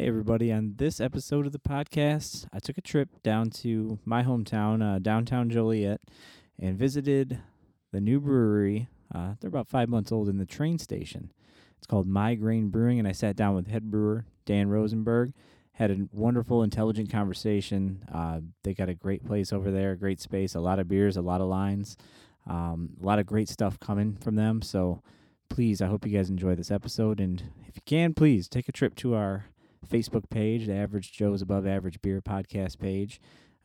[0.00, 0.50] Hey, everybody.
[0.50, 4.98] On this episode of the podcast, I took a trip down to my hometown, uh,
[4.98, 6.00] downtown Joliet,
[6.58, 7.38] and visited
[7.92, 8.88] the new brewery.
[9.14, 11.34] Uh, they're about five months old in the train station.
[11.76, 15.34] It's called Migraine Brewing, and I sat down with head brewer Dan Rosenberg.
[15.72, 18.02] Had a wonderful, intelligent conversation.
[18.10, 21.22] Uh, they got a great place over there, great space, a lot of beers, a
[21.22, 21.98] lot of lines,
[22.46, 24.62] um, a lot of great stuff coming from them.
[24.62, 25.02] So
[25.50, 27.20] please, I hope you guys enjoy this episode.
[27.20, 29.44] And if you can, please take a trip to our
[29.86, 33.20] Facebook page, the Average Joe's Above Average Beer podcast page.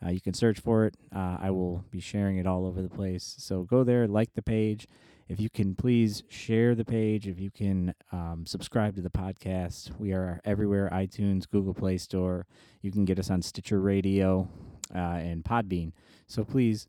[0.06, 0.96] Uh, you can search for it.
[1.16, 3.36] Uh, I will be sharing it all over the place.
[3.40, 4.88] So go there, like the page.
[5.28, 7.28] If you can, please share the page.
[7.28, 12.46] If you can um, subscribe to the podcast, we are everywhere iTunes, Google Play Store.
[12.82, 14.48] You can get us on Stitcher Radio
[14.94, 15.94] uh, and Podbean.
[16.28, 16.88] So please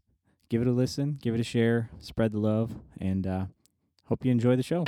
[0.50, 3.46] give it a listen, give it a share, spread the love, and uh,
[4.04, 4.84] hope you enjoy the show.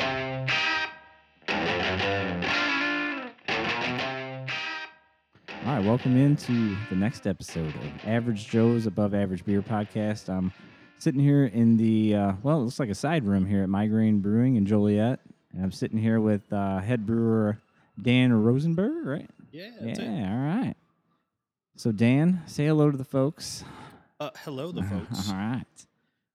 [5.68, 10.30] All right, welcome into the next episode of Average Joe's Above Average Beer Podcast.
[10.30, 10.50] I'm
[10.96, 14.20] sitting here in the, uh, well, it looks like a side room here at Migraine
[14.20, 15.20] Brewing in Joliet.
[15.52, 17.58] And I'm sitting here with uh, head brewer
[18.00, 19.30] Dan Rosenberg, right?
[19.52, 20.04] Yeah, that's it.
[20.04, 20.74] yeah, all right.
[21.76, 23.62] So, Dan, say hello to the folks.
[24.18, 25.28] Uh, hello, the folks.
[25.28, 25.66] All right.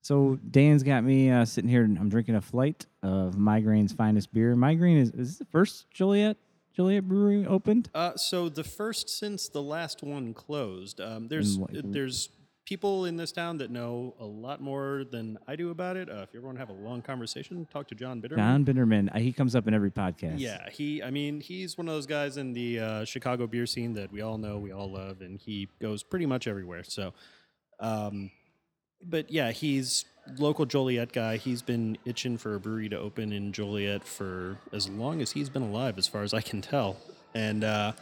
[0.03, 1.83] So Dan's got me uh, sitting here.
[1.83, 4.55] and I'm drinking a flight of Migraine's finest beer.
[4.55, 6.37] Migraine is, is this the first Joliet
[6.75, 7.89] Joliet Brewery opened?
[7.93, 10.99] Uh, so the first since the last one closed.
[10.99, 12.29] Um, there's there's
[12.65, 16.09] people in this town that know a lot more than I do about it.
[16.09, 18.37] Uh, if you ever want to have a long conversation, talk to John Bitterman.
[18.37, 19.15] John Binderman.
[19.15, 20.39] Uh, he comes up in every podcast.
[20.39, 21.03] Yeah, he.
[21.03, 24.21] I mean, he's one of those guys in the uh, Chicago beer scene that we
[24.21, 26.83] all know, we all love, and he goes pretty much everywhere.
[26.83, 27.13] So,
[27.79, 28.31] um,
[29.03, 30.05] but yeah, he's
[30.37, 31.37] local Joliet guy.
[31.37, 35.49] He's been itching for a brewery to open in Joliet for as long as he's
[35.49, 36.97] been alive, as far as I can tell.
[37.33, 37.93] And uh,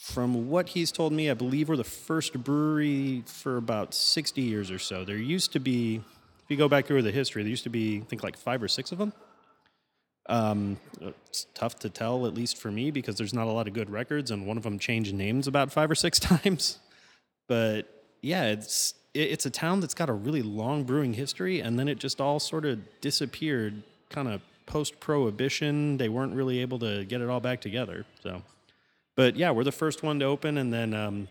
[0.00, 4.70] from what he's told me, I believe we're the first brewery for about sixty years
[4.70, 5.04] or so.
[5.04, 7.98] There used to be, if you go back through the history, there used to be,
[7.98, 9.12] I think, like five or six of them.
[10.28, 10.78] Um,
[11.26, 13.90] it's tough to tell, at least for me, because there's not a lot of good
[13.90, 16.78] records, and one of them changed names about five or six times.
[17.48, 17.88] But
[18.22, 21.88] yeah, it's it, it's a town that's got a really long brewing history, and then
[21.88, 25.96] it just all sort of disappeared, kind of post prohibition.
[25.96, 28.04] They weren't really able to get it all back together.
[28.22, 28.42] So,
[29.16, 31.28] but yeah, we're the first one to open, and then um,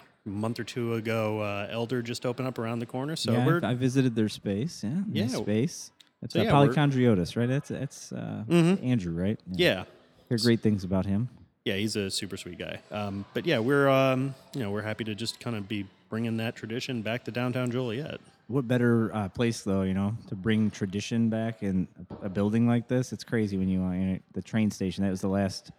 [0.00, 3.14] a month or two ago, uh, Elder just opened up around the corner.
[3.16, 4.82] So yeah, we're I visited their space.
[4.82, 5.36] Yeah, nice Yeah.
[5.42, 5.90] space.
[6.20, 7.48] That's So uh, yeah, Polychondriotis, right?
[7.48, 8.82] That's that's uh, Mhm.
[8.84, 9.38] Andrew, right?
[9.52, 9.84] yeah.
[10.28, 11.28] Hear great things about him.
[11.66, 12.80] Yeah, he's a super sweet guy.
[12.90, 16.36] Um, but yeah, we're um, you know we're happy to just kind of be bringing
[16.36, 18.20] that tradition back to downtown Joliet.
[18.46, 21.88] What better uh, place, though, you know, to bring tradition back in
[22.22, 23.12] a, a building like this?
[23.12, 25.02] It's crazy when you, uh, you know, the train station.
[25.02, 25.72] That was the last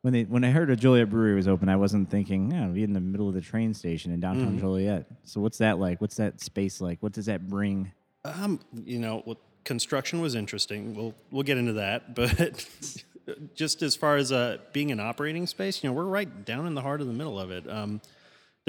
[0.00, 1.68] when they when I heard a Joliet brewery was open.
[1.68, 4.60] I wasn't thinking, yeah, be in the middle of the train station in downtown Mm-hmm.
[4.60, 5.04] Joliet.
[5.24, 6.00] So what's that like?
[6.00, 7.02] What's that space like?
[7.02, 7.92] What does that bring?
[8.24, 10.94] Um, you know, well, construction was interesting.
[10.94, 12.66] We'll we'll get into that, but
[13.54, 16.74] just as far as uh, being an operating space, you know, we're right down in
[16.74, 17.68] the heart of the middle of it.
[17.68, 18.00] Um,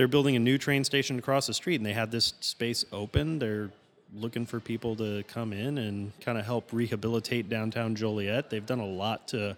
[0.02, 3.38] they're building a new train station across the street, and they had this space open.
[3.38, 3.70] They're
[4.16, 8.50] looking for people to come in and kind of help rehabilitate downtown Joliet.
[8.50, 9.56] They've done a lot to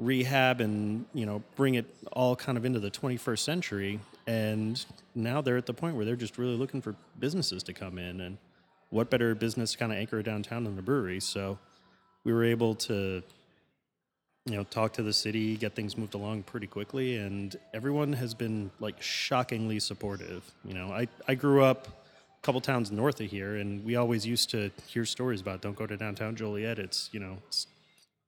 [0.00, 5.40] rehab and you know bring it all kind of into the 21st century and now
[5.40, 8.38] they're at the point where they're just really looking for businesses to come in and
[8.88, 11.58] what better business to kind of anchor downtown than a brewery so
[12.24, 13.22] we were able to
[14.50, 18.34] you know talk to the city get things moved along pretty quickly and everyone has
[18.34, 23.30] been like shockingly supportive you know i, I grew up a couple towns north of
[23.30, 27.08] here and we always used to hear stories about don't go to downtown joliet it's
[27.12, 27.68] you know it's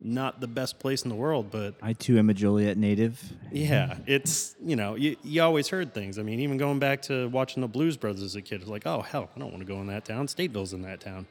[0.05, 3.23] not the best place in the world but I too am a Joliet native.
[3.53, 6.19] yeah, it's you know you, you always heard things.
[6.19, 8.85] I mean, even going back to watching the Blues Brothers as a kid, it's like,
[8.85, 10.27] oh hell, I don't want to go in that town.
[10.27, 11.27] Stateville's in that town,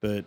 [0.00, 0.24] but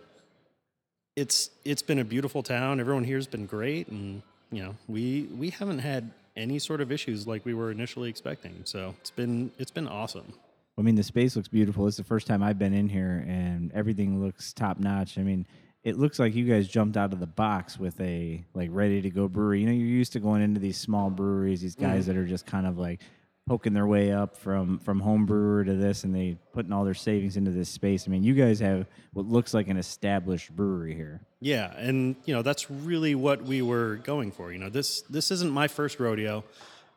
[1.16, 2.80] it's it's been a beautiful town.
[2.80, 7.26] Everyone here's been great, and you know we we haven't had any sort of issues
[7.26, 8.62] like we were initially expecting.
[8.64, 10.32] So it's been it's been awesome.
[10.78, 11.86] I mean, the space looks beautiful.
[11.86, 15.18] It's the first time I've been in here, and everything looks top notch.
[15.18, 15.46] I mean,
[15.84, 19.10] it looks like you guys jumped out of the box with a like ready to
[19.10, 19.60] go brewery.
[19.60, 22.06] You know, you're used to going into these small breweries, these guys mm.
[22.06, 23.00] that are just kind of like
[23.46, 26.94] poking their way up from from home brewer to this, and they putting all their
[26.94, 28.06] savings into this space.
[28.06, 31.20] I mean, you guys have what looks like an established brewery here.
[31.40, 34.52] Yeah, and you know that's really what we were going for.
[34.52, 36.44] You know, this this isn't my first rodeo.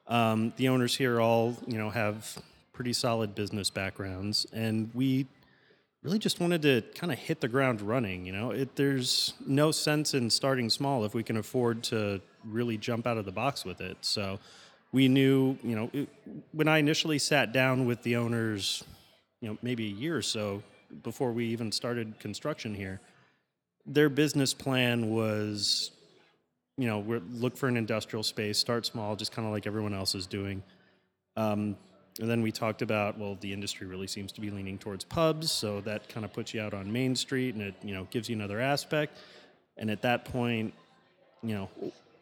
[0.08, 2.38] Um, the owners here all you know have
[2.74, 5.26] pretty solid business backgrounds, and we
[6.04, 8.26] really just wanted to kind of hit the ground running.
[8.26, 12.78] You know, it, there's no sense in starting small if we can afford to really
[12.78, 13.98] jump out of the box with it.
[14.02, 14.40] So
[14.92, 16.10] we knew, you know, it,
[16.52, 18.84] when I initially sat down with the owners,
[19.42, 20.64] you know, maybe a year or so
[21.04, 23.02] before we even started construction here,
[23.86, 25.92] their business plan was,
[26.78, 29.94] you know, we're, look for an industrial space, start small, just kind of like everyone
[29.94, 30.64] else is doing.
[31.38, 31.76] Um,
[32.20, 35.52] and then we talked about, well, the industry really seems to be leaning towards pubs,
[35.52, 38.30] so that kind of puts you out on Main Street, and it, you know, gives
[38.30, 39.18] you another aspect.
[39.78, 40.74] And at that point,
[41.44, 41.70] you know,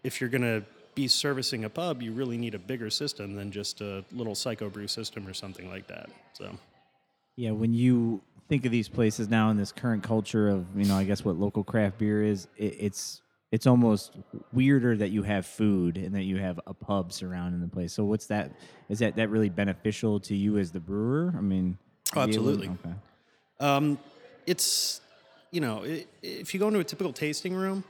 [0.04, 0.64] if you're going to
[0.96, 4.72] be servicing a pub, you really need a bigger system than just a little Sabco
[4.72, 6.10] brew system or something like that.
[6.34, 6.58] So,
[7.36, 10.96] Yeah, when you think of these places now in this current culture of you know,
[10.96, 14.16] I guess what local craft beer is, it, it's it's almost
[14.52, 17.94] weirder that you have food and that you have a pub surrounding the place.
[17.94, 18.52] So what's that?
[18.90, 21.34] Is that that really beneficial to you as the brewer?
[21.38, 21.78] I mean,
[22.16, 22.68] Oh, to be able- absolutely.
[22.70, 22.96] Okay.
[23.60, 23.98] Um,
[24.46, 25.02] it's
[25.52, 25.84] you know
[26.22, 27.84] if you go into a typical tasting room,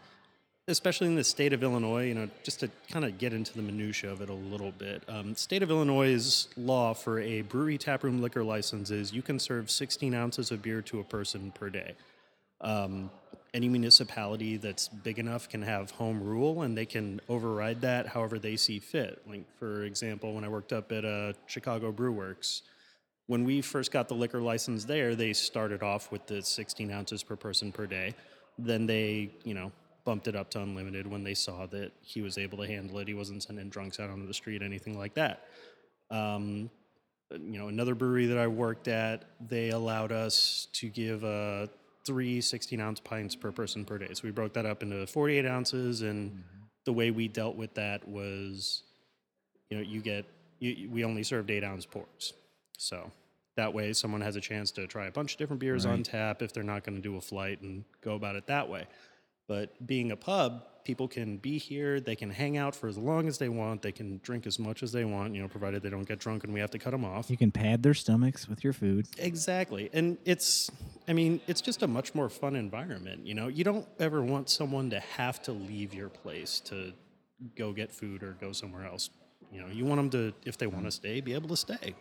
[0.67, 3.61] especially in the state of Illinois, you know, just to kind of get into the
[3.61, 5.03] minutia of it a little bit.
[5.09, 9.69] Um, state of Illinois' law for a brewery taproom liquor license is you can serve
[9.69, 11.95] 16 ounces of beer to a person per day.
[12.61, 13.11] Um,
[13.53, 18.39] any municipality that's big enough can have home rule and they can override that however
[18.39, 19.21] they see fit.
[19.27, 22.63] Like, for example, when I worked up at uh, Chicago Brew Works,
[23.27, 27.21] when we first got the liquor license there, they started off with the 16 ounces
[27.21, 28.15] per person per day.
[28.57, 29.71] Then they, you know,
[30.05, 33.07] bumped it up to unlimited when they saw that he was able to handle it.
[33.07, 35.47] He wasn't sending drunks out onto the street, anything like that.
[36.09, 36.69] Um,
[37.31, 41.67] you know, another brewery that I worked at, they allowed us to give uh,
[42.05, 44.09] three 16 ounce pints per person per day.
[44.13, 46.43] So we broke that up into 48 ounces, and
[46.85, 48.83] the way we dealt with that was,
[49.69, 50.25] you know, you get,
[50.59, 52.33] you, we only served eight ounce pours.
[52.77, 53.09] So
[53.55, 56.41] that way, someone has a chance to try a bunch of different beers on tap
[56.41, 58.85] if they're not going to do a flight and go about it that way.
[59.47, 63.27] But being a pub, people can be here, they can hang out for as long
[63.27, 65.89] as they want, they can drink as much as they want, you know, provided they
[65.89, 67.29] don't get drunk and we have to cut them off.
[67.29, 69.07] You can pad their stomachs with your food.
[69.17, 69.89] Exactly.
[69.93, 70.69] And it's,
[71.07, 73.25] I mean, it's just a much more fun environment.
[73.25, 76.93] You know, you don't ever want someone to have to leave your place to
[77.55, 79.09] go get food or go somewhere else.
[79.51, 81.95] You know, you want them to, if they want to stay, be able to stay.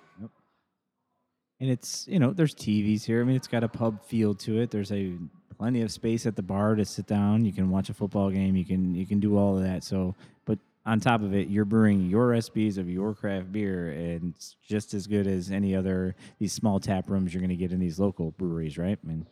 [1.60, 3.20] and it's you know there's TVs here.
[3.20, 4.70] I mean, it's got a pub feel to it.
[4.72, 5.16] There's a
[5.62, 7.44] plenty of space at the bar to sit down.
[7.44, 8.56] You can watch a football game.
[8.56, 9.84] You can you can do all of that.
[9.84, 14.34] So, but on top of it, you're brewing your recipes of your craft beer, and
[14.34, 17.70] it's just as good as any other these small tap rooms you're going to get
[17.70, 18.98] in these local breweries, right?
[19.04, 19.24] I mean,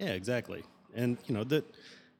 [0.00, 0.64] Yeah, exactly.
[0.96, 1.64] And you know, that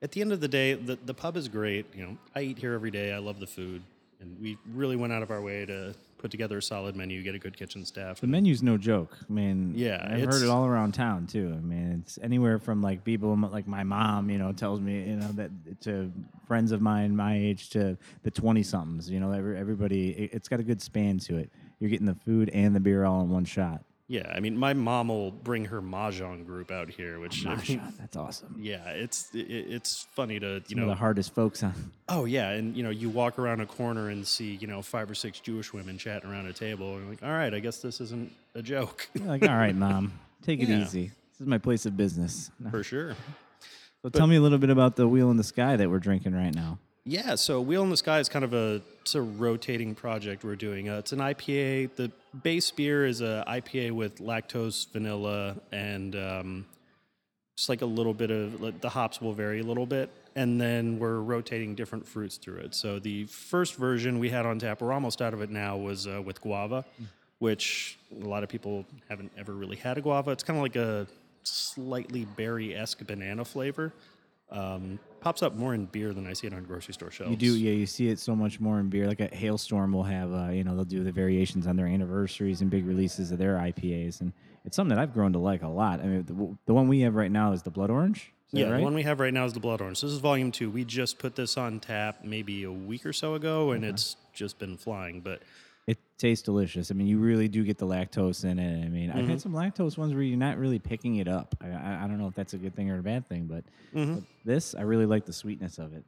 [0.03, 1.87] at the end of the day, the the pub is great.
[1.97, 3.13] You know, I eat here every day.
[3.13, 3.83] I love the food,
[4.21, 7.35] and we really went out of our way to put together a solid menu, get
[7.35, 8.21] a good kitchen staff.
[8.21, 9.17] the menu's no joke.
[9.29, 11.55] I mean, Yeah, I've heard it all around town too.
[11.57, 15.17] I mean, it's anywhere from like people like my mom, you know, tells me, you
[15.17, 15.51] know, that
[15.83, 16.13] to
[16.47, 19.09] friends of mine my age to the twenty somethings.
[19.09, 21.51] You know, every, everybody, it, it's got a good span to it.
[21.79, 23.85] You're getting the food and the beer all in one shot.
[24.11, 27.83] Yeah, I mean, my mom will bring her mahjong group out here, which I mean,
[27.99, 28.57] that's awesome.
[28.59, 31.75] yeah, it's it, it's funny to you Some know the hardest folks on.
[32.09, 35.11] Oh yeah, and you know you walk around a corner and see you know five
[35.11, 37.81] or six Jewish women chatting around a table, and you're like, all right, I guess
[37.81, 40.81] this isn't a joke You're like, all right, mom, take it Yeah.
[40.83, 41.09] easy.
[41.33, 42.51] This is my place of business.
[42.71, 43.15] for sure.
[44.03, 46.33] So tell me a little bit about the wheel in the sky that we're drinking
[46.35, 46.79] right now.
[47.09, 50.57] Yeah, so Wheel in the Sky is kind of a it's a rotating project we're
[50.57, 50.91] doing.
[50.91, 51.97] Uh, it's an IPA.
[51.97, 52.13] The
[52.43, 56.67] base beer is a IPA with lactose, vanilla, and um,
[57.57, 60.99] just like a little bit of the hops will vary a little bit, and then
[60.99, 62.75] we're rotating different fruits through it.
[62.75, 66.07] So the first version we had on tap, we're almost out of it now, was
[66.07, 66.85] uh, with guava,
[67.39, 70.33] which a lot of people haven't ever really had a guava.
[70.33, 71.07] It's kind of like a
[71.43, 73.95] slightly berry esque banana flavor.
[74.51, 77.31] Um, pops up more in beer than I see it on grocery store shelves.
[77.31, 77.73] You do, yeah.
[77.73, 79.07] You see it so much more in beer.
[79.07, 82.61] Like a Hailstorm will have, uh, you know, they'll do the variations on their anniversaries
[82.61, 84.33] and big releases of their IPAs, and
[84.65, 86.01] it's something that I've grown to like a lot.
[86.01, 88.33] I mean, the, the one we have right now is the Blood Orange.
[88.51, 88.79] Yeah, right?
[88.79, 90.01] the one we have right now is the Blood Orange.
[90.01, 90.71] This is volume two.
[90.71, 94.59] We just put this on tap maybe a week or so ago, and it's just
[94.59, 95.21] been flying.
[95.21, 95.43] But
[95.89, 96.91] It tastes delicious.
[96.91, 98.85] I mean, you really do get the lactose in it.
[98.85, 99.31] I mean, I've Mm-hmm.
[99.31, 101.55] had some lactose ones where you're not really picking it up.
[101.63, 103.65] I, I, I don't know if that's a good thing or a bad thing, but,
[103.95, 104.15] Mm-hmm.
[104.17, 106.05] but this, I really like the sweetness of it.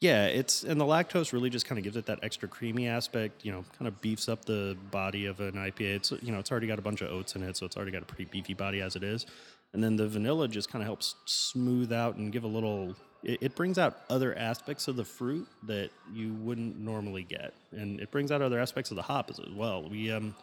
[0.00, 3.46] yeah, it's and the lactose really just kind of gives it that extra creamy aspect.
[3.46, 5.96] You know, kind of beefs up the body of an IPA.
[5.96, 7.92] It's you know, it's already got a bunch of oats in it, so it's already
[7.92, 9.24] got a pretty beefy body as it is.
[9.72, 12.94] And then the vanilla just kind of helps smooth out and give a little.
[13.24, 18.00] It, it brings out other aspects of the fruit that you wouldn't normally get, and
[18.00, 19.88] it brings out other aspects of the hop as well.
[19.88, 20.34] We um,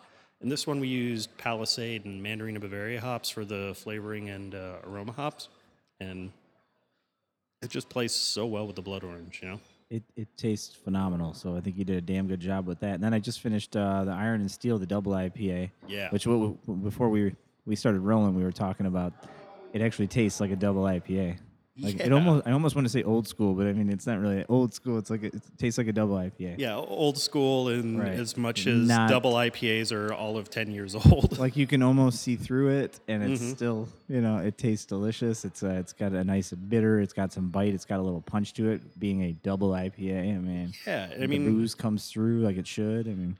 [0.41, 4.77] in this one we used Palisade and Mandarina Bavaria hops for the flavoring and uh,
[4.83, 5.47] aroma hops,
[5.99, 6.31] and
[7.61, 9.39] it just plays so well with the blood orange.
[9.43, 9.59] You know.
[9.91, 11.33] it, it tastes phenomenal.
[11.33, 12.95] So I think you did a damn good job with that.
[12.95, 15.69] And then I just finished uh, the Iron and Steel, the double IPA.
[15.85, 16.09] Yeah.
[16.09, 17.35] Which before we
[17.65, 19.13] we started rolling, we were talking about.
[19.73, 21.37] It actually tastes like a double IPA.
[21.79, 24.19] Like it almost, I almost want to say old school, but I mean it's not
[24.19, 24.97] really old school.
[24.97, 26.55] It's like a, it tastes like a double IPA.
[26.59, 28.09] Yeah, old school, and Right.
[28.11, 31.39] as much as Not- double IPAs are all of ten years old.
[31.39, 33.55] Like you can almost see through it, and it's Mhm.
[33.55, 35.45] still, you know, it tastes delicious.
[35.45, 36.99] It's uh, it's got a nice bitter.
[36.99, 37.73] It's got some bite.
[37.73, 38.99] It's got a little punch to it.
[38.99, 42.67] Being a double IPA, I mean, yeah, I the mean, booze comes through like it
[42.67, 43.07] should.
[43.07, 43.37] I mean,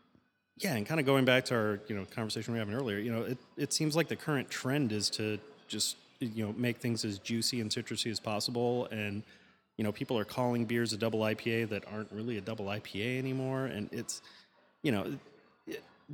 [0.58, 2.98] Yeah, and kind of going back to our you know conversation we were having earlier,
[2.98, 6.78] you know, it, it seems like the current trend is to just you know make
[6.78, 9.24] things as juicy and citrusy as possible, and
[9.78, 13.18] you know people are calling beers a double IPA that aren't really a double IPA
[13.20, 14.22] anymore, and it's
[14.82, 15.13] you know.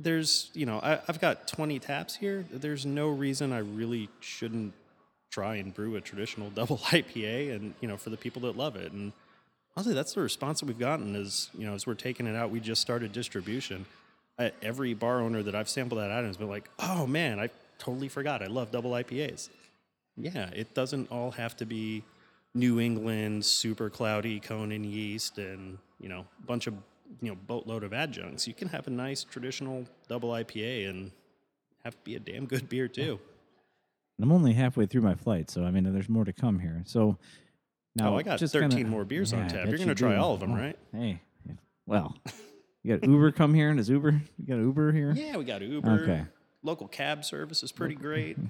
[0.00, 2.44] There's, you know, I, I've got 20 taps here.
[2.52, 4.72] There's no reason I really shouldn't
[5.28, 8.76] try and brew a traditional double IPA, and you know, for the people that love
[8.76, 8.92] it.
[8.92, 9.12] And
[9.76, 11.16] honestly, that's the response that we've gotten.
[11.16, 13.86] Is you know, as we're taking it out, we just started distribution
[14.62, 18.08] every bar owner that I've sampled that item has been like, "Oh man, I totally
[18.08, 18.42] forgot.
[18.42, 19.48] I love double IPAs."
[20.20, 22.02] Yeah, it doesn't all have to be
[22.54, 26.74] New England super cloudy cone and yeast and you know a bunch of
[27.22, 28.46] you know boatload of adjuncts.
[28.48, 31.10] You can have a nice traditional double IPA and
[31.84, 33.18] have it be a damn good beer too.
[34.20, 36.82] I'm only halfway through my flight, so I mean, there's more to come here.
[36.86, 37.16] So
[37.94, 39.68] now, Oh, I got just 13 kinda- more beers on Yeah, I tap.
[39.68, 40.20] You're gonna try do.
[40.20, 40.78] all of 'em, Oh, right?
[40.92, 41.20] Hey,
[41.86, 42.16] well,
[42.82, 44.20] you got Uber come here, and does Uber?
[44.38, 45.12] You got Uber here?
[45.12, 46.02] Yeah, we got Uber.
[46.02, 46.24] Okay.
[46.64, 48.36] Local cab service is pretty great.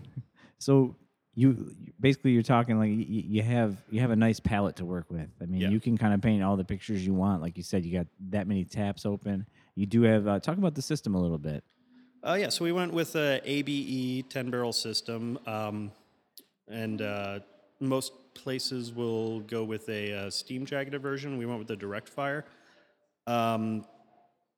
[0.61, 0.97] So
[1.38, 2.97] you basically you're talking like you,
[3.37, 5.28] you have you have a nice palette to work with.
[5.40, 5.68] I mean, Yeah.
[5.68, 7.40] you can kind of paint all the pictures you want.
[7.42, 9.47] Like you said, you got that many taps open.
[9.76, 11.62] You do have uh, talk about the system a little bit.
[12.26, 15.92] Uh, yeah, so we went with a ABE 10 barrel system, um,
[16.66, 17.38] and uh,
[17.78, 21.38] most places will go with a, uh steam jacketed version.
[21.38, 22.45] We went with the direct fire.
[23.28, 23.85] Um,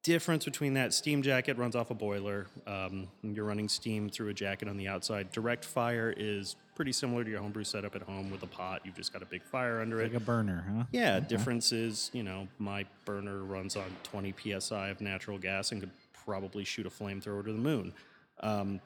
[0.03, 2.47] difference between that steam jacket runs off a boiler.
[2.67, 5.31] Um, you're running steam through a jacket on the outside.
[5.31, 8.81] Direct fire is pretty similar to your homebrew setup at home with a pot.
[8.85, 10.05] You've just got a big fire under it.
[10.05, 10.85] Like a burner, huh?
[10.93, 15.83] Yeah, difference is, you know, my burner runs on 20 psi of natural gas and
[15.83, 15.91] could
[16.25, 17.93] probably shoot a flamethrower to the moon.
[18.41, 18.81] Um,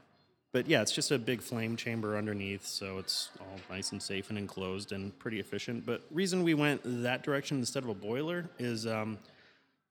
[0.50, 4.28] but yeah, it's just a big flame chamber underneath, so it's all nice and safe
[4.28, 5.86] and enclosed and pretty efficient.
[5.86, 9.20] But reason we went that direction instead of a boiler is um,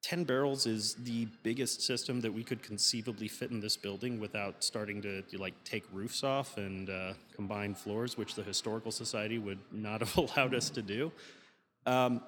[0.03, 4.62] 10 barrels is the biggest system that we could conceivably fit in this building without
[4.62, 9.60] starting to, like take roofs off and uh, combine floors, which the historical society would
[9.72, 11.12] not have allowed us to do.
[11.86, 12.22] Um,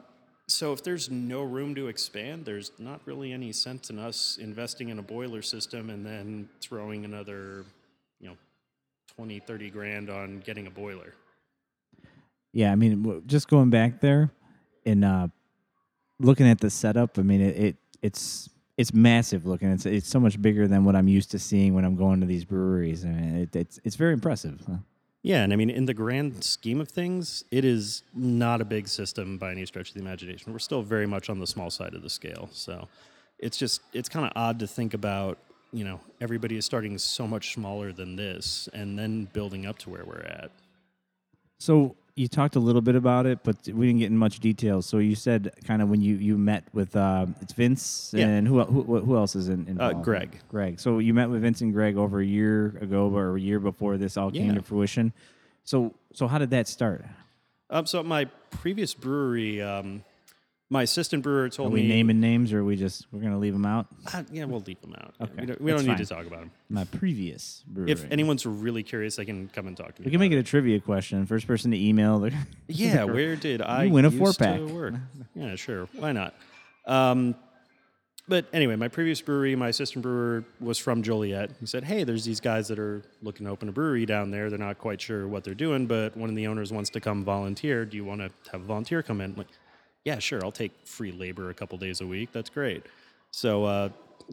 [0.48, 4.89] so if there's no room to expand, there's not really any sense in us investing
[4.89, 7.65] in a boiler system and then throwing another,
[8.22, 8.38] you know,
[9.17, 11.13] 20, 30 grand on getting a boiler.
[12.53, 14.32] Yeah, I mean, just going back there
[14.86, 15.27] and uh,
[16.20, 17.18] looking at the setup.
[17.18, 19.70] I mean, it, it it's it's massive looking.
[19.72, 22.26] It's it's so much bigger than what I'm used to seeing when I'm going to
[22.26, 23.06] these breweries.
[23.06, 24.62] I mean, it, it's it's very impressive.
[24.68, 24.78] huh?
[25.26, 28.88] Yeah, and I mean, in the grand scheme of things, it is not a big
[28.88, 30.54] system by any stretch of the imagination.
[30.54, 32.48] We're still very much on the small side of the scale.
[32.52, 32.88] So
[33.40, 35.40] it's just, it's kind of odd to think about,
[35.74, 39.90] you know, everybody is starting so much smaller than this and then building up to
[39.90, 40.52] where we're at.
[41.58, 44.82] So you talked a little bit about it, but we didn't get in much detail.
[44.82, 48.28] So you said kind of when you, you met with uh, it's Vince Yeah.
[48.28, 50.04] and who who who else is in, involved?
[50.04, 50.40] Greg.
[50.48, 50.80] Greg.
[50.80, 53.98] So you met with Vince and Greg over a year ago or a year before
[53.98, 54.54] this all came Yeah.
[54.56, 55.12] to fruition.
[55.66, 57.04] So so how did that start?
[57.70, 60.04] Um, so at my previous brewery, um,
[60.70, 61.88] my assistant brewer told Are we me.
[61.88, 63.88] naming names or are we just we're gonna leave them out?
[64.12, 65.14] Uh, yeah, we'll leave them out.
[65.22, 66.52] Okay, we don't, we don't need to talk about them.
[66.70, 67.92] My previous brewery.
[67.92, 70.06] If anyone's really curious, they can come and talk to me.
[70.06, 71.26] we can make about it a trivia question.
[71.28, 72.20] First person to email.
[72.20, 72.34] The
[72.68, 74.60] Yeah, where did I win a four-pack.
[75.36, 75.88] Yeah, sure.
[75.94, 76.34] Why not?
[76.88, 77.36] Um,
[78.28, 81.52] but anyway, my previous brewery, my assistant brewer was from Joliet.
[81.60, 84.50] He said, "Hey, there's these guys that are looking to open a brewery down there.
[84.50, 87.24] They're not quite sure what they're doing, but one of the owners wants to come
[87.24, 87.86] volunteer.
[87.86, 89.48] Do you want to have a volunteer come in?" Like,
[90.06, 90.40] yeah, sure.
[90.44, 92.32] I'll take free labor a couple days a week.
[92.32, 92.86] That's great.
[93.32, 93.90] So uh,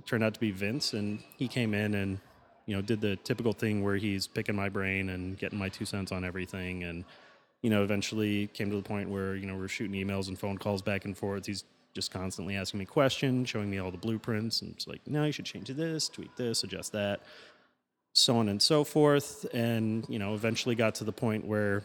[0.06, 2.20] turned out to be Vince, and he came in and
[2.66, 5.86] you know did the typical thing where he's picking my brain and getting my two
[5.86, 7.04] cents on everything, and
[7.62, 10.58] you know eventually came to the point where you know we're shooting emails and phone
[10.58, 11.46] calls back and forth.
[11.46, 11.64] He's
[11.94, 15.32] just constantly asking me questions, showing me all the blueprints, and it's like, no, you
[15.32, 17.20] should change this, tweak this, adjust that,
[18.14, 19.46] so on and so forth.
[19.54, 21.82] And you know eventually got to the point where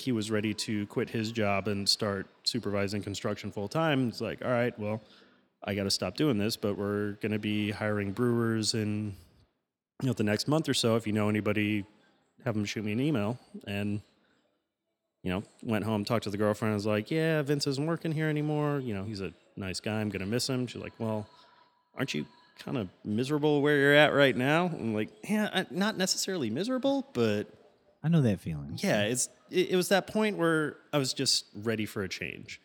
[0.00, 4.08] he was ready to quit his job and start supervising construction full time.
[4.08, 5.00] It's like, all right, well,
[5.64, 9.14] I got to stop doing this, but we're going to be hiring brewers in
[10.02, 10.96] you know the next month or so.
[10.96, 11.84] If you know anybody,
[12.44, 13.38] have them shoot me an email.
[13.66, 14.00] And
[15.22, 16.72] you know, went home, talked to the girlfriend.
[16.72, 18.80] I was like, yeah, Vince isn't working here anymore.
[18.80, 20.00] You know, he's a nice guy.
[20.00, 20.66] I'm going to miss him.
[20.66, 21.26] She's like, well,
[21.94, 22.24] aren't you
[22.58, 24.66] kind of miserable where you're at right now?
[24.72, 27.48] I'm like, yeah, I- not necessarily miserable, but
[28.02, 28.78] I know that feeling.
[28.78, 32.60] yeah, it's it, it was that point where I was just ready for a change,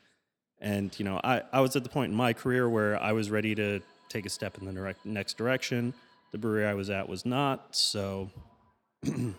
[0.60, 3.30] and you know, I I was at the point in my career where I was
[3.30, 5.94] ready to take a step in the direct, next direction.
[6.32, 8.30] The brewery I was at was not, so
[9.04, 9.36] you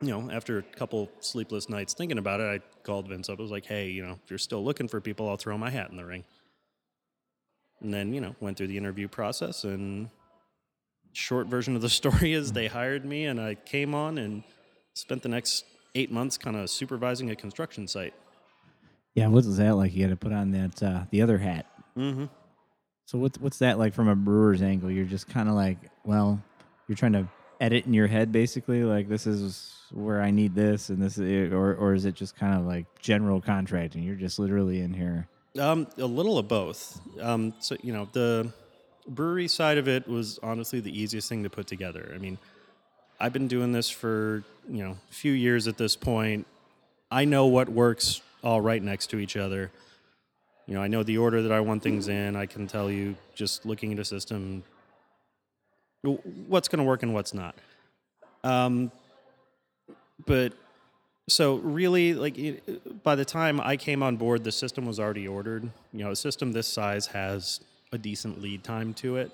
[0.00, 3.38] know, after a couple sleepless nights thinking about it, I called Vince up.
[3.38, 5.70] I was like, hey, you know, if you're still looking for people, I'll throw my
[5.70, 6.24] hat in the ring.
[7.80, 10.10] And then you know, went through the interview process and.
[11.12, 14.44] Short version of the story is they hired me and I came on and
[14.94, 18.14] spent the next eight months kind of supervising a construction site.
[19.14, 19.94] Yeah, what was that like?
[19.94, 21.66] You had to put on that uh, the other hat.
[21.96, 22.26] Mm-hmm.
[23.06, 24.90] So what's what's that like from a brewer's angle?
[24.90, 26.40] You're just kind of like, well,
[26.86, 27.28] you're trying to
[27.60, 28.84] edit in your head, basically.
[28.84, 32.36] Like this is where I need this, and this, is, or or is it just
[32.36, 34.02] kind of like general contracting?
[34.02, 35.26] You're just literally in here.
[35.58, 37.00] Um, a little of both.
[37.20, 38.52] Um, so you know, the
[39.08, 42.12] brewery side of it was honestly the easiest thing to put together.
[42.14, 42.38] I mean,
[43.20, 46.46] I've been doing this for you know a few years at this point.
[47.10, 49.70] I know what works all right next to each other.
[50.66, 52.36] You know, I know the order that I want things in.
[52.36, 54.62] I can tell you just looking at a system
[56.46, 57.54] what's going to work and what's not.
[58.42, 58.90] Um,
[60.24, 60.54] but
[61.28, 62.36] so really, like
[63.02, 65.64] by the time I came on board, the system was already ordered.
[65.92, 67.60] You know, a system this size has
[67.92, 69.30] a decent lead time to it.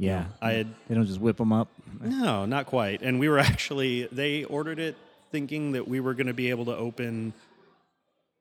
[0.00, 1.68] Yeah, I had they don't just whip them up.
[2.00, 3.02] no, not quite.
[3.02, 4.96] And we were actually they ordered it
[5.30, 7.34] thinking that we were going to be able to open.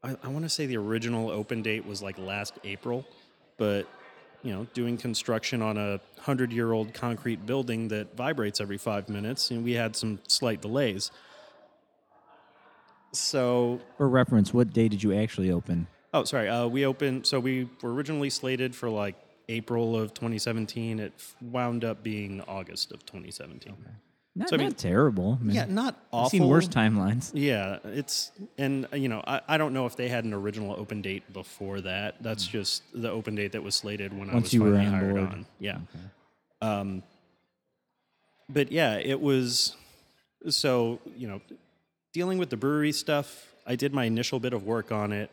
[0.01, 3.05] I, I want to say the original open date was like last April,
[3.57, 3.87] but
[4.41, 9.65] you know, doing construction on a hundred-year-old concrete building that vibrates every five minutes, and
[9.65, 11.11] we had some slight delays.
[13.11, 15.87] So For reference, what day did you actually open?
[16.13, 16.47] Oh, sorry.
[16.47, 17.25] Uh, we opened.
[17.27, 19.15] So we were originally slated for like
[19.49, 20.99] April of 2017.
[20.99, 23.75] It wound up being August of 2017.
[24.35, 25.37] Not, So, I mean- not terrible.
[25.41, 26.25] I mean, Yeah, not awful.
[26.25, 27.31] I've seen worse timelines.
[27.33, 31.01] Yeah, it's and you know I, I don't know if they had an original open
[31.01, 32.21] date before that.
[32.21, 32.51] That's Hmm.
[32.51, 35.15] just the open date that was slated when I was you were finally on hired
[35.15, 35.29] board.
[35.29, 35.45] on.
[35.59, 35.79] Yeah.
[36.62, 37.03] Um,
[38.47, 39.75] but yeah, it was
[40.47, 41.41] so you know
[42.13, 43.51] dealing with the brewery stuff.
[43.65, 45.31] I did my initial bit of work on it.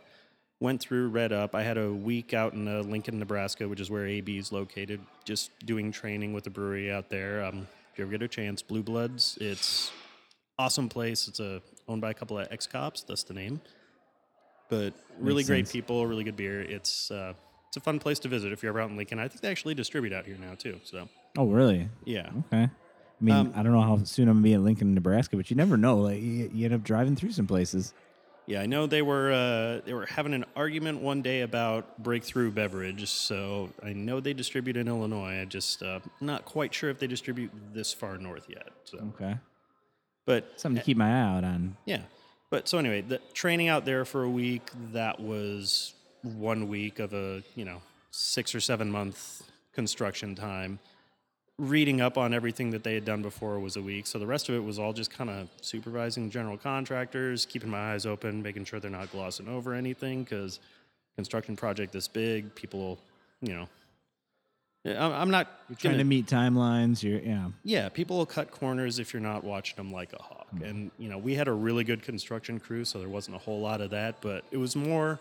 [0.58, 1.54] Went through, read up.
[1.54, 5.00] I had a week out in uh, Lincoln, Nebraska, which is where AB is located,
[5.24, 7.44] just doing training with the brewery out there.
[7.44, 9.36] Um, if you ever get a chance, Blue Bloods.
[9.38, 9.90] It's
[10.58, 11.28] awesome place.
[11.28, 13.02] It's a owned by a couple of ex cops.
[13.02, 13.60] That's the name.
[14.70, 15.72] But really Makes great sense.
[15.72, 16.62] people, really good beer.
[16.62, 17.34] It's uh,
[17.68, 19.18] it's a fun place to visit if you're ever out in Lincoln.
[19.18, 20.80] I think they actually distribute out here now too.
[20.84, 21.86] So Oh, really?
[22.06, 22.62] yeah, Okay.
[22.62, 22.70] I
[23.20, 25.56] mean, Um, I don't know how soon I'm gonna be in Lincoln, Nebraska, but you
[25.56, 25.98] never know.
[25.98, 27.92] Like, you, you end up driving through some places.
[28.46, 28.60] Yeah.
[28.60, 33.08] I know they were uh, they were having an argument one day about Breakthru Beverage.
[33.08, 35.40] So I know they distribute in Illinois.
[35.40, 38.68] I just uh, not quite sure if they distribute this far north yet.
[38.84, 39.36] So, Okay.
[40.24, 41.76] but Something to keep my eye out on.
[41.84, 42.02] Yeah.
[42.50, 47.12] But so anyway, the training out there for a week, that was one week of
[47.12, 47.82] a, you know,
[48.12, 50.78] six or seven month construction time.
[51.58, 54.06] Reading up on everything that they had done before was a week.
[54.06, 57.94] So the rest of it was all just kind of supervising general contractors, keeping my
[57.94, 60.60] eyes open, making sure they're not glossing over anything because
[61.16, 62.98] construction project this big, people,
[63.40, 63.68] you know,
[64.84, 67.02] I'm I'm not Trying gonna- to meet timelines.
[67.02, 67.48] You're yeah.
[67.64, 70.46] yeah, people will cut corners if you're not watching them like a hawk.
[70.50, 70.62] Hmm.
[70.62, 73.60] And you know, we had a really good construction crew, so there wasn't a whole
[73.60, 74.20] lot of that.
[74.20, 75.18] But it was more,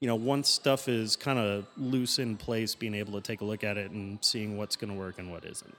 [0.00, 3.44] you know, once stuff is kind of loose in place, being able to take a
[3.44, 5.74] look at it and seeing what's going to work and what isn't.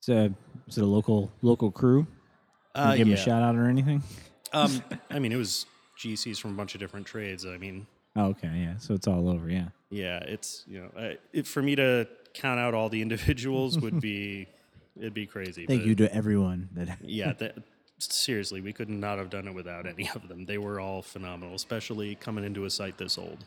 [0.00, 0.34] So,
[0.66, 2.06] Is it a local local crew?
[2.74, 3.14] Uh, give them yeah.
[3.14, 4.02] a shout out or anything?
[4.52, 5.66] Um, I mean, it was
[5.98, 7.46] GCs from a bunch of different trades.
[7.46, 8.76] I mean, Oh, okay, yeah.
[8.78, 9.48] So it's all over.
[9.48, 9.68] Yeah.
[9.90, 14.00] yeah, it's you know, uh, it, for me to count out all the individuals would
[14.00, 14.48] be,
[14.98, 15.66] it'd be crazy.
[15.66, 16.98] Thank you to everyone that.
[17.02, 17.56] yeah, that,
[18.10, 20.46] seriously, we could not have done it without any of them.
[20.46, 23.44] They were all phenomenal, especially coming into a site this old.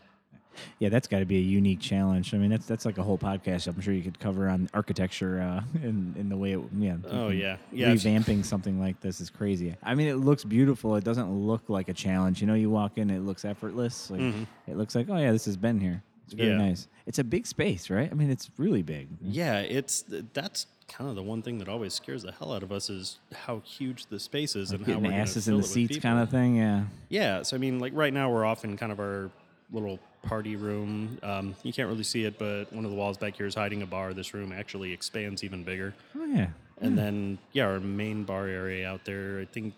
[0.79, 2.33] Yeah, that's got to be a unique challenge.
[2.33, 3.67] I mean, that's that's like a whole podcast.
[3.67, 6.95] I'm sure you could cover on architecture uh, in in the way it yeah.
[7.09, 7.91] Oh yeah, yeah.
[7.91, 9.75] Revamping something like this is crazy.
[9.83, 10.95] I mean, it looks beautiful.
[10.95, 12.39] It doesn't look like a challenge.
[12.39, 14.09] You know, you walk in, it looks effortless.
[14.09, 14.47] Like, Mhm.
[14.67, 16.01] It looks like, oh yeah, this has been here.
[16.23, 16.57] It's very Yeah.
[16.57, 16.87] nice.
[17.05, 18.09] It's a big space, right?
[18.09, 19.09] I mean, it's really big.
[19.21, 22.71] Yeah, it's that's kind of the one thing that always scares the hell out of
[22.71, 25.63] us is how huge the space is and how Getting we're gonna asses in the
[25.63, 26.55] seats, kind of thing.
[26.57, 26.83] Yeah.
[27.09, 29.29] Yeah, so I mean, like right now we're off in kind of our
[29.71, 31.17] little party room.
[31.23, 33.81] Um, you can't really see it, but one of the walls back here is hiding
[33.81, 34.13] a bar.
[34.13, 35.93] This room actually expands even bigger.
[36.15, 36.47] Oh yeah.
[36.81, 39.73] And then, yeah, our main bar area out there, I think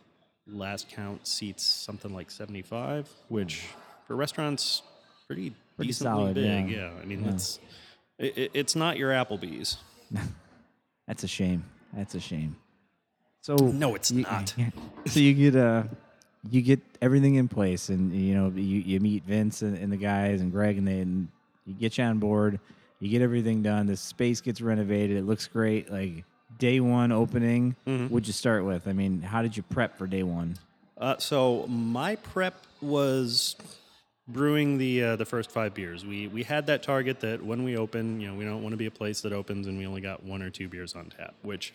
[0.47, 3.63] last count seats something like 75, which
[4.07, 4.81] for restaurants
[5.27, 6.69] pretty, Pretty decently solid, big.
[6.71, 6.89] yeah.
[7.01, 7.31] I mean, Yeah.
[7.31, 7.59] it's
[8.17, 9.77] it, it- it's not your Applebee's.
[11.07, 11.63] That's a shame.
[11.93, 12.55] That's a shame.
[13.41, 14.53] So No, it's you- not.
[15.07, 15.83] so you get uh
[16.49, 19.97] you get everything in place, and you know you, you meet Vince and, and the
[19.97, 21.27] guys and Greg, and they and
[21.65, 22.59] you get you on board.
[22.99, 23.85] You get everything done.
[23.87, 25.17] The space gets renovated.
[25.17, 25.91] It looks great.
[25.91, 26.23] Like
[26.57, 28.09] day one opening, Mhm.
[28.09, 28.87] what'd you start with?
[28.87, 30.55] I mean, how did you prep for day one?
[30.97, 33.55] Uh, so my prep was
[34.27, 36.05] brewing the uh, the first five beers.
[36.05, 38.77] We we had that target that when we open, you know, we don't want to
[38.77, 41.33] be a place that opens and we only got one or two beers on tap,
[41.41, 41.73] which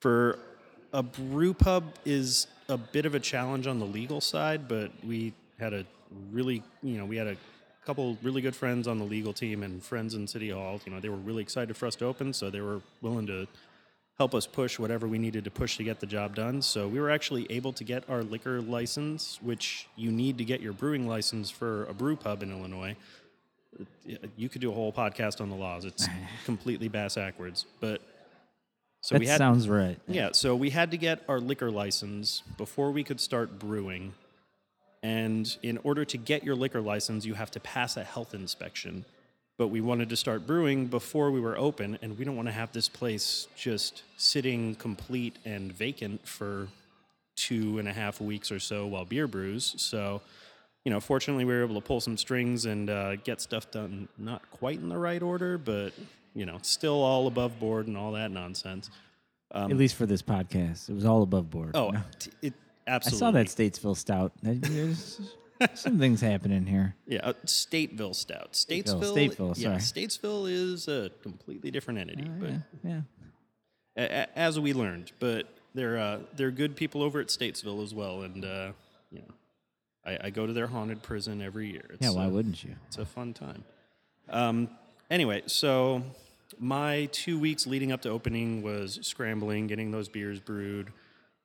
[0.00, 0.38] for
[0.92, 5.32] a brew pub is a bit of a challenge on the legal side, but we
[5.58, 5.84] had a
[6.32, 7.36] really, you know, we had a
[7.84, 10.80] couple really good friends on the legal team and friends in City Hall.
[10.84, 13.46] You know, they were really excited for us to open, so they were willing to
[14.18, 16.60] help us push whatever we needed to push to get the job done.
[16.60, 20.60] So we were actually able to get our liquor license, which you need to get
[20.60, 22.96] your brewing license for a brew pub in Illinois.
[24.36, 25.84] You could do a whole podcast on the laws.
[25.84, 26.08] It's
[26.44, 28.00] completely bass backwards, but
[29.00, 29.98] so that we had sounds right.
[30.08, 34.14] yeah, so we had to get our liquor license before we could start brewing.
[35.00, 39.04] And in order to get your liquor license, you have to pass a health inspection.
[39.58, 42.52] But we wanted to start brewing before we were open, and we don't want to
[42.52, 46.68] have this place just sitting complete and vacant for
[47.34, 49.74] two and a half weeks or so while beer brews.
[49.76, 50.20] So,
[50.84, 54.08] you know, fortunately, we were able to pull some strings and uh, get stuff done
[54.16, 55.92] not quite in the right order, but,
[56.34, 58.90] you know, still all above board and all that nonsense.
[59.52, 61.72] At least for this podcast, it was all above board.
[61.74, 62.02] Oh, No.
[62.42, 62.54] it
[62.86, 64.32] I saw that Statesville Stout.
[65.74, 66.94] Some things happening here.
[67.06, 68.52] Yeah, uh, Stateville Stout.
[68.52, 69.14] Statesville.
[69.36, 70.04] Stateville, Yeah, sorry.
[70.06, 73.00] Statesville is a completely different entity, Oh, but yeah, yeah.
[73.96, 77.94] a- a- as we learned, but they're uh, they're good people over at Statesville as
[77.94, 78.72] well, and uh,
[79.10, 79.34] you know,
[80.04, 81.84] I, I go to their haunted prison every year.
[81.90, 82.74] It's, Yeah, why uh, wouldn't you?
[82.86, 83.64] It's a fun time.
[84.30, 84.68] Um,
[85.10, 86.02] anyway, so
[86.58, 90.92] my two weeks leading up to opening was scrambling, getting those beers brewed.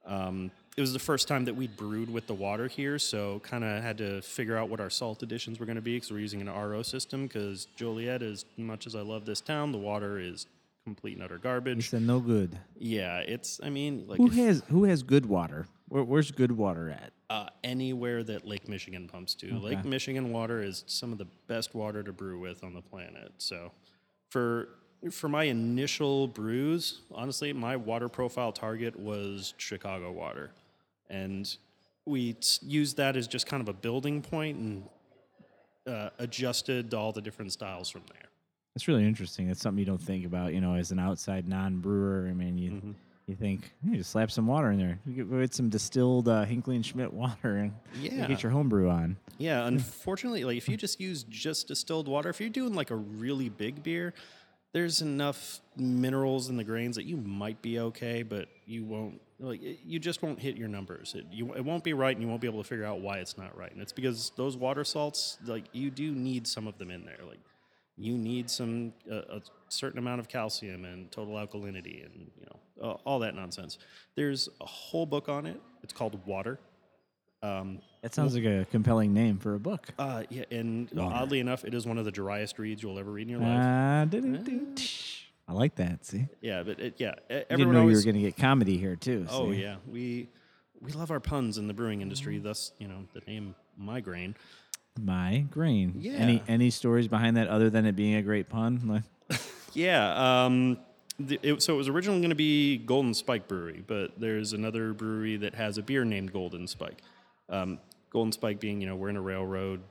[0.05, 3.63] Um, it was the first time that we'd brewed with the water here, so kind
[3.63, 6.19] of had to figure out what our salt additions were going to be because we're
[6.19, 7.23] using an RO system.
[7.27, 10.47] Because Joliet, as much as I love this town, the water is
[10.83, 11.89] complete and utter garbage.
[11.89, 12.57] said no good.
[12.77, 13.59] Yeah, it's.
[13.63, 15.67] I mean, like Who if- has who has good water?
[15.89, 17.11] Where, where's good water at?
[17.29, 19.47] uh, anywhere that Lake Michigan pumps to.
[19.47, 19.57] Okay.
[19.75, 23.31] Lake Michigan water is some of the best water to brew with on the planet.
[23.37, 23.71] So,
[24.29, 24.69] for
[25.11, 30.51] for my initial brews, honestly, my water profile target was Chicago water,
[31.09, 31.55] and
[32.05, 34.83] we used that as just kind of a building point and
[35.87, 38.29] uh, adjusted all the different styles from there.
[38.75, 39.47] That's really interesting.
[39.47, 42.27] That's something you don't think about, you know, as an outside non-brewer.
[42.29, 42.91] I mean, you Mm-hmm.
[43.27, 44.99] you think hey, just slap some water in there.
[45.05, 48.27] You get, some distilled uh, Hinckley and Schmitt water and you Yeah.
[48.27, 49.17] get your homebrew on.
[49.37, 52.95] Yeah, unfortunately, like if you just use just distilled water, if you're doing like a
[52.95, 54.13] really big beer,
[54.73, 59.61] there's enough minerals in the grains that you might be okay, but you won't like
[59.85, 61.13] you just won't hit your numbers.
[61.15, 63.17] It you it won't be right, and you won't be able to figure out why
[63.17, 63.71] it's not right.
[63.71, 67.19] And it's because those water salts, like you do need some of them in there.
[67.27, 67.39] Like
[67.97, 72.89] you need some uh, a certain amount of calcium and total alkalinity, and you know
[72.89, 73.77] uh, all that nonsense.
[74.15, 75.61] There's a whole book on it.
[75.83, 76.59] It's called Water.
[77.41, 79.89] Um, That sounds like a compelling name for a book.
[79.99, 81.13] uh, yeah, and Water.
[81.13, 83.49] oddly enough, it is one of the driest reads you'll ever read in your life.
[85.47, 86.05] I like that.
[86.05, 87.15] See, yeah, but it, yeah,
[87.49, 89.25] everyone know you were going to get comedy here too.
[89.29, 89.61] oh see?
[89.61, 90.29] yeah, we
[90.81, 92.39] we love our puns in the brewing industry.
[92.39, 94.35] Thus, you know, the name migraine.
[94.99, 95.95] my grain.
[95.97, 96.13] Yeah.
[96.13, 98.81] Any any stories behind that other than it being a great pun?
[99.29, 99.39] Like,
[99.73, 100.45] Yeah.
[100.45, 100.77] Um,
[101.19, 104.93] the, it, so it was originally going to be Golden Spike Brewery, but there's another
[104.93, 107.01] brewery that has a beer named Golden Spike.
[107.49, 107.79] Um,
[108.09, 109.81] Golden Spike being, you know, we're in a railroad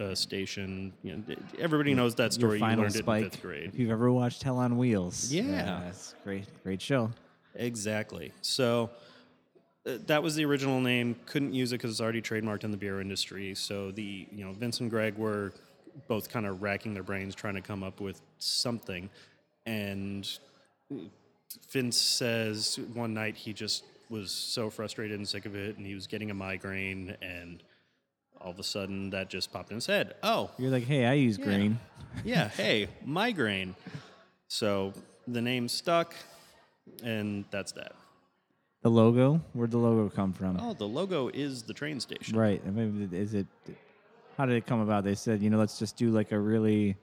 [0.00, 0.92] uh, station.
[1.02, 2.58] You know, everybody knows that story.
[2.58, 3.70] your You final learned it in fifth grade.
[3.72, 5.80] If you've ever watched Hell on Wheels, Yeah.
[5.84, 6.44] that's great.
[6.62, 7.10] Great show.
[7.54, 8.32] Exactly.
[8.40, 8.90] So
[9.86, 11.16] uh, that was the original name.
[11.26, 13.54] Couldn't use it because it's already trademarked in the beer industry.
[13.54, 15.52] So the you know Vince and Greg were
[16.08, 19.10] both kind of racking their brains trying to come up with something,
[19.66, 20.26] and
[21.70, 25.94] Vince says one night he just was so frustrated and sick of it, and he
[25.94, 27.62] was getting a migraine, and
[28.42, 30.14] all of a sudden that just popped in his head.
[30.22, 31.78] Oh, You're like, hey, I use grain.
[32.24, 33.74] yeah, hey, migraine.
[34.48, 34.92] So
[35.26, 36.14] the name stuck,
[37.02, 37.92] and that's that.
[38.82, 40.58] The logo, where'd the logo come from?
[40.60, 42.36] Oh, the logo is the train station.
[42.36, 42.60] Right.
[42.66, 43.46] I mean, is it?
[44.36, 45.04] How did it come about?
[45.04, 46.96] They said, you know, let's just do like a really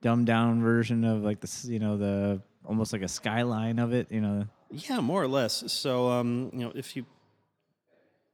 [0.00, 4.10] dumbed down version of like the, you know, the almost like a skyline of it.
[4.10, 5.70] You know, Yeah, more or less.
[5.70, 7.04] So, um, you know, if you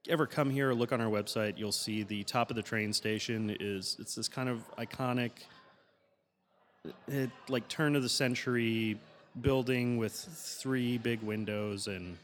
[0.08, 2.92] ever come here or look on our website, you'll see the top of the train
[2.92, 5.30] station is it's this kind of iconic,
[7.08, 8.98] it, like turn of the century
[9.40, 12.16] building with three big windows, and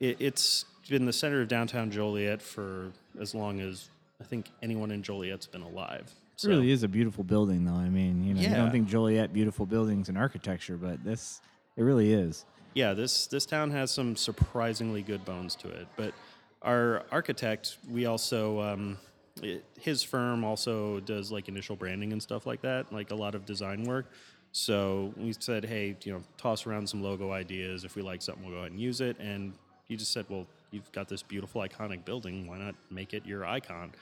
[0.00, 3.88] it, it's been the center of downtown Joliet for as long as
[4.20, 6.12] I think anyone in Joliet's been alive.
[6.42, 7.72] It really is a beautiful building, though.
[7.72, 11.40] I mean, you know, you don't think Joliet beautiful buildings and architecture, but this
[11.76, 12.44] it really is.
[12.74, 15.88] yeah, this this town has some surprisingly good bones to it.
[15.96, 16.14] But
[16.62, 18.98] our architect, we also um,
[19.42, 23.34] it, his firm also does like initial branding and stuff like that, like a lot
[23.34, 24.06] of design work.
[24.52, 27.84] So we said, hey, you know, toss around some logo ideas.
[27.84, 29.16] If we like something, we'll go ahead and use it.
[29.20, 29.52] And
[29.84, 32.46] he just said, well, you've got this beautiful iconic building.
[32.46, 33.92] Why not make it your icon?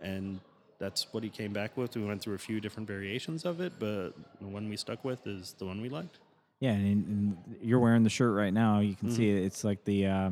[0.00, 0.40] And
[0.78, 1.96] that's what he came back with.
[1.96, 5.26] We went through a few different variations of it, but the one we stuck with
[5.26, 6.18] is the one we liked.
[6.60, 8.78] Yeah, and, and you're wearing the shirt right now.
[8.80, 9.38] You can see Mm-hmm.
[9.38, 9.46] it.
[9.46, 10.30] It's like the uh,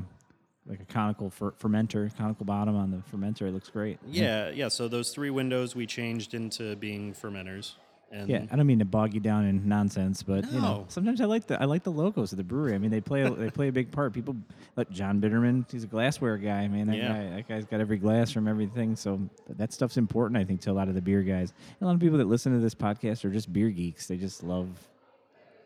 [0.67, 3.43] like a conical fer- fermenter, conical bottom on the fermenter.
[3.49, 3.99] It looks great.
[4.07, 4.69] Yeah, yeah.
[4.69, 7.73] So those three windows we changed into being fermenters,
[8.13, 10.85] and Yeah, I don't mean to bog you down in nonsense, but you know, No.
[10.89, 12.75] sometimes I like the I like the logos of the brewery.
[12.75, 14.13] I mean, they play a, they play a big part.
[14.13, 14.37] People
[14.77, 16.69] like John Bitterman, he's a glassware guy.
[16.69, 17.09] Man, that Yeah.
[17.09, 18.97] guy that guy's got every glass from everything.
[18.97, 21.53] So that stuff's important, I think, to a lot of the beer guys.
[21.81, 24.07] A lot of people that listen to this podcast are just beer geeks.
[24.09, 24.69] They just love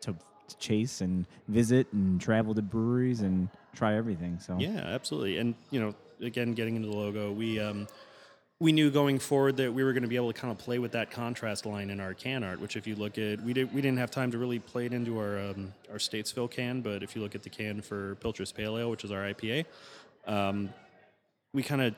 [0.01, 0.15] to,
[0.47, 4.39] to chase and visit and travel to breweries and try everything.
[4.39, 5.37] So yeah, absolutely.
[5.37, 7.87] And you know, again, getting into the logo, we um,
[8.59, 10.79] we knew going forward that we were going to be able to kind of play
[10.79, 12.59] with that contrast line in our can art.
[12.61, 14.93] Which, if you look at, we did we didn't have time to really play it
[14.93, 18.51] into our um, our Statesville can, but if you look at the can for Pilcher's
[18.51, 19.65] Pale Ale, which is our IPA,
[20.25, 20.73] um,
[21.53, 21.95] we kind of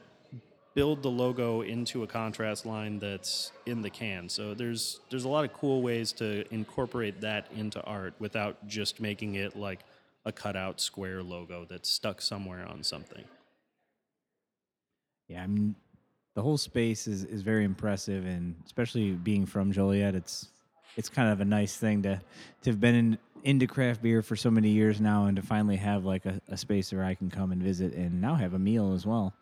[0.77, 4.29] build the logo into a contrast line that's in the can.
[4.29, 9.01] So there's there's a lot of cool ways to incorporate that into art without just
[9.01, 9.79] making it like
[10.23, 13.23] a cutout square logo that's stuck somewhere on something.
[15.27, 15.75] Yeah, I mean,
[16.35, 20.49] the whole space is, is very impressive, and especially being from Joliet, it's
[20.95, 22.21] it's kind of a nice thing to
[22.61, 25.77] to have been in, into craft beer for so many years now, and to finally
[25.77, 28.59] have like a, a space where I can come and visit, and now have a
[28.59, 29.33] meal as well.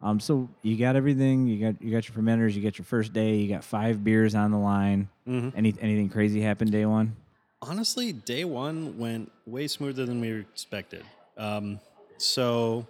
[0.00, 1.46] Um, so you got everything.
[1.46, 2.54] You got you got your fermenters.
[2.54, 3.36] You got your first day.
[3.36, 5.08] You got five beers on the line.
[5.26, 5.52] Mhm.
[5.56, 7.16] Any anything crazy happened day one?
[7.60, 11.04] Honestly, day one went way smoother than we expected.
[11.36, 11.80] Um,
[12.18, 12.86] so,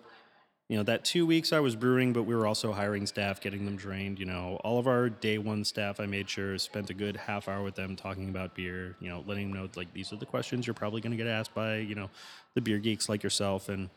[0.68, 3.64] you know, that two weeks I was brewing, but we were also hiring staff, getting
[3.64, 4.18] them trained.
[4.18, 7.48] You know, all of our day one staff, I made sure spent a good half
[7.48, 8.96] hour with them talking about beer.
[9.00, 11.26] You know, letting them know like these are the questions you're probably going to get
[11.26, 12.10] asked by you know
[12.52, 13.88] the beer geeks like yourself, and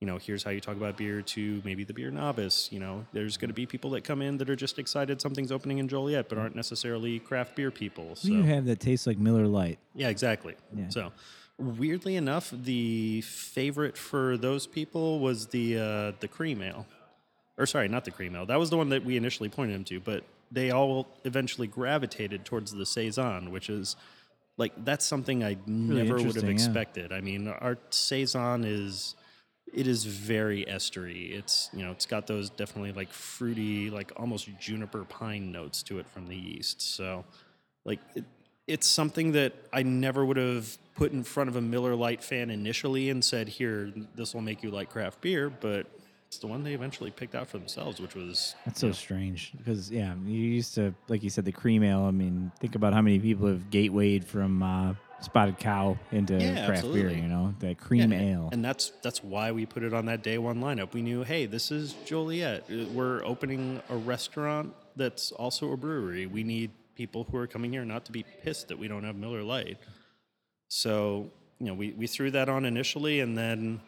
[0.00, 2.68] you know, here's how you talk about beer to maybe the beer novice.
[2.70, 5.50] You know, there's going to be people that come in that are just excited something's
[5.50, 8.14] opening in Joliet, but aren't necessarily craft beer people.
[8.14, 9.78] So you have that tastes like Miller Lite?
[9.94, 10.54] yeah, exactly.
[10.74, 10.88] Yeah.
[10.88, 11.12] So,
[11.58, 16.86] weirdly enough, the favorite for those people was the uh, the cream ale,
[17.56, 18.46] or sorry, not the cream ale.
[18.46, 22.44] That was the one that we initially pointed them to, but they all eventually gravitated
[22.44, 23.96] towards the saison, which is
[24.58, 26.52] like that's something I never would have interesting, yeah.
[26.52, 27.12] expected.
[27.12, 29.16] I mean, our saison is
[29.74, 31.32] it is very estery.
[31.32, 35.98] It's you know it's got those definitely like fruity, like almost juniper pine notes to
[35.98, 36.82] it from the yeast.
[36.82, 37.24] So
[37.84, 38.24] like it,
[38.66, 42.50] it's something that I never would have put in front of a Miller Lite fan
[42.50, 45.86] initially and said, "Here, this will make you like craft beer," but
[46.28, 49.90] it's the one they eventually picked out for themselves, which was That's so strange because
[49.90, 52.02] yeah, you used to like you said the cream ale.
[52.02, 56.66] I mean, think about how many people have gatewayed from uh, Spotted Cow into Yeah,
[56.66, 57.10] craft beer.
[57.10, 58.48] You know, that cream Yeah, ale.
[58.52, 60.92] and that's that's why we put it on that day one lineup.
[60.92, 62.64] We knew, hey, this is Joliet.
[62.70, 66.26] Uh, We're opening a restaurant that's also a brewery.
[66.26, 69.16] We need people who are coming here not to be pissed that we don't have
[69.16, 69.78] Miller Lite.
[70.68, 73.80] So you know, we we threw that on initially, and then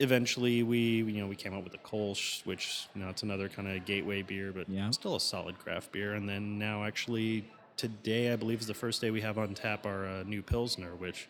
[0.00, 3.48] eventually we you know we came up with a Kolsch, which you know it's another
[3.48, 4.90] kind of gateway beer, but Yeah.
[4.90, 6.14] still a solid craft beer.
[6.14, 7.44] And then now actually
[7.76, 10.94] today, I believe is the first day we have on tap our uh, new Pilsner,
[10.96, 11.28] which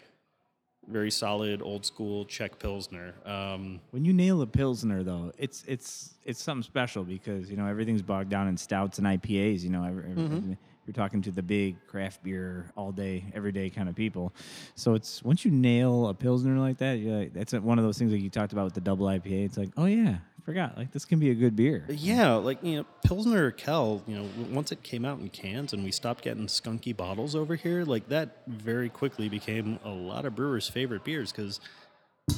[0.89, 3.15] very solid old school Czech Pilsner.
[3.25, 7.67] Um, when you nail a pilsner, though, it's it's it's something special because you know
[7.67, 9.63] everything's bogged down in stouts and IPAs.
[9.63, 10.53] You know, every, every- Mm-hmm.
[10.87, 14.35] you're talking to the big craft beer all day, every day kind of people.
[14.75, 17.97] So it's once you nail a pilsner like that, you're like, that's one of those
[17.97, 19.47] things like you talked about with the double IPA.
[19.47, 20.77] It's like, oh yeah, I forgot.
[20.77, 21.85] Like this can be a good beer.
[21.89, 24.03] yeah, like you know, Pilsner Urquell.
[24.07, 27.55] You know, once it came out in cans and we stopped getting skunky bottles over
[27.55, 31.61] here, like that very quickly became a lot of brewers' favorite beers because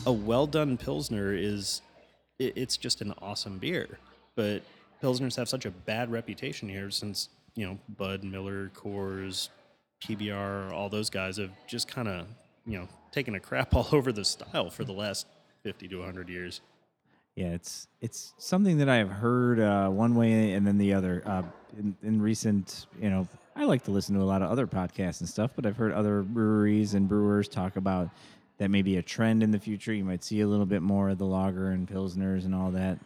[0.04, 1.82] a well done Pilsner is
[2.38, 3.98] it, it's just an awesome beer.
[4.34, 4.62] But
[5.02, 9.48] Pilsners have such a bad reputation here since you know Bud Miller, Coors,
[10.04, 12.26] PBR, all those guys have just kind of
[12.66, 15.26] you know taken a crap all over the style for the last
[15.62, 16.60] fifty to hundred years.
[17.36, 21.22] Yeah, it's it's something that I have heard uh, one way and then the other.
[21.24, 21.42] Uh,
[21.78, 25.20] in, in recent, you know, I like to listen to a lot of other podcasts
[25.20, 28.08] and stuff, but I've heard other breweries and brewers talk about
[28.56, 29.92] that may be a trend in the future.
[29.92, 32.98] You might see a little bit more of the lager and pilsners and all that.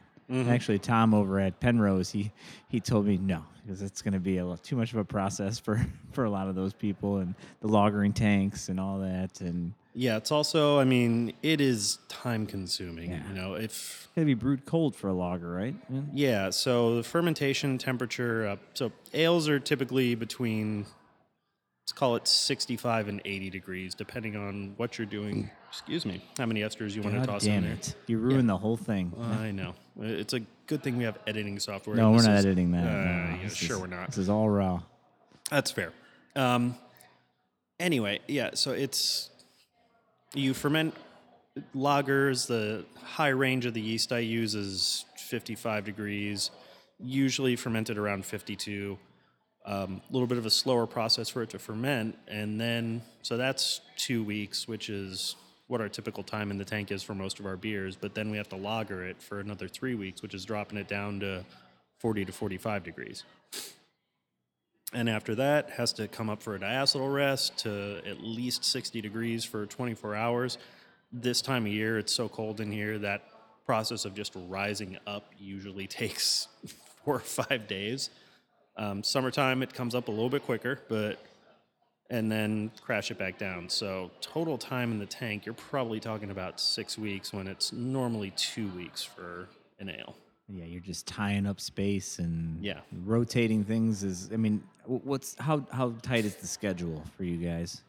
[0.49, 2.31] Actually, Tom over at Penrose, he
[2.69, 5.05] he told me no because it's going to be a lot, too much of a
[5.05, 9.41] process for for a lot of those people and the lagering tanks and all that
[9.41, 13.11] and Yeah, it's also, I mean, it is time consuming.
[13.11, 13.27] Yeah.
[13.29, 13.63] You know, if
[14.05, 15.75] it's to be brewed cold for a lager, right?
[15.89, 16.01] Yeah.
[16.13, 20.87] Yeah, so the fermentation temperature, uh, so ales are typically between,
[21.83, 25.51] let's call it 65 and 80 degrees, depending on what you're doing.
[25.71, 27.73] Excuse me, how many esters you want to toss damn in there.
[27.75, 27.95] it!
[28.07, 29.13] You ruined the whole thing.
[29.21, 29.75] I know.
[30.01, 31.95] It's a good thing we have editing software.
[31.97, 32.85] no, we're not is- editing that.
[32.87, 34.07] Uh, No, yeah, sure, is- we're not.
[34.07, 34.83] This is all raw.
[35.51, 35.93] That's fair.
[36.37, 36.77] Um,
[37.79, 39.31] anyway, yeah, so it's
[40.35, 40.95] you ferment
[41.75, 42.47] lagers.
[42.47, 46.51] The high range of the yeast I use is 55 degrees,
[46.99, 48.99] usually fermented around 52.
[49.67, 53.83] A little bit of a slower process for it to ferment, and then so that's
[53.97, 55.37] two weeks, which is
[55.69, 57.95] what our typical time in the tank is for most of our beers.
[57.95, 60.89] But then we have to lager it for another three weeks, which is dropping it
[60.89, 61.45] down to
[61.99, 63.25] 40 to 45 degrees
[64.93, 69.01] and after that has to come up for a diacetyl rest to at least 60
[69.01, 70.59] degrees for 24 hours.
[71.13, 73.23] This time of year it's so cold in here that
[73.65, 76.49] process of just rising up usually takes
[77.05, 78.11] four or five days.
[78.77, 81.19] Um, summertime it comes up a little bit quicker but
[82.09, 83.69] and then crash it back down.
[83.69, 88.33] So total time in the tank you're probably talking about six weeks when it's normally
[88.33, 89.49] two weeks for
[89.79, 90.17] an ale
[90.53, 92.81] Yeah, you're just tying up space and Yeah.
[93.05, 94.03] rotating things.
[94.03, 97.83] Is I mean, what's how how tight is the schedule for you guys?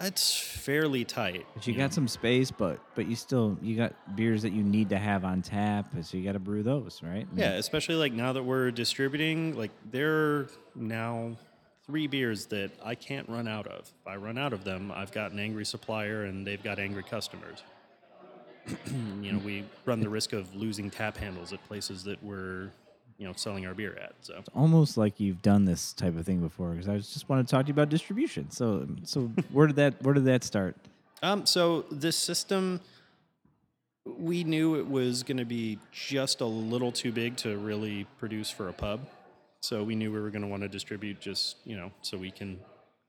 [0.00, 1.94] it's fairly tight But you you got know.
[1.96, 5.42] some space, but but you still you got beers that you need to have on
[5.42, 7.26] tap, so you got to brew those, right?
[7.28, 11.36] I mean, Yeah, especially like now that we're distributing, like there are now
[11.84, 13.80] three beers that I can't run out of.
[14.00, 17.02] If I run out of them, I've got an angry supplier and they've got angry
[17.02, 17.64] customers.
[19.22, 22.70] you know, we run the risk of losing tap handles at places that we're,
[23.18, 24.14] you know, selling our beer at.
[24.20, 26.70] So it's almost like you've done this type of thing before.
[26.70, 28.50] Because I was just want to talk to you about distribution.
[28.50, 30.76] So so where did that where did that start?
[31.22, 32.80] Um, so this system,
[34.04, 38.50] we knew it was going to be just a little too big to really produce
[38.50, 39.00] for a pub.
[39.60, 42.30] So we knew we were going to want to distribute just, you know, so we
[42.30, 42.60] can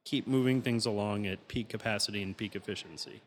[0.04, 3.22] keep moving things along at peak capacity and peak efficiency.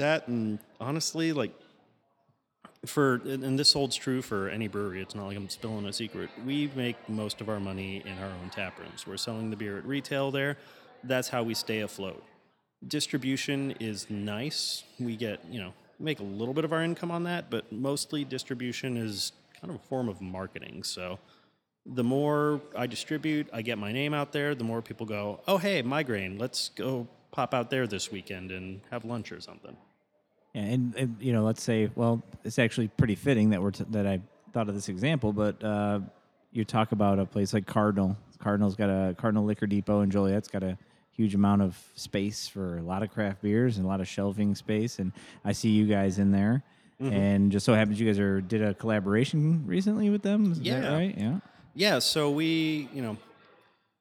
[0.00, 1.52] That and honestly, like
[2.86, 5.02] for and this holds true for any brewery.
[5.02, 6.30] It's not like I'm spilling a secret.
[6.46, 9.06] We make most of our money in our own tap rooms.
[9.06, 10.56] We're selling the beer at retail there.
[11.04, 12.24] That's how we stay afloat.
[12.88, 14.84] Distribution is nice.
[14.98, 18.24] We get, you know, make a little bit of our income on that, but mostly
[18.24, 20.82] distribution is kind of a form of marketing.
[20.82, 21.18] So
[21.84, 25.58] the more I distribute, I get my name out there, the more people go, "Oh,
[25.58, 29.76] hey, migraine, let's go pop out there this weekend and have lunch or something."
[30.54, 33.84] Yeah, and, and you know, let's say, well, it's actually pretty fitting that we're t-
[33.90, 34.20] that I
[34.52, 36.00] thought of this example, but uh,
[36.52, 38.16] you talk about a place like Cardinal.
[38.40, 40.76] Cardinal's got a Cardinal Liquor Depot in Joliet's got a
[41.12, 44.54] huge amount of space for a lot of craft beers and a lot of shelving
[44.54, 45.12] space, and
[45.44, 46.62] I see you guys in there.
[47.02, 50.52] And just so happens you guys are did a collaboration recently with them.
[50.52, 50.92] Is that Yeah.
[50.92, 51.14] right?
[51.16, 51.38] Yeah.
[51.74, 53.16] Yeah, so we, you know,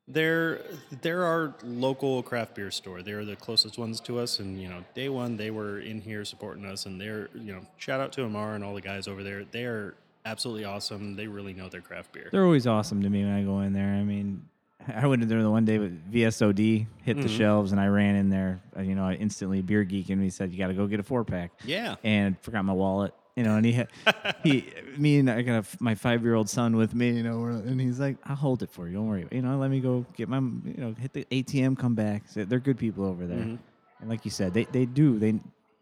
[0.10, 0.62] they're
[1.02, 3.02] they're our local craft beer store.
[3.04, 6.26] They're the closest ones to us, and you know, day one they were in here
[6.26, 9.24] supporting us, and they're you know, shout out to Amar and all the guys over
[9.24, 9.44] there.
[9.46, 9.96] They are
[10.26, 11.16] absolutely awesome.
[11.16, 12.30] They really know their craft beer.
[12.32, 13.94] They're always awesome to me when I go in there.
[13.94, 14.48] I mean,
[14.94, 17.22] I went in there the one day with VSOD hit Mm-hmm.
[17.22, 18.60] the shelves, and I ran in there.
[18.78, 21.00] uh, You know, I instantly beer geek, and he said, "You got to go get
[21.00, 23.14] a four pack." Yeah, and forgot my wallet.
[23.40, 23.82] You know, and he
[24.44, 24.66] he
[24.98, 27.12] me and I got a my five year old son with me.
[27.12, 28.96] You know, and he's like, "I'll hold it for you.
[28.96, 29.26] Don't worry.
[29.32, 32.24] You know, let me go get my you know hit the ATM, come back.
[32.28, 33.56] So they're good people over there, Mm-hmm.
[34.02, 35.40] and like you said, they they do they.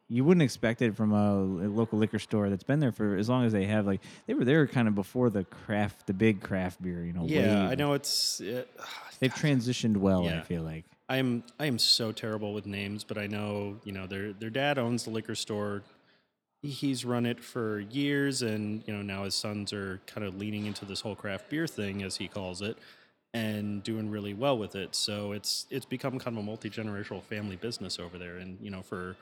[0.10, 3.28] You wouldn't expect it from a, a local liquor store that's been there for as
[3.28, 3.86] long as they have.
[3.88, 7.04] Like they were there kind of before the craft, the big craft beer.
[7.04, 7.63] You know, yeah.
[7.63, 7.72] wave.
[7.72, 8.40] I know it's.
[8.40, 8.69] It,
[9.19, 10.27] They've transitioned well.
[10.29, 10.86] I feel like.
[11.10, 14.50] I am I am so terrible with names, but I know you know their their
[14.52, 15.84] dad owns the liquor store.
[16.63, 20.65] He's run it for years, and you know now his sons are kind of leaning
[20.65, 22.77] into this whole craft beer thing, as he calls it,
[23.33, 24.95] and doing really well with it.
[24.95, 28.71] So it's it's become kind of a multi generational family business over there, and you
[28.71, 29.15] know for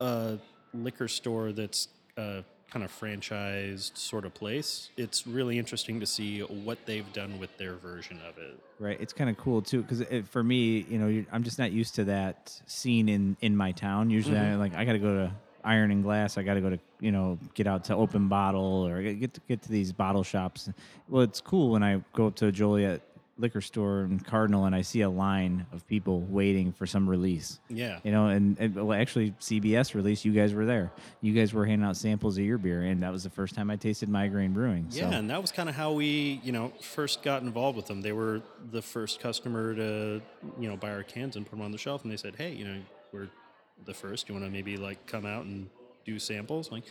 [0.00, 0.38] a
[0.74, 6.40] liquor store that's a kind of franchised sort of place, it's really interesting to see
[6.40, 8.58] what they've done with their version of it.
[8.78, 11.94] Right, it's kind of cool too because for me, you know, I'm just not used
[11.96, 14.10] to that scene in in my town.
[14.10, 14.60] Usually, I mm-hmm.
[14.60, 15.32] like I got to go to
[15.64, 18.86] iron and glass, I got to go to you know get out to open bottle
[18.86, 20.70] or get get to, get to these bottle shops.
[21.08, 23.02] Well, it's cool when I go up to a Joliet
[23.38, 27.60] liquor store in Cardinal and I see a line of people waiting for some release.
[27.68, 28.00] Yeah.
[28.02, 30.92] You know, and, and well, actually, CBS release, you guys were there.
[31.20, 33.70] You guys were handing out samples of your beer, and that was the first time
[33.70, 34.88] I tasted Migraine Brewing.
[34.90, 38.02] Yeah, and that was kind of how we, you know, first got involved with them.
[38.02, 38.42] They were
[38.72, 40.20] the first customer to,
[40.58, 42.52] you know, buy our cans and put them on the shelf, and they said, "Hey,
[42.52, 42.80] you know,
[43.12, 43.28] we're
[43.84, 44.28] the first.
[44.28, 45.68] You want to maybe like come out and
[46.04, 46.84] do samples?" Like,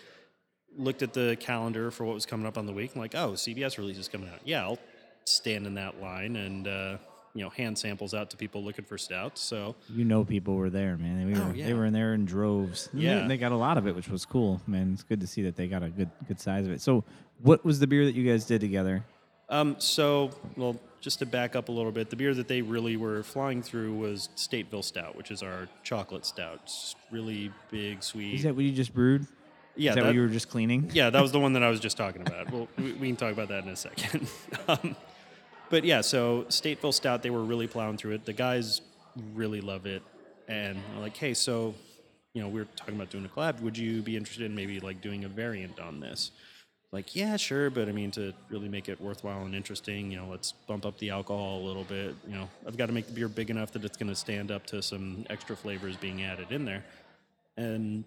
[0.77, 2.91] looked at the calendar for what was coming up on the week.
[2.95, 4.39] I'm like, "Oh, CBS release is coming out.
[4.45, 4.79] Yeah, I'll
[5.25, 6.97] stand in that line and." uh
[7.35, 9.41] you know, hand samples out to people looking for stouts.
[9.41, 11.31] So You know, people were there, man.
[11.31, 11.67] They were, Oh, yeah.
[11.67, 12.89] they were in there in droves.
[12.91, 13.27] They- Yeah.
[13.27, 14.93] they got a lot of it, which was cool, man.
[14.93, 16.81] It's good to see that they got a good good size of it.
[16.81, 17.03] So,
[17.43, 19.05] what was the beer that you guys did together?
[19.49, 20.77] Um, so, well,
[21.07, 23.93] just to back up a little bit, the beer that they really were flying through
[23.93, 26.59] was Stateville Stout, which is our chocolate stout.
[26.63, 28.33] It's really big, sweet.
[28.35, 29.25] Is that what you just brewed?
[29.77, 30.91] yeah, Is that, that- what you were just cleaning?
[30.93, 32.51] yeah, that was the one that I was just talking about.
[32.51, 34.27] Well, we, we can talk about that in a second.
[34.67, 34.97] um,
[35.69, 38.25] but yeah, so Stateville Stout, they were really plowing through it.
[38.25, 38.81] The guys
[39.33, 40.03] really love it,
[40.49, 41.73] and like, hey, so
[42.33, 43.61] you know, we are talking about doing a collab.
[43.61, 46.31] Would you be interested in maybe like doing a variant on this?
[46.91, 50.27] Like, yeah, sure, but I mean, to really make it worthwhile and interesting, you know,
[50.27, 52.15] let's bump up the alcohol a little bit.
[52.25, 54.51] You know, I've got to make the beer big enough that it's going to stand
[54.51, 56.85] up to some extra flavors being added in there.
[57.57, 58.05] And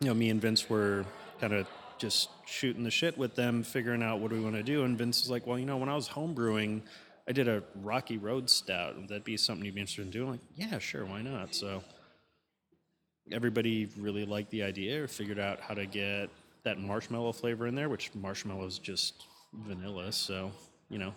[0.00, 1.04] you know, me and Vince were
[1.40, 1.66] kind of
[1.98, 4.84] just shooting the shit with them, figuring out what do we want to do.
[4.84, 6.82] And Vince was like, well, you know, when I was home brewing,
[7.28, 8.96] I did a Rocky Road stout.
[8.96, 10.30] Would that be something you'd be interested in doing?
[10.32, 11.54] Like, yeah, sure, why not?
[11.54, 11.82] So
[13.32, 16.30] everybody really liked the idea or figured out how to get
[16.66, 20.10] that marshmallow flavor in there, which marshmallow is just vanilla.
[20.10, 20.50] So,
[20.90, 21.14] you know,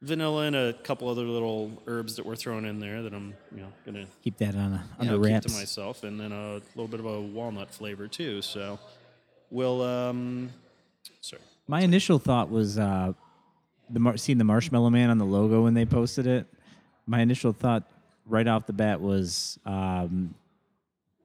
[0.00, 3.62] vanilla and a couple other little herbs that were thrown in there that I'm, you
[3.62, 5.46] know, going to Keep that on a, you know, under keep wraps.
[5.52, 8.42] to myself, and then a little bit of a walnut flavor too.
[8.42, 8.78] So
[9.50, 10.50] we'll um,
[11.20, 11.42] sorry.
[11.66, 13.12] My initial thought was uh,
[13.90, 16.46] the mar- seeing the Marshmallow Man on the logo when they posted it.
[17.06, 17.90] My initial thought
[18.24, 20.32] right off the bat was um,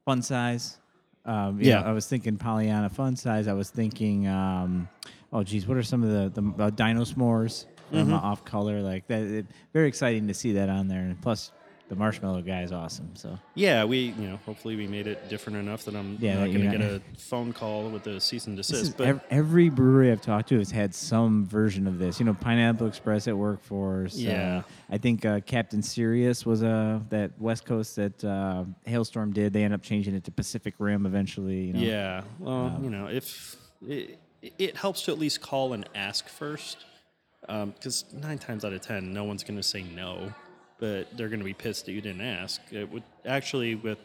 [0.03, 0.77] fun size.
[1.25, 1.89] Um, yeah, Yeah.
[1.89, 3.47] I was thinking Pollyanna fun size.
[3.47, 4.87] I was thinking, um,
[5.33, 8.81] oh geez, what are some of the the uh, Dino S'mores from uh, off color
[8.81, 9.21] like that?
[9.21, 11.51] It, very exciting to see that on there, and plus
[11.87, 13.15] the Marshmallow guy is awesome.
[13.15, 16.45] So Yeah, we you know hopefully we made it different enough that I'm Yeah, not
[16.47, 18.97] going to get a phone call with a cease and desist.
[18.97, 22.19] But ev- every brewery I've talked to has had some version of this.
[22.19, 24.15] You know, Pineapple Express at Workforce.
[24.15, 24.57] Yeah.
[24.57, 29.53] Uh, I think uh, Captain Sirius was uh, that West Coast that uh, Hailstorm did.
[29.53, 31.65] They end up changing it to Pacific Rim eventually.
[31.65, 31.79] You know?
[31.79, 33.55] yeah, well, you know, if
[33.87, 36.77] it, it helps to at least call and ask first,
[37.41, 40.33] because nine times out of ten, no one's going to say no,
[40.79, 42.61] but they're going to be pissed that you didn't ask.
[42.71, 43.97] It would actually with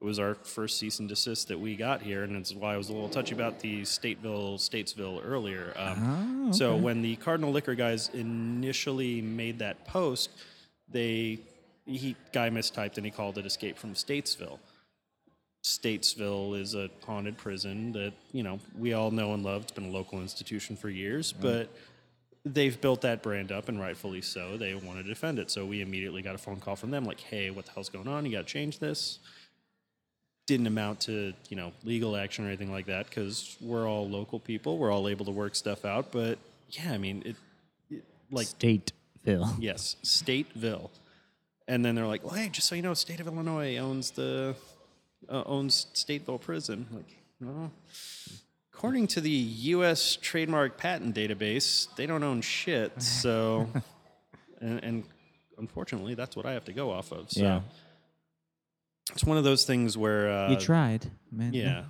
[0.00, 2.76] it was our first cease and desist that we got here, and it's why I
[2.76, 5.72] was a little touchy about the Stateville, Statesville earlier.
[5.76, 10.30] Um, Oh, So when the Cardinal Liquor guys initially made that post,
[10.88, 11.40] they
[11.84, 14.58] he guy mistyped and he called it "Escape from Statesville."
[15.64, 19.62] Statesville is a haunted prison that you know we all know and love.
[19.62, 21.68] It's been a local institution for years, but
[22.54, 24.56] they've built that brand up, and rightfully so.
[24.56, 27.20] They want to defend it, so we immediately got a phone call from them, like,
[27.20, 28.24] "Hey, what the hell's going on?
[28.24, 29.18] You got to change this."
[30.46, 34.40] Didn't amount to you know legal action or anything like that because we're all local
[34.40, 34.78] people.
[34.78, 36.10] We're all able to work stuff out.
[36.10, 36.38] But
[36.70, 37.36] yeah, I mean, it,
[37.90, 39.56] it like Stateville.
[39.58, 40.90] Yes, Stateville.
[41.66, 44.54] And then they're like, "Well, hey, just so you know, state of Illinois owns the
[45.28, 47.70] uh, owns Stateville Prison." Like, well,
[48.78, 50.16] according to the U.S.
[50.22, 53.02] Trademark Patent Database, they don't own shit.
[53.02, 53.68] So,
[54.60, 55.04] and, and
[55.58, 57.28] unfortunately, that's what I have to go off of.
[57.28, 57.60] So, Yeah.
[59.10, 61.52] it's one of those things where uh, you tried, man.
[61.54, 61.84] yeah.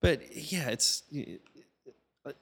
[0.00, 1.02] But yeah, it's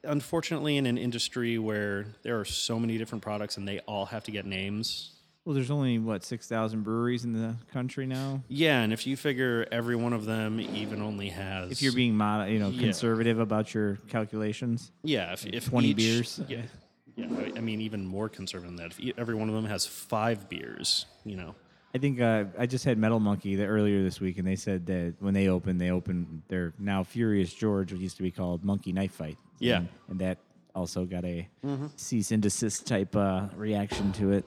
[0.03, 4.25] unfortunately in an industry where there are so many different products and they all have
[4.25, 5.14] to get names.
[5.45, 8.43] Well, there's only what six thousand breweries in the country now.
[8.49, 12.17] Yeah, and if you figure every one of them even only has If you're being
[12.17, 12.81] mod- you know Yeah.
[12.81, 16.41] conservative about your calculations, yeah, if, if 20 each- beers.
[16.49, 16.63] yeah,
[17.17, 17.27] yeah,
[17.57, 18.99] I- mean even more conservative than that.
[18.99, 21.55] If every one of them has five beers, you know,
[21.95, 24.87] I think uh, I just had Metal Monkey the, earlier this week, and they said
[24.87, 28.65] that when they opened, they opened their now Furious George, what used to be called
[28.65, 29.37] Monkey Knife Fight.
[29.59, 29.77] Yeah.
[29.77, 30.39] and, and that
[30.75, 31.47] also got a
[31.97, 34.45] cease and desist type uh, reaction to it.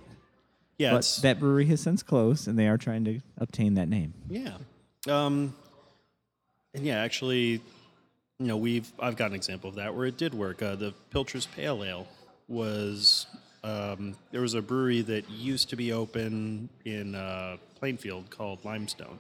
[0.78, 3.88] Yeah, but it's, that brewery has since closed, and they are trying to obtain that
[3.88, 4.14] name.
[4.30, 4.58] Yeah.
[5.10, 5.56] Um,
[6.74, 7.62] and yeah, actually,
[8.40, 10.62] you know, we've I've got an example of that where it did work.
[10.62, 12.08] Uh, the Pilcher's Pale Ale
[12.48, 13.28] was
[13.64, 19.20] um, there was a brewery that used to be open in uh, Plainfield called Limestone,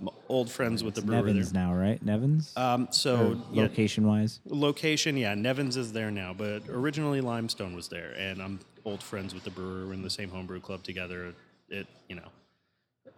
[0.00, 1.62] I'm old friends with the It's brewer Nevins there.
[1.62, 2.02] now, right?
[2.04, 2.52] Nevins.
[2.56, 4.40] Um, so yeah, location wise.
[4.46, 9.34] location, yeah, Nevins is there now, but originally Limestone was there, and I'm old friends
[9.34, 9.86] with the brewer.
[9.86, 11.34] We're in the same homebrew club together.
[11.68, 12.28] It, you know,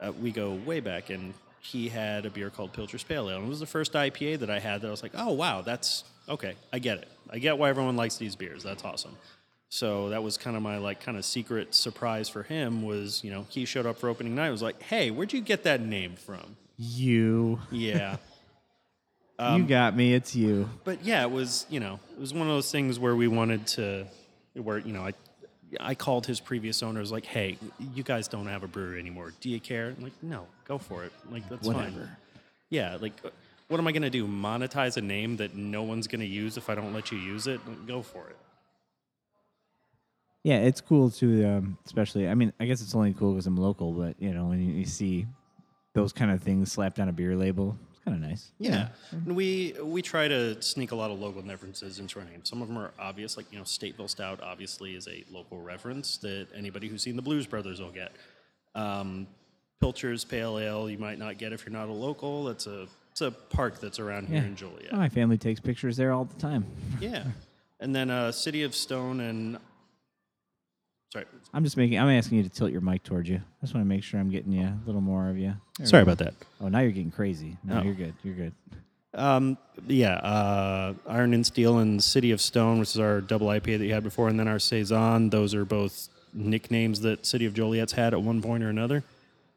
[0.00, 3.46] uh, we go way back, and he had a beer called Pilcher's Pale Ale, and
[3.46, 6.04] it was the first IPA that I had that I was like, oh wow, that's
[6.28, 6.54] okay.
[6.72, 7.08] I get it.
[7.30, 8.62] I get why everyone likes these beers.
[8.62, 9.16] That's awesome.
[9.68, 13.32] So that was kind of my like kind of secret surprise for him was you
[13.32, 14.50] know he showed up for opening night.
[14.50, 16.56] was like, hey, where'd you get that name from?
[16.78, 17.58] You.
[17.72, 18.16] Yeah.
[19.40, 20.14] you Um, got me.
[20.14, 20.68] It's you.
[20.84, 23.66] but yeah, it was you know it was one of those things where we wanted
[23.68, 24.06] to,
[24.54, 25.12] where you know I,
[25.80, 27.58] I called his previous owners like, hey,
[27.94, 29.32] you guys don't have a brewery anymore.
[29.40, 29.94] Do you care?
[29.96, 31.12] I'm like, no, go for it.
[31.30, 31.76] Like that's fine.
[31.76, 32.16] Whatever.
[32.70, 33.12] Yeah, like
[33.68, 34.26] what am I gonna do?
[34.26, 37.60] Monetize a name that no one's gonna use if I don't let you use it?
[37.66, 38.36] Like, Go for it.
[40.44, 42.28] Yeah, it's cool to, um, especially.
[42.28, 44.74] I mean, I guess it's only cool because I'm local, but you know, when you,
[44.74, 45.26] you see
[45.92, 47.76] those kind of things slapped on a beer label,
[48.06, 48.50] kind of nice.
[48.58, 52.44] Yeah, and we we try to sneak a lot of local references into our name.
[52.44, 56.16] Some of them are obvious, like you know, Stateville Stout obviously is a local reference
[56.18, 58.12] that anybody who's seen the Blues Brothers will get.
[58.74, 59.26] Um,
[59.80, 62.48] Pilcher's Pale Ale you might not get if you're not a local.
[62.48, 64.66] It's a it's a park that's around here Yeah.
[64.66, 64.88] in.
[64.92, 66.64] Oh, my family takes pictures there all the time.
[67.00, 67.24] Yeah,
[67.80, 69.58] and then uh, City of Stone and
[71.24, 71.98] sorry, I'm just making.
[71.98, 73.36] I'm asking you to tilt your mic towards you.
[73.36, 75.48] I just want to make sure I'm getting you a little more of you.
[75.48, 76.12] There we sorry go.
[76.12, 76.34] about that.
[76.60, 77.56] Oh, now you're getting crazy.
[77.64, 77.82] No, Oh.
[77.82, 78.14] you're good.
[78.22, 78.52] You're good.
[79.14, 79.56] Um,
[79.86, 83.86] yeah, uh, Iron and Steel and City of Stone, which is our double IPA that
[83.86, 85.30] you had before, and then our Saison.
[85.30, 89.04] Those are both nicknames that City of Joliet's had at one point or another.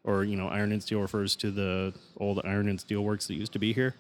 [0.06, 3.34] Or, you know, Iron and Steel refers to the old Iron and Steel works that
[3.34, 3.96] used to be here.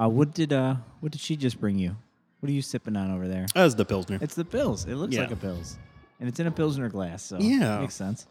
[0.00, 1.94] Uh, what did uh, what did she just bring you?
[2.40, 3.44] What are you sipping on over there?
[3.54, 4.18] As the Pilsner.
[4.22, 4.86] It's the pills.
[4.86, 5.20] It looks Yeah.
[5.22, 5.76] like a pills,
[6.20, 7.22] and it's in a pilsner glass.
[7.22, 7.80] So Yeah.
[7.80, 8.26] makes sense.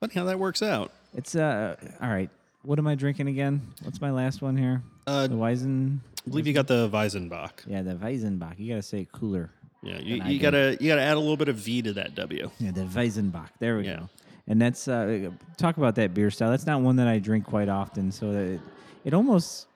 [0.00, 0.92] Funny how that works out.
[1.14, 2.30] It's uh, all right.
[2.62, 3.60] What am I drinking again?
[3.82, 4.82] What's my last one here?
[5.06, 5.98] Uh, The Weisen.
[6.26, 7.50] I believe you got the Weizenbock.
[7.66, 8.58] Yeah, the Weizenbock.
[8.58, 9.50] You gotta say it cooler.
[9.82, 10.42] Yeah, you, I you do.
[10.42, 12.48] gotta you gotta add a little bit of V to that W.
[12.60, 13.48] Yeah, the Weizenbock.
[13.58, 13.96] There we Yeah.
[13.96, 14.08] go.
[14.46, 16.50] And that's uh, talk about that beer style.
[16.50, 18.12] That's not one that I drink quite often.
[18.12, 18.60] So that it,
[19.04, 19.66] it almost,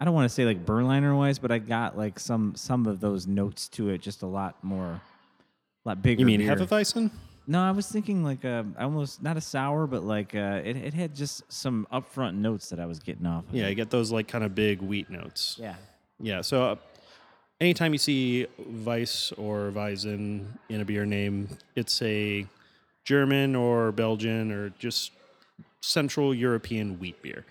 [0.00, 3.00] I don't want to say like Berliner Weisse, but I got like some some of
[3.00, 5.00] those notes to it, just a lot more,
[5.84, 6.20] a lot bigger.
[6.20, 6.56] You mean beer.
[6.56, 7.10] Hefeweizen?
[7.46, 10.94] No, I was thinking like a almost not a sour, but like uh, it it
[10.94, 13.48] had just some upfront notes that I was getting off.
[13.48, 15.56] Of Yeah, you get those like kind of big wheat notes.
[15.60, 15.74] yeah.
[16.20, 16.40] Yeah.
[16.40, 16.76] So uh,
[17.60, 18.46] anytime you see
[18.84, 22.46] Weiss or Weizen in a beer name, it's a
[23.04, 25.10] German or Belgian or just
[25.80, 27.44] Central European wheat beer.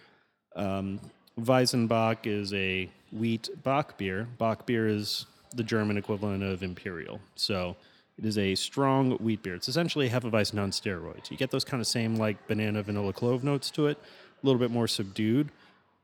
[0.56, 1.02] Um,
[1.38, 4.28] Weizenbock is a wheat Bock beer.
[4.38, 7.20] Bock beer is the German equivalent of Imperial.
[7.36, 7.76] So
[8.22, 9.56] it is a strong wheat beer.
[9.56, 11.32] It's essentially Hefeweizen on steroids.
[11.32, 14.60] You get those kind of same like banana vanilla clove notes to it, a little
[14.60, 15.50] bit more subdued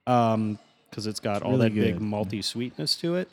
[0.08, 0.58] um,
[0.90, 2.02] because it's got all really that big good.
[2.02, 2.42] malty mm-hmm.
[2.42, 3.30] sweetness to it.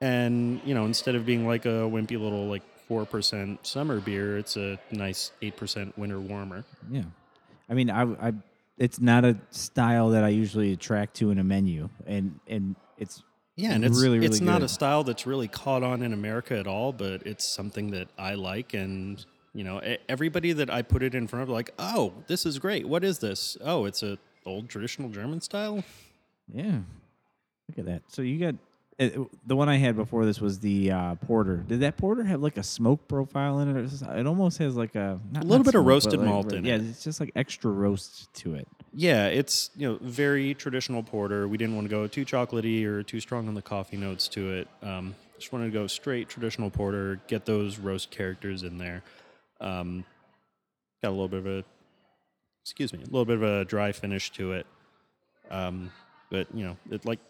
[0.00, 4.38] And you know, instead of being like a wimpy little like four percent summer beer,
[4.38, 6.64] it's a nice eight percent winter warmer.
[6.90, 7.02] Yeah.
[7.68, 8.32] I mean, I, I,
[8.78, 13.22] it's not a style that I usually attract to in a menu, and and it's
[13.56, 16.58] Yeah, and it's really, really it's not a style that's really caught on in America
[16.58, 19.24] at all, but it's something that I like and
[19.56, 22.88] you know, everybody that I put it in front of like, "Oh, this is great.
[22.88, 23.56] What is this?
[23.60, 25.84] Oh, it's a old traditional German style?"
[26.52, 26.80] Yeah.
[27.68, 28.02] Look at that.
[28.08, 28.56] So you got
[28.98, 31.58] it, it- the one I had before this was the uh, porter.
[31.58, 33.76] Did that porter have like a smoke profile in it?
[33.76, 36.28] Or is this- it almost has like a not, A little bit of roasted like-
[36.28, 36.82] malt in yeah, it.
[36.82, 38.66] Yeah, it's just like extra roast to it.
[38.96, 41.48] Yeah, it's you know very traditional porter.
[41.48, 44.52] We didn't want to go too chocolatey or too strong on the coffee notes to
[44.52, 44.68] it.
[44.82, 47.20] Um, just wanted to go straight traditional porter.
[47.26, 49.02] Get those roast characters in there.
[49.60, 50.04] Um,
[51.02, 51.64] got a little bit of a
[52.62, 54.66] excuse me, a little bit of a dry finish to it.
[55.50, 55.90] Um,
[56.30, 57.20] but you know, it like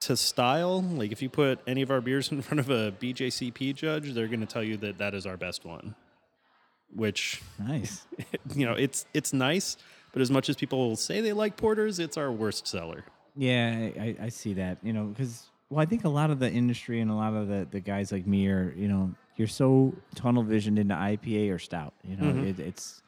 [0.00, 0.82] to style.
[0.82, 4.28] Like if you put any of our beers in front of a BJCP judge, they're
[4.28, 5.94] going to tell you that that is our best one.
[6.94, 8.06] Which Nice.
[8.54, 9.76] you know, it's it's nice,
[10.14, 13.04] but as much as people say they like porters, it's our worst seller.
[13.36, 14.78] Yeah, I, I- see that.
[14.82, 17.48] You know, because well, I think a lot of the industry and a lot of
[17.48, 21.58] the, the guys like me are, you know, you're so tunnel visioned into IPA or
[21.58, 21.92] stout.
[22.04, 22.46] You know, Mhm.
[22.50, 23.02] it, it's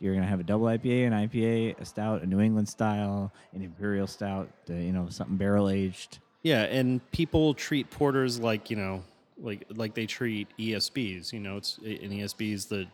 [0.00, 3.62] you're gonna have a double IPA, an IPA, a stout, a New England style, an
[3.62, 6.18] imperial stout, uh, you know, something barrel aged.
[6.42, 9.02] Yeah, and people treat porters like you know,
[9.40, 11.32] like like they treat ESBs.
[11.32, 12.86] You know, it's an ESB is the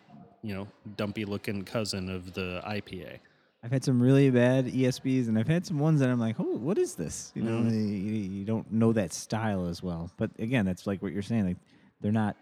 [0.43, 3.19] you know dumpy looking cousin of the IPA.
[3.63, 6.57] I've had some really bad ESBs, and I've had some ones that I'm like, oh,
[6.57, 7.31] what is this?
[7.35, 7.73] You know, Mhm.
[7.73, 10.11] you, you don't know that style as well.
[10.17, 11.45] But again, that's like what you're saying.
[11.47, 11.57] Like,
[12.01, 12.37] they're not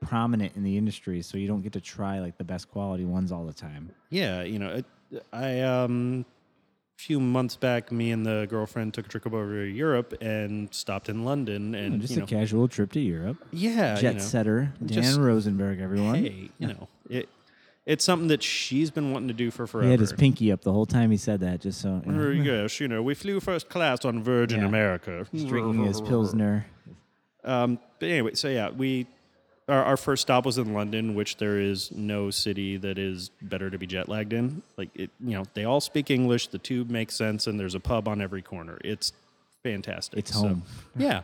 [0.00, 3.30] prominent in the industry, so you don't get to try like the best quality ones
[3.30, 3.90] all the time.
[4.10, 4.68] Yeah, you know,
[5.12, 6.26] it, I um,
[6.98, 10.72] a few months back, me and the girlfriend took a trip over to Europe and
[10.74, 13.36] stopped in London, and just you a know, casual trip to Europe.
[13.52, 16.16] yeah, Jet you know, setter Dan just- Rosenberg, everyone.
[16.16, 17.28] hey, you know, it
[17.86, 19.84] it's something that she's been wanting to do for forever.
[19.86, 22.30] he had his pinky up the whole time he said that, just so you know,
[22.30, 24.66] yes, you know, we flew first class on Virgin Yeah.
[24.66, 25.26] America.
[25.32, 26.66] drinking his pilsner.
[27.44, 29.06] Um, but anyway, so yeah, we
[29.68, 33.68] our, our first stop was in London, which there is no city that is better
[33.70, 34.62] to be jet lagged in.
[34.76, 36.48] Like it, you know, they all speak English.
[36.48, 38.78] The tube makes sense, and there's a pub on every corner.
[38.84, 39.12] It's
[39.62, 40.18] fantastic.
[40.20, 40.62] It's So, home.
[40.96, 41.22] yeah.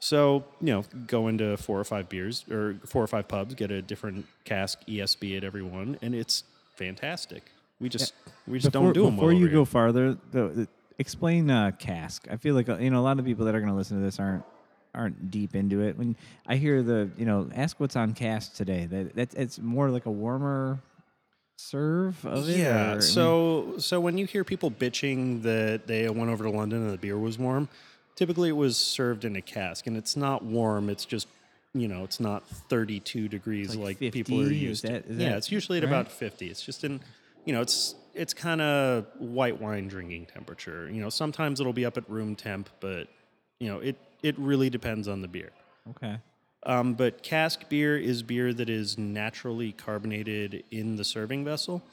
[0.00, 3.70] So you know, go into four or five beers or four or five pubs, get
[3.70, 6.44] a different cask ESB at every one, and it's
[6.76, 7.42] fantastic.
[7.80, 8.12] We just
[8.46, 10.68] we just before, don't do them Before you over go farther, the, the,
[10.98, 12.26] explain uh, cask.
[12.30, 13.96] I feel like uh, you know a lot of people that are going to listen
[13.98, 14.44] to this aren't
[14.94, 15.96] aren't deep into it.
[15.98, 19.90] When I hear the you know ask what's on cask today, that that's it's more
[19.90, 20.78] like a warmer
[21.56, 22.52] serve of it.
[22.52, 22.92] or- I Yeah.
[22.92, 26.92] mean, So so when you hear people bitching that they went over to London and
[26.92, 27.68] the beer was warm,
[28.18, 30.90] typically it was served in a cask, and it's not warm.
[30.90, 31.28] It's just
[31.72, 34.56] you know it's not 32 degrees like like, people are 50?
[34.56, 35.14] Used that- to.
[35.14, 35.90] yeah, that it's usually at right?
[35.90, 36.48] about 50.
[36.50, 37.00] It's just in
[37.44, 40.90] you know it's it's kind of white wine drinking temperature.
[40.90, 43.06] You know sometimes it'll be up at room temp, but
[43.60, 45.52] you know it it really depends on the beer.
[45.90, 46.18] okay.
[46.64, 51.84] Um, but cask beer is beer that is naturally carbonated in the serving vessel.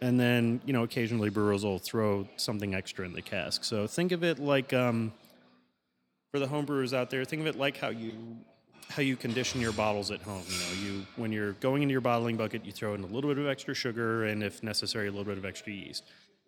[0.00, 3.64] And then, you know, occasionally brewers will throw something extra in the cask.
[3.64, 5.12] So think of it like, um,
[6.34, 8.10] for the home brewers out there, think of it like how you
[8.90, 10.42] how you condition your bottles at home.
[10.48, 13.30] You know, you when you're going into your bottling bucket, you throw in a little
[13.30, 16.02] bit of extra sugar and, if necessary, a little bit of extra yeast.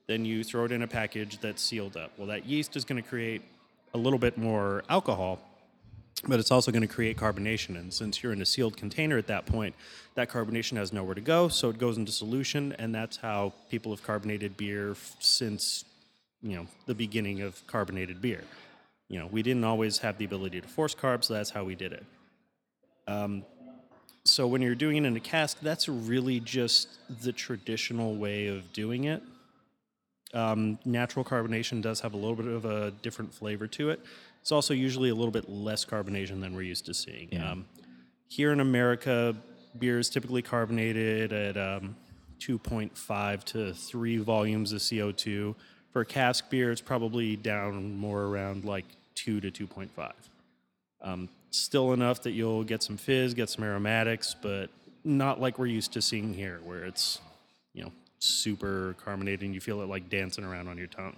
[0.08, 2.10] Then you throw it in a package that's sealed up.
[2.18, 3.42] Well, that yeast is going to create
[3.94, 5.38] a little bit more alcohol
[6.26, 7.78] but it's also going to create carbonation.
[7.78, 9.74] And since you're in a sealed container at that point,
[10.14, 13.92] that carbonation has nowhere to go, so it goes into solution, and that's how people
[13.92, 15.84] have carbonated beer since
[16.42, 18.42] you know the beginning of carbonated beer.
[19.08, 21.74] You know, we didn't always have the ability to force carbs, so that's how we
[21.74, 22.04] did it.
[23.06, 23.44] Um,
[24.24, 26.88] so when you're doing it in a cask, that's really just
[27.22, 29.22] the traditional way of doing it.
[30.34, 34.00] Um, natural carbonation does have a little bit of a different flavor to it.
[34.40, 37.28] It's also usually a little bit less carbonation than we're used to seeing.
[37.30, 37.52] Yeah.
[37.52, 37.66] Um,
[38.28, 39.34] here in America,
[39.78, 41.96] beer is typically carbonated at um,
[42.40, 45.54] 2.5 to 3 volumes of CO2.
[45.96, 48.84] For cask beer, it's probably down more around like
[49.14, 50.12] 2 to 2.5.
[51.00, 54.68] Um, still enough that you'll get some fizz, get some aromatics, but
[55.04, 57.18] not like we're used to seeing here, where it's,
[57.72, 61.16] you know, super carbonated and you feel it like dancing around on your tongue.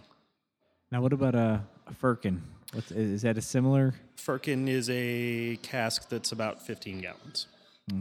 [0.92, 2.40] Now, what about a, a firkin?
[2.72, 3.94] What's is that a similar?
[4.14, 7.48] Firkin is a cask that's about 15 gallons.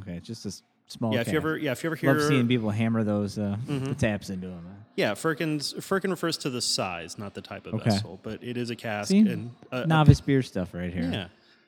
[0.01, 0.53] Okay, just a
[0.87, 1.13] small.
[1.13, 1.33] yeah, if cask.
[1.33, 3.85] you ever, yeah, if you ever hear, love seeing people hammer those uh, Mm-hmm.
[3.85, 4.65] the taps into them.
[4.95, 7.89] yeah, Firkin's Firkin refers to the size, not the type of Okay.
[7.91, 9.09] vessel, but it is a cask.
[9.09, 11.09] See, and a, a- novice beer stuff right here.
[11.11, 11.27] yeah,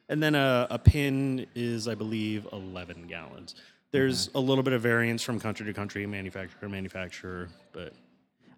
[0.09, 3.55] and then a, a pin is, I believe, 11 gallons.
[3.91, 7.93] There's a little bit of variance from country to country, manufacturer to manufacturer, but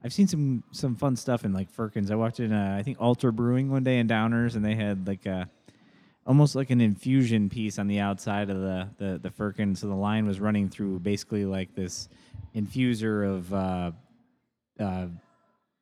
[0.04, 2.10] I've seen some some fun stuff in like Firkins.
[2.12, 5.08] I walked in, uh, I think Alter Brewing one day in Downers, and they had
[5.08, 5.48] like a
[6.26, 9.76] almost like an infusion piece on the outside of the the the Firkin.
[9.76, 12.10] So the line was running through basically like this
[12.56, 13.92] infuser of uh,
[14.80, 15.08] uh,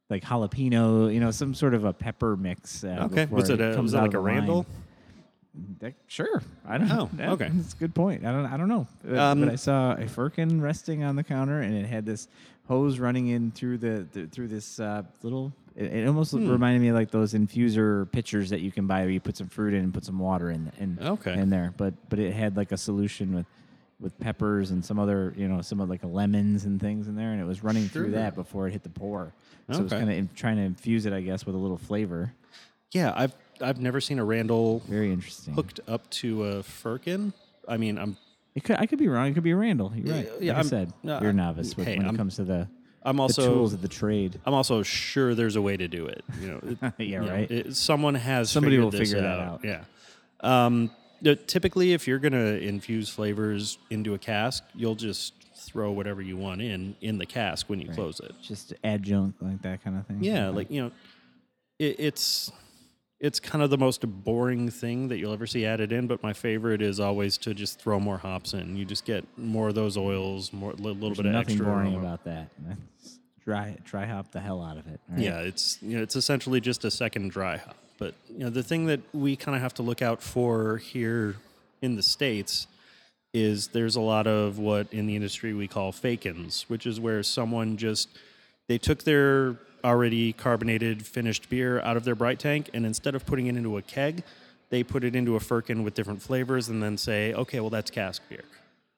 [0.10, 2.84] like jalapeno, you know, some sort of a pepper mix.
[2.84, 3.26] Uh, okay.
[3.26, 4.20] Was it, a, comes was it out like a.
[4.20, 4.66] Randall?
[5.80, 7.10] That, sure, I don't know.
[7.22, 7.50] Oh, okay.
[7.52, 8.26] that's a good point.
[8.26, 8.88] I don't, I don't know,
[9.18, 12.28] Um, but I saw a firkin resting on the counter, and it had this
[12.68, 15.52] hose running in through the, the through this uh, little.
[15.80, 16.50] It, it almost Hmm.
[16.50, 19.48] reminded me of like those infuser pitchers that you can buy where you put some
[19.48, 21.34] fruit in and put some water in in, Okay.
[21.40, 21.74] in there.
[21.78, 23.46] But but it had like a solution with
[24.02, 27.32] with peppers and some other you know some of like lemons and things in there,
[27.32, 29.34] and it was running through that before it hit the pour.
[29.72, 32.34] So it was kind of trying to infuse it, I guess, with a little flavor.
[32.92, 35.54] Yeah, I've I've never seen a Randall Very interesting.
[35.54, 37.34] hooked up to a Firkin.
[37.68, 38.18] I mean, I'm
[38.56, 39.28] It could, I could be wrong.
[39.28, 39.94] It could be a Randall.
[39.96, 40.30] You're right.
[40.42, 42.44] Yeah, like I I'm- said, you're a novice with- hey, when it I'm- comes to
[42.44, 42.68] the,
[43.04, 44.40] I'm also the tools of the trade.
[44.46, 46.24] I'm also sure there's a way to do it.
[46.42, 47.50] You know, it- Yeah, you know, right.
[47.52, 49.62] it- someone has Somebody will this figure that out.
[49.64, 49.84] Yeah.
[50.42, 50.92] Um,
[51.48, 56.62] typically, if you're gonna infuse flavors into a cask, you'll just throw whatever you want
[56.62, 58.32] in in the cask when you close it.
[58.42, 60.20] Just adjunct like that kind of thing.
[60.24, 60.56] Yeah, Okay.
[60.56, 60.92] like you know,
[61.78, 62.52] it, it's
[63.20, 66.08] it's kind of the most boring thing that you'll ever see added in.
[66.08, 68.76] But my favorite is always to just throw more hops in.
[68.78, 71.94] You just get more of those oils, more a little bit of nothing extra boring
[71.94, 72.00] aroma.
[72.00, 72.50] about that.
[73.46, 75.00] Dry, dry hop the hell out of it.
[75.10, 75.20] right?
[75.22, 77.76] Yeah, it's you know it's essentially just a second dry hop.
[77.98, 81.36] But you know the thing that we kind of have to look out for here
[81.82, 82.68] in the states
[83.34, 87.24] is there's a lot of what in the industry we call fake-ins, which is where
[87.24, 88.10] someone just
[88.68, 93.26] they took their already carbonated finished beer out of their bright tank, and instead of
[93.26, 94.24] putting it into a keg,
[94.70, 97.92] they put it into a firkin with different flavors, and then say, okay, well that's
[97.92, 98.44] cask beer.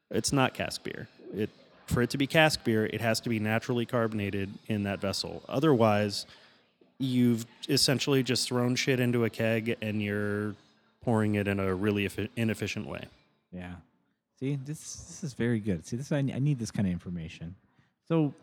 [0.09, 1.07] It's not cask beer.
[1.35, 1.49] It
[1.87, 5.43] for it to be cask beer, it has to be naturally carbonated in that vessel.
[5.49, 6.25] Otherwise,
[6.97, 10.55] you've essentially just thrown shit into a keg and you're
[11.03, 13.03] pouring it in a really inefficient way.
[13.51, 13.73] Yeah.
[14.39, 15.85] See, this this is very good.
[15.85, 17.55] See, this I, I need this kind of information.
[18.07, 18.33] So,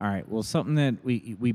[0.00, 0.28] all right.
[0.28, 1.54] Well, something that we we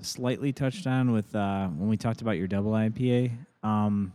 [0.00, 3.32] slightly touched on with uh, when we talked about your double IPA.
[3.62, 4.12] Um,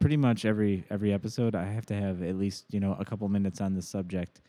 [0.00, 3.28] pretty much every every episode, I have to have at least you know a couple
[3.28, 4.40] minutes on this subject.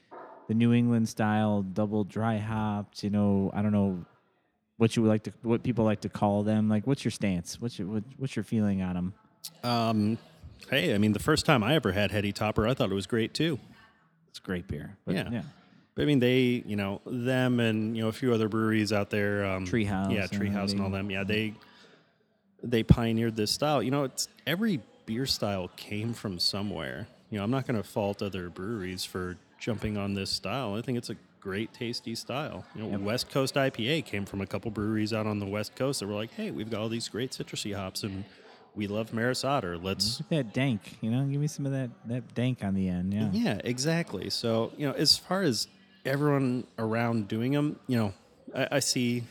[0.48, 3.04] The New England style double dry hopped.
[3.04, 4.06] You know, I don't know
[4.78, 6.70] what you would like to what people like to call them.
[6.70, 7.60] Like, what's your stance?
[7.62, 9.14] What's your what, what's your feeling on them?
[9.64, 10.18] Um,
[10.70, 13.08] hey, I mean, the first time I ever had Heady Topper, I thought it was
[13.08, 13.60] great too.
[14.30, 14.98] It's great beer.
[15.06, 15.30] But Yeah.
[15.32, 15.42] yeah.
[15.98, 19.10] But I mean, they, you know, them and you know a few other breweries out
[19.10, 21.56] there, um, Treehouse yeah, and Treehouse and all them, yeah, they
[22.62, 23.82] they pioneered this style.
[23.82, 27.08] You know, it's every beer style came from somewhere.
[27.32, 30.76] You know, I'm not going to fault other breweries for jumping on this style.
[30.76, 32.64] I think it's a great, tasty style.
[32.76, 33.00] You know, Yep.
[33.00, 36.14] West Coast IPA came from a couple breweries out on the West Coast that were
[36.14, 38.24] like, hey, we've got all these great citrusy hops and
[38.76, 39.80] we love Maris Otter.
[39.80, 42.76] Let's Look at that dank, you know, give me some of that that dank on
[42.76, 43.16] the end.
[43.16, 43.30] Yeah.
[43.32, 44.30] Yeah, exactly.
[44.30, 45.68] So, you know, as far as
[46.08, 48.14] everyone around doing them, you know,
[48.56, 49.24] I, I see,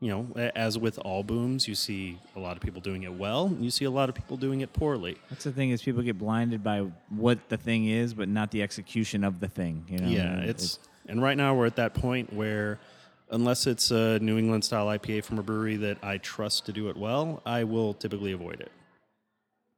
[0.00, 3.46] you know, as with all booms, you see a lot of people doing it well.
[3.46, 5.16] and You see a lot of people doing it poorly.
[5.30, 8.62] That's the thing is people get blinded by what the thing is, but not the
[8.62, 9.84] execution of the thing.
[9.88, 10.08] You know.
[10.08, 12.78] yeah, And it's and right now we're at that point where
[13.30, 16.88] unless it's a New England style IPA from a brewery that I trust to do
[16.88, 18.72] it well, I will typically avoid it.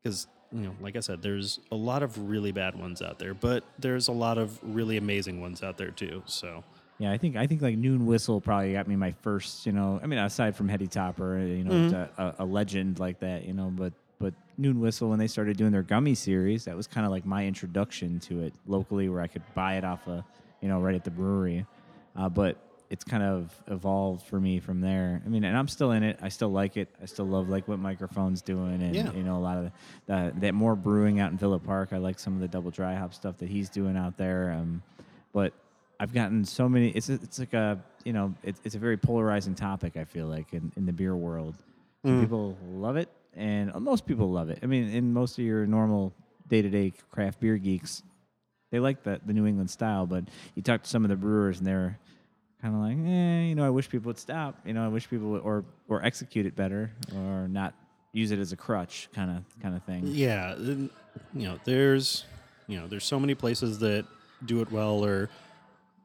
[0.02, 3.34] Because, you know, like I said, there's a lot of really bad ones out there,
[3.34, 6.22] but there's a lot of really amazing ones out there too.
[6.26, 6.64] So,
[6.98, 7.12] yeah.
[7.12, 9.64] I think I think like Noon Whistle probably got me my first.
[9.64, 11.84] You know, I mean, aside from Heady Topper, uh, you know, Mhm.
[11.84, 13.44] it's a, a, legend like that.
[13.46, 16.86] You know, but but Noon Whistle when they started doing their gummy series, that was
[16.86, 20.24] kind of like my introduction to it locally, where I could buy it off a
[20.60, 21.64] you know right at the brewery.
[22.16, 22.56] Uh, but
[22.90, 25.22] it's kind of evolved for me from there.
[25.24, 26.18] I mean, and I'm still in it.
[26.20, 26.88] I still like it.
[27.00, 29.12] I still love like what Mikerphone's doing, and Yeah.
[29.12, 29.70] you know a lot of
[30.06, 31.90] the, that more brewing out in Villa Park.
[31.92, 34.52] I like some of the double dry hop stuff that he's doing out there.
[34.52, 34.82] Um,
[35.32, 35.52] but
[36.00, 36.88] I've gotten so many.
[36.90, 39.96] It's a, it's like a you know it's it's a very polarizing topic.
[39.96, 41.54] I feel like in, in the beer world,
[42.04, 42.22] Mm.
[42.22, 44.58] people love it, and most people love it.
[44.62, 46.12] I mean, in most of your normal
[46.48, 48.02] day to day craft beer geeks,
[48.72, 50.06] they like the the New England style.
[50.06, 50.24] But
[50.56, 51.98] you talk to some of the brewers, and they're
[52.62, 54.56] kind of like, eh, you know, I wish people would stop.
[54.64, 57.74] You know, I wish people would, or or execute it better, or not
[58.12, 60.02] use it as a crutch, kind of kind of thing.
[60.06, 60.90] Yeah, you
[61.34, 62.24] know, there's
[62.66, 64.04] you know, there's so many places that
[64.44, 65.28] do it well or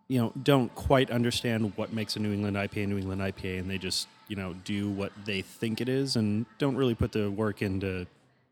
[0.08, 3.70] you know, don't quite understand what makes a New England IPA New England IPA and
[3.70, 7.32] they just, you know, do what they think it is and don't really put the
[7.32, 8.06] work into,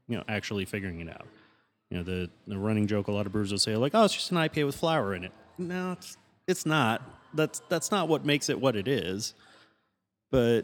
[0.08, 1.28] you know, actually figuring it out.
[1.92, 4.16] You know, the the running joke a lot of brewers will say like, "Oh, it's
[4.16, 7.04] just an IPA with flour in it." No, it's it's not.
[7.34, 9.34] That's that's not what makes it what it is.
[10.32, 10.64] But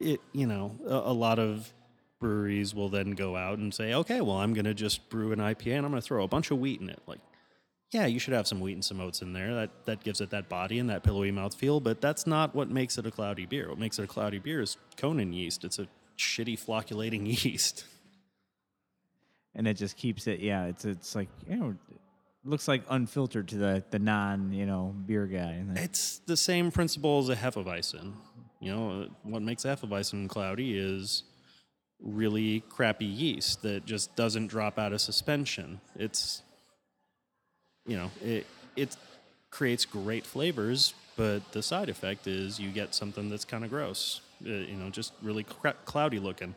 [0.00, 1.72] it you know a, a lot of
[2.20, 5.38] breweries will then go out and say okay well i'm going to just brew an
[5.38, 7.20] ipa and i'm going to throw a bunch of wheat in it like
[7.92, 10.30] yeah you should have some wheat and some oats in there that that gives it
[10.30, 13.68] that body and that pillowy mouthfeel but that's not what makes it a cloudy beer
[13.68, 15.86] what makes it a cloudy beer is conan yeast it's a
[16.18, 17.84] shitty flocculating yeast
[19.56, 20.38] and it just keeps it.
[20.40, 21.74] Yeah, it's it's like you know,
[22.46, 25.62] looks like unfiltered to the the non you know beer guy.
[25.76, 28.12] It's the same principle as a hefeweizen.
[28.60, 31.24] You know what makes a hefeweizen cloudy is
[32.00, 35.80] really crappy yeast that just doesn't drop out of suspension.
[35.96, 36.42] It's
[37.86, 38.96] you know it it
[39.50, 44.20] creates great flavors but the side effect is you get something that's kind of gross
[44.44, 46.54] uh, you know just really cra- cloudy looking.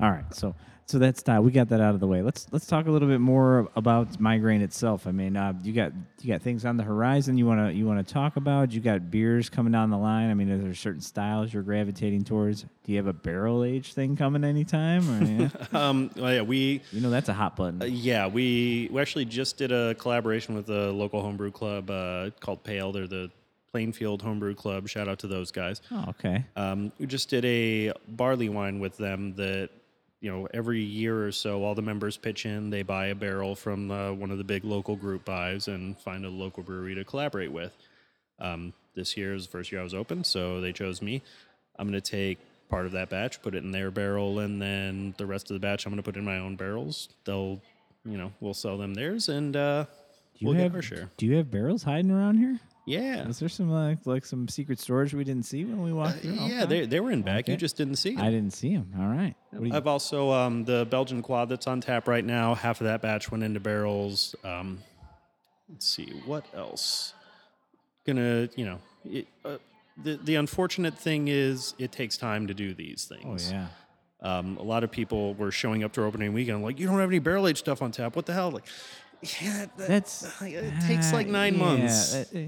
[0.00, 0.54] All right, so
[0.86, 1.42] so that's that.
[1.42, 2.22] We got that out of the way.
[2.22, 5.06] Let's let's talk a little bit more about migraine itself.
[5.06, 7.86] I mean, uh, you got you got things on the horizon you want to you
[7.86, 8.72] want to talk about.
[8.72, 10.30] You got beers coming down the line.
[10.30, 12.62] I mean, are there certain styles you're gravitating towards?
[12.62, 15.08] Do you have a barrel age thing coming anytime?
[15.10, 15.48] Or, yeah?
[15.72, 17.82] um well, yeah we you know, that's a hot button.
[17.82, 22.30] Uh, yeah, we, we actually just did a collaboration with a local homebrew club uh,
[22.40, 22.92] called Pale.
[22.92, 23.30] They're the
[23.70, 24.88] Plainfield Homebrew Club.
[24.88, 25.82] Shout out to those guys.
[25.90, 26.44] oh, okay.
[26.56, 29.70] Um, we just did a barley wine with them that,
[30.20, 32.70] you know, every year or so, all the members pitch in.
[32.70, 36.24] They buy a barrel from uh, one of the big local group buys and find
[36.24, 37.72] a local brewery to collaborate with.
[38.38, 41.22] Um, this year is the first year I was open, so they chose me.
[41.78, 42.38] I'm going to take
[42.68, 45.60] part of that batch, put it in their barrel, and then the rest of the
[45.60, 47.08] batch I'm going to put in my own barrels.
[47.24, 47.60] They'll,
[48.04, 49.90] you know, we'll sell them theirs, and uh, Do
[50.38, 51.10] you we'll have get our share.
[51.16, 52.58] Do you have barrels hiding around here?
[52.86, 53.26] Yeah.
[53.28, 56.34] Is there some like like some secret storage we didn't see when we walked through?
[56.34, 56.66] Yeah, Okay.
[56.66, 57.48] they, they were in back.
[57.48, 58.24] You just didn't see them.
[58.24, 58.92] I didn't see them.
[58.98, 59.34] All right.
[59.50, 62.54] What do you- I've also um, the Belgian quad that's on tap right now.
[62.54, 64.36] Half of that batch went into barrels.
[64.44, 64.78] Um,
[65.68, 67.12] let's see what else.
[68.06, 69.56] Gonna you know it, uh,
[70.02, 73.24] the the unfortunate thing is it takes time to do these things.
[73.26, 73.50] oh things.
[73.52, 73.66] yeah.
[74.22, 76.98] Um, a lot of people were showing up to our opening weekend like you don't
[77.00, 78.14] have any barrel aged stuff on tap.
[78.14, 78.52] What the hell?
[78.52, 78.66] Like
[79.42, 82.14] yeah, that- That's it takes like uh, nine yeah, months.
[82.14, 82.38] uh, uh,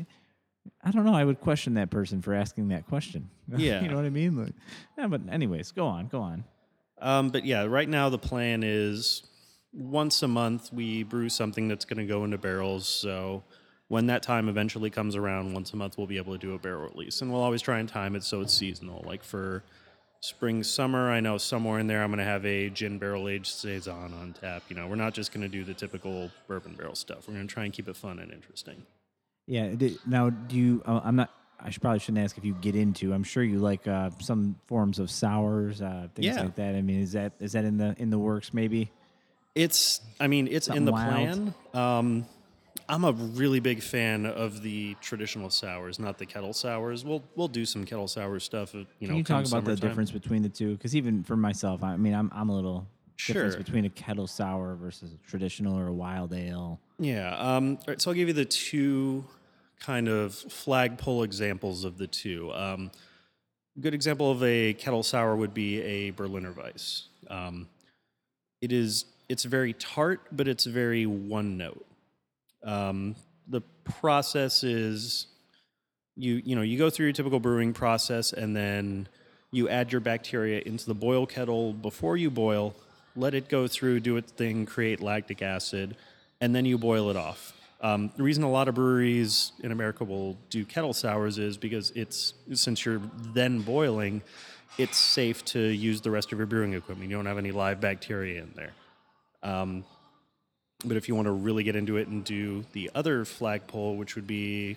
[0.83, 1.15] I don't know.
[1.15, 3.31] I would question that person for asking that question.
[3.57, 3.81] Yeah.
[3.81, 4.37] you know what I mean.
[4.37, 4.53] Like,
[4.99, 6.45] yeah, but anyways, go on, go on.
[7.01, 9.23] Um, but yeah, right now the plan is
[9.73, 12.87] once a month we brew something that's going to go into barrels.
[12.87, 13.43] So
[13.89, 16.59] when that time eventually comes around, once a month we'll be able to do a
[16.59, 19.03] barrel release, and we'll always try and time it so it's seasonal.
[19.07, 19.65] Like for
[20.21, 23.47] spring, summer, I know somewhere in there I'm going to have a gin barrel aged
[23.55, 24.63] saison on tap.
[24.69, 27.29] You know, we're not just going to do the typical bourbon barrel stuff.
[27.29, 28.85] We're going to try and keep it fun and interesting.
[29.49, 29.75] Yeah.
[30.07, 30.83] now, do you?
[30.87, 31.31] Uh, I'm not.
[31.61, 33.13] I should, probably shouldn't ask if you get into.
[33.13, 36.43] I'm sure you like uh, some forms of sours, uh, things Yeah.
[36.43, 36.77] like that.
[36.77, 38.55] I mean, is that is that in the in the works?
[38.55, 38.93] Maybe.
[39.57, 41.53] It's, I mean, it's Something in the wild.
[41.73, 41.99] plan.
[41.99, 42.27] Um,
[42.89, 47.05] I'm a really big fan of the traditional sours, not the kettle sours.
[47.05, 48.75] We'll we'll do some kettle sour stuff.
[48.75, 50.75] uh, You know, Can you talk about the difference between the two?
[50.77, 52.87] Because even for myself, I mean, I'm I'm a little
[53.27, 56.79] difference between a kettle sour versus a traditional or a wild ale.
[57.01, 57.35] Yeah.
[57.37, 59.25] Um, all right, so I'll give you the two
[59.81, 62.53] kind of flagpole examples of the two.
[62.53, 62.91] Um,
[63.81, 67.09] good example of a kettle sour would be a Berliner Weiss.
[67.29, 67.69] Um,
[68.61, 71.87] it is it's very tart, but it's very one note.
[72.65, 73.15] Um,
[73.47, 75.27] the process is
[76.17, 79.09] you you know you go through your typical brewing process and then
[79.51, 82.75] you add your bacteria into the boil kettle before you boil
[83.17, 85.97] let it go through do its thing create lactic acid
[86.41, 90.05] and then you boil it off um, the reason a lot of breweries in america
[90.05, 93.03] will do kettle sours is because it's since you're
[93.33, 94.23] then boiling
[94.79, 97.11] it's safe to use the rest of your brewing equipment.
[97.11, 98.73] You don't have any live bacteria in there.
[99.43, 99.85] Um,
[100.85, 104.15] but if you want to really get into it and do the other flagpole, which
[104.15, 104.77] would be,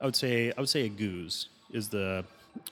[0.00, 2.24] I would say, I would say a gueuze is the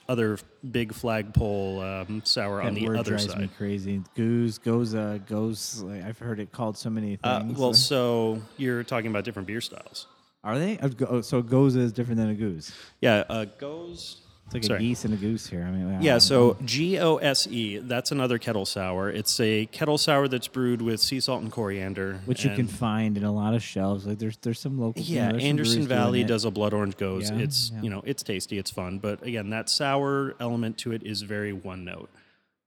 [0.09, 0.37] other
[0.69, 3.41] big flagpole um, sour on the word other drives side.
[3.41, 4.01] me crazy.
[4.15, 5.81] Goose, goza, goes.
[5.81, 7.57] Like, I've heard it called so many Uh, things.
[7.57, 10.07] well, so you're talking about different beer styles.
[10.43, 10.77] Are they?
[10.77, 12.71] Uh, go- So goza is different than a goose.
[13.01, 14.21] Yeah, uh, goes.
[14.45, 14.77] It's like Sorry.
[14.77, 15.63] a geese and a goose here.
[15.67, 19.09] I mean, Yeah, um, so G O S E, that's another kettle sour.
[19.09, 22.19] It's a kettle sour that's brewed with sea salt and coriander.
[22.25, 24.05] which you can find in a lot of shelves.
[24.05, 25.01] Like there's there's some local.
[25.01, 27.31] you know, Yeah, Anderson Valley does a blood orange gose.
[27.31, 27.81] Yeah, it's yeah.
[27.81, 31.51] you know it's tasty, it's fun, but again, that sour element to it is very
[31.51, 32.11] one note.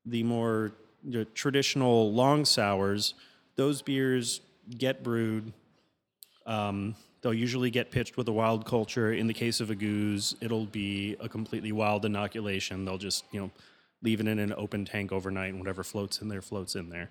[0.05, 0.73] The more
[1.05, 3.15] the traditional long sours,
[3.55, 4.41] those beers
[4.77, 5.53] get brewed.
[6.45, 9.13] Um, they'll usually get pitched with a wild culture.
[9.13, 12.85] In the case of a gueuze, it'll be a completely wild inoculation.
[12.85, 13.51] They'll just you know
[14.03, 17.11] leave it in an open tank overnight, and whatever floats in there floats in there.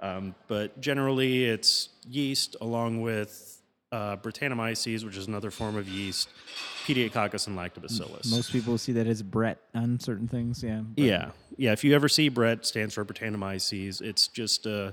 [0.00, 6.28] Um, but generally, it's yeast along with uh, Brettanomyces, which is another form of yeast,
[6.86, 8.30] Pediococcus and Lactobacillus.
[8.30, 10.62] Most people see that as Brett on certain things.
[10.62, 10.82] Yeah.
[10.82, 11.72] but- yeah, yeah.
[11.72, 14.00] If you ever see Brett, stands for Brettanomyces.
[14.02, 14.92] It's just uh,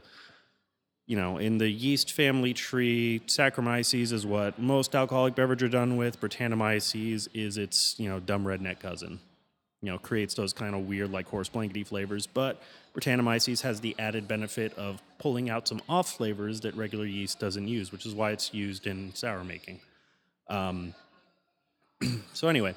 [1.07, 5.97] you know, in the yeast family tree, Saccharomyces is what most alcoholic beverage are done
[5.97, 6.19] with.
[6.19, 9.19] Brettanomyces is its you know dumb redneck cousin.
[9.81, 12.61] You know, creates those kind of weird like horse blankety flavors, but
[12.95, 17.67] Brettanomyces has the added benefit of pulling out some off flavors that regular yeast doesn't
[17.67, 19.79] use, which is why it's used in sour making.
[20.47, 20.95] Um,
[22.33, 22.73] so anyway,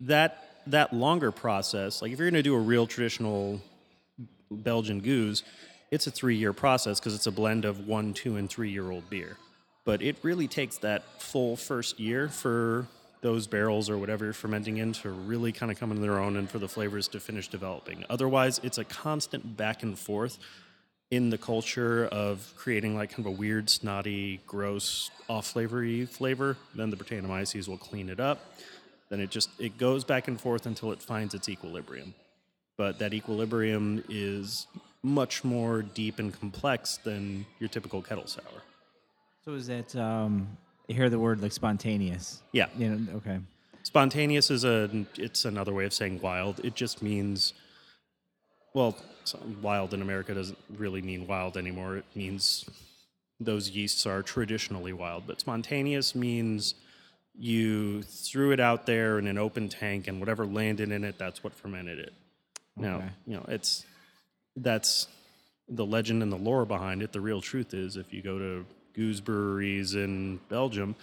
[0.00, 3.62] that that longer process, like if you're going to do a real traditional
[4.50, 5.42] Belgian gueuze,
[5.90, 8.90] it's a three year process because it's a blend of one, two, and three year
[8.90, 9.36] old beer.
[9.84, 12.86] But it really takes that full first year for
[13.22, 16.36] those barrels or whatever you're fermenting in to really kind of come into their own
[16.36, 18.04] and for the flavors to finish developing.
[18.08, 20.38] Otherwise, it's a constant back and forth
[21.10, 26.56] in the culture of creating like kind of a weird, snotty, gross, off flavory flavor.
[26.74, 28.54] Then the Brettanomyces will clean it up.
[29.08, 32.14] Then it just it goes back and forth until it finds its equilibrium.
[32.76, 34.66] But that equilibrium is
[35.02, 38.62] much more deep and complex than your typical kettle sour.
[39.44, 40.56] So is that um,
[40.88, 42.42] you hear the word like spontaneous?
[42.52, 42.66] Yeah.
[42.76, 43.16] You know.
[43.16, 43.38] Okay.
[43.82, 46.60] Spontaneous is a it's another way of saying wild.
[46.64, 47.54] It just means
[48.74, 48.96] well,
[49.60, 51.96] wild in America doesn't really mean wild anymore.
[51.96, 52.68] It means
[53.40, 56.74] those yeasts are traditionally wild, but spontaneous means
[57.36, 61.42] you threw it out there in an open tank and whatever landed in it, that's
[61.42, 62.12] what fermented it.
[62.76, 63.84] Now, you know, it's
[64.56, 65.08] that's
[65.68, 67.12] the legend and the lore behind it.
[67.12, 70.96] The real truth is if you go to gueuze breweries in Belgium,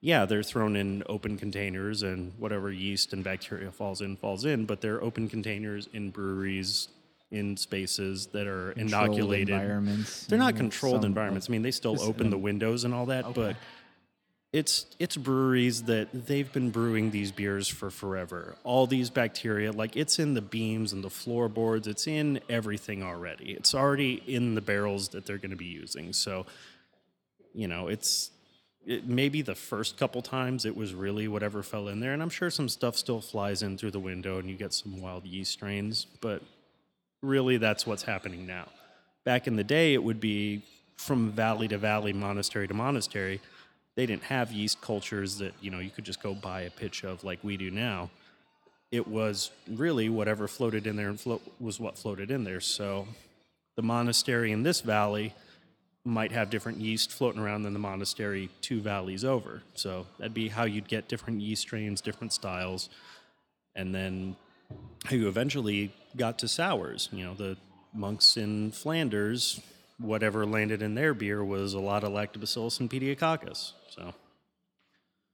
[0.00, 4.64] yeah, they're thrown in open containers and whatever yeast and bacteria falls in falls in,
[4.64, 6.88] but they're open containers in breweries
[7.30, 10.26] in spaces that are Controlled inoculated environments.
[10.26, 11.48] they're not controlled environments.
[11.48, 13.56] I mean, they still open the windows and all that, but
[14.52, 18.54] it's it's breweries that they've been brewing these beers for forever.
[18.64, 23.52] All these bacteria, like it's in the beams and the floorboards, it's in everything already.
[23.52, 26.12] It's already in the barrels that they're going to be using.
[26.12, 26.44] So,
[27.54, 28.30] you know, it's
[28.84, 32.30] it, maybe the first couple times it was really whatever fell in there, and I'm
[32.30, 35.52] sure some stuff still flies in through the window and you get some wild yeast
[35.52, 36.42] strains, but
[37.22, 38.68] really that's what's happening now.
[39.24, 40.62] Back in the day, it would be
[40.96, 43.40] from valley to valley, monastery to monastery.
[43.96, 47.04] They didn't have yeast cultures that you know you could just go buy a pitch
[47.04, 48.10] of like we do now.
[48.90, 52.60] It was really whatever floated in there and was what floated in there.
[52.60, 53.08] So
[53.76, 55.34] the monastery in this valley
[56.04, 59.62] might have different yeast floating around than the monastery two valleys over.
[59.74, 62.88] So that'd be how you'd get different yeast strains, different styles,
[63.74, 64.36] and then
[65.04, 67.08] how you eventually got to sours.
[67.12, 67.56] You know, the
[67.94, 69.60] monks in Flanders,
[70.02, 73.72] whatever landed in their beer was a lot of lactobacillus and pediococcus.
[73.88, 74.14] So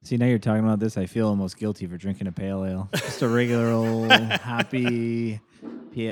[0.05, 0.97] See, now you're talking about this.
[0.97, 5.41] I feel almost guilty for drinking a pale ale, just a regular old happy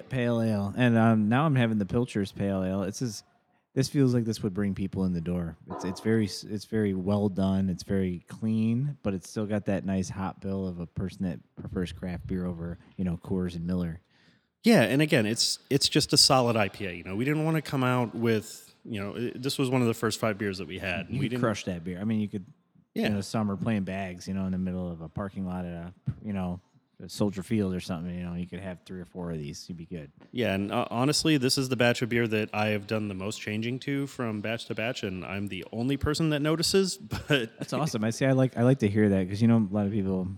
[0.09, 0.75] pale ale.
[0.77, 2.83] And um, now I'm having the Pilcher's pale ale.
[2.83, 3.25] It's just,
[3.75, 5.57] this feels like this would bring people in the door.
[5.71, 7.69] It's it's very it's very well done.
[7.69, 11.39] It's very clean, but it's still got that nice hop bill of a person that
[11.61, 14.01] prefers craft beer over you know Coors and Miller.
[14.65, 16.99] Yeah, and again, it's it's just a solid IPA.
[16.99, 19.81] You know, we didn't want to come out with you know it- this was one
[19.83, 21.07] of the first five beers that we had.
[21.07, 21.99] and You we could crush that beer.
[22.01, 22.45] I mean, you could
[22.95, 23.07] Yeah.
[23.07, 25.73] in the summer playing bags, you know, in the middle of a parking lot at
[25.73, 25.95] a
[26.25, 26.61] you know
[27.03, 28.13] a Soldier Field or something.
[28.19, 29.67] You know, you could have three or four of these.
[29.69, 30.11] You'd be good.
[30.33, 33.15] Yeah, and uh, honestly, this is the batch of beer that I have done the
[33.15, 36.97] most changing to from batch to batch, and I'm the only person that notices.
[37.29, 38.03] But That's awesome.
[38.03, 38.25] I see.
[38.25, 38.57] I like.
[38.57, 40.29] I like to hear that because you know a lot of people.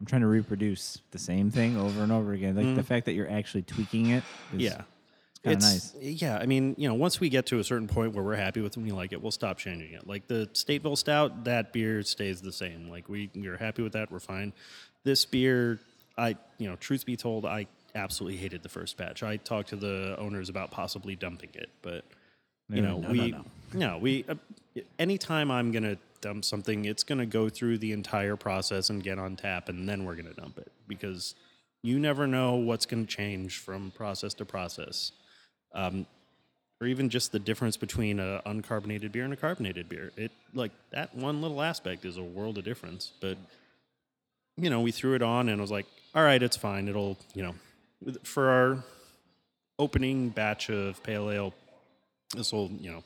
[0.00, 2.56] I'm trying to reproduce the same thing over and over again.
[2.56, 4.24] Like the fact that you're actually tweaking it.
[4.54, 4.60] Is, Mm.
[4.60, 4.82] yeah,
[5.44, 5.94] it's nice.
[6.00, 8.60] Yeah, I mean, you know, once we get to a certain point where we're happy
[8.62, 10.06] with it and we like it, we'll stop changing it.
[10.06, 12.88] Like the Stateville Stout, that beer stays the same.
[12.88, 14.54] Like we we're happy with that, we're fine.
[15.04, 15.78] This beer,
[16.16, 19.22] I you know, truth be told, I absolutely hated the first batch.
[19.22, 22.04] I talked to the owners about possibly dumping it, but
[22.70, 23.44] you know, no, we no.
[23.74, 24.34] no, we uh,
[24.98, 29.36] anytime I'm gonna dump something, it's gonna go through the entire process and get on
[29.36, 31.34] tap, and then we're gonna dump it because
[31.82, 35.12] you never know what's gonna change from process to process,
[35.74, 36.06] um,
[36.80, 40.12] or even just the difference between a uncarbonated beer and a carbonated beer.
[40.16, 43.36] It like that one little aspect is a world of difference, but
[44.56, 46.88] you know, we threw it on and I was like, all right, it's fine.
[46.88, 47.54] It'll, you know,
[48.22, 48.84] for our
[49.78, 51.54] opening batch of pale ale,
[52.36, 53.02] this will, you know,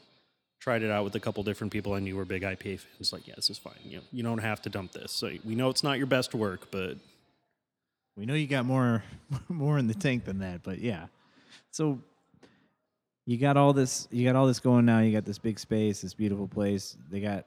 [0.60, 3.12] tried it out with a couple different people I knew were big IPA fans.
[3.12, 3.74] Like, yeah, this is fine.
[3.84, 5.12] You know, you don't have to dump this.
[5.12, 6.96] So we know it's not your best work, but
[8.16, 9.02] We know you got more
[9.48, 11.06] more in the tank than that, but yeah.
[11.70, 11.98] So
[13.26, 15.00] you got all this you got all this going now.
[15.00, 16.96] You got this big space, this beautiful place.
[17.10, 17.46] They got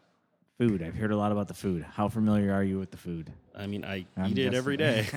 [0.58, 0.82] food.
[0.82, 1.84] I've heard a lot about the food.
[1.84, 3.32] How familiar are you with the food?
[3.56, 5.08] I mean, I I'm eat it every day.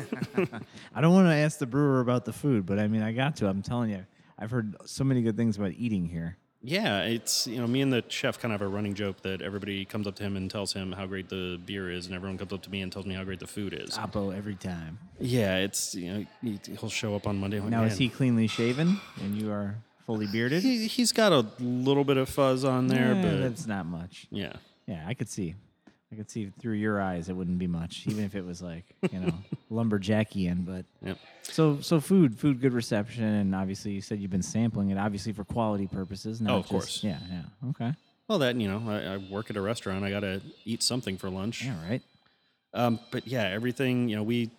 [0.94, 3.36] I don't want to ask the brewer about the food, but I mean, I got
[3.36, 3.48] to.
[3.48, 4.04] I'm telling you,
[4.38, 6.36] I've heard so many good things about eating here.
[6.62, 9.40] Yeah, it's, you know, me and the chef kind of have a running joke that
[9.40, 12.36] everybody comes up to him and tells him how great the beer is, and everyone
[12.38, 13.96] comes up to me and tells me how great the food is.
[13.96, 14.98] Apo every time.
[15.18, 17.60] Yeah, it's, you know, he, he'll show up on Monday.
[17.60, 20.62] Like, Now is he cleanly shaven and you are fully bearded?
[20.62, 24.26] He, he's got a little bit of fuzz on there, Eh, but that's not much.
[24.30, 24.52] yeah.
[24.86, 25.54] Yeah, I could see.
[26.12, 28.84] I could see through your eyes it wouldn't be much, even if it was like
[29.12, 29.32] you know
[29.70, 30.66] lumberjackian.
[30.66, 31.18] But Yep.
[31.42, 35.32] so so food, food, good reception, and obviously you said you've been sampling it, obviously
[35.32, 36.40] for quality purposes.
[36.40, 37.04] Not Oh, of just- course.
[37.04, 37.70] Yeah, yeah.
[37.70, 37.92] Okay.
[38.28, 40.04] Well, that, you know, I, I work at a restaurant.
[40.04, 41.64] I got to eat something for lunch.
[41.64, 41.74] Yeah.
[41.88, 42.00] Right.
[42.72, 44.50] Um, but yeah, everything, you know, we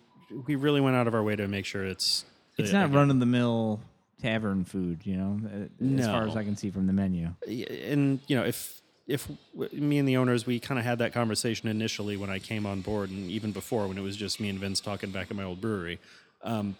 [0.46, 2.24] we really went out of our way to make sure it's.
[2.58, 3.80] It's uh, not run of the mill
[4.20, 5.40] tavern food, you know,
[5.82, 7.30] uh, as far as I can see from the menu.
[7.48, 9.28] and you know if if
[9.72, 12.80] me and the owners we kind of had that conversation initially when I came on
[12.80, 15.42] board and even before when it was just me and Vince talking back at my
[15.42, 15.98] old brewery.
[16.42, 16.76] Um,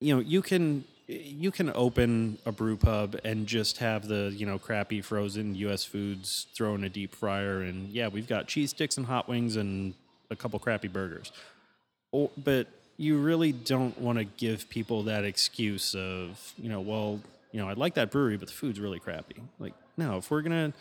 [0.00, 4.46] you know you can you can open a brew pub and just have the you
[4.46, 8.70] know crappy frozen US foods thrown in a deep fryer and yeah we've got cheese
[8.70, 9.94] sticks and hot wings and
[10.30, 11.32] a couple crappy burgers.
[12.12, 17.20] Or, but you really don't want to give people that excuse of you know well
[17.52, 19.36] you know i'd like that brewery but the food's really crappy.
[19.58, 20.72] Like no if we're gonna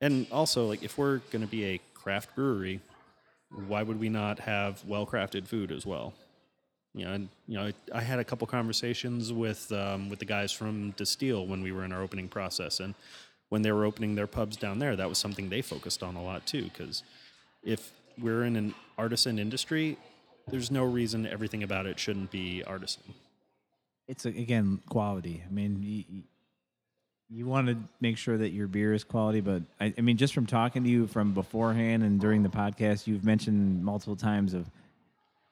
[0.00, 2.80] and also like if we're gonna be a craft brewery
[3.66, 6.12] why would we not have well crafted food as well
[6.94, 10.52] you know and you know i had a couple conversations with um, with the guys
[10.52, 12.94] from Destihl when we were in our opening process and
[13.48, 16.22] when they were opening their pubs down there that was something they focused on a
[16.22, 17.02] lot too because
[17.62, 19.96] if we're in an artisan industry,
[20.48, 23.02] there's no reason everything about it shouldn't be artisan.
[24.08, 25.42] It's again quality.
[25.46, 26.24] I mean,
[27.30, 30.34] you, want to make sure that your beer is quality, but I, I mean, just
[30.34, 34.68] from talking to you from beforehand and during the podcast, you've mentioned multiple times of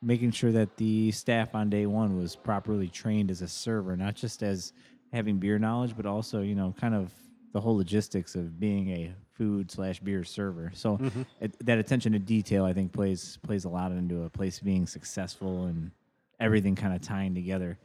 [0.03, 4.15] making sure that the staff on day one was properly trained as a server, not
[4.15, 4.73] just as
[5.13, 7.13] having beer knowledge, but also you know kind of
[7.53, 10.71] the whole logistics of being a food slash beer server.
[10.75, 11.23] So Mm-hmm.
[11.41, 14.87] it, that attention to detail, I think, plays plays a lot into a place being
[14.87, 15.91] successful and
[16.41, 17.79] everything kind of tying together.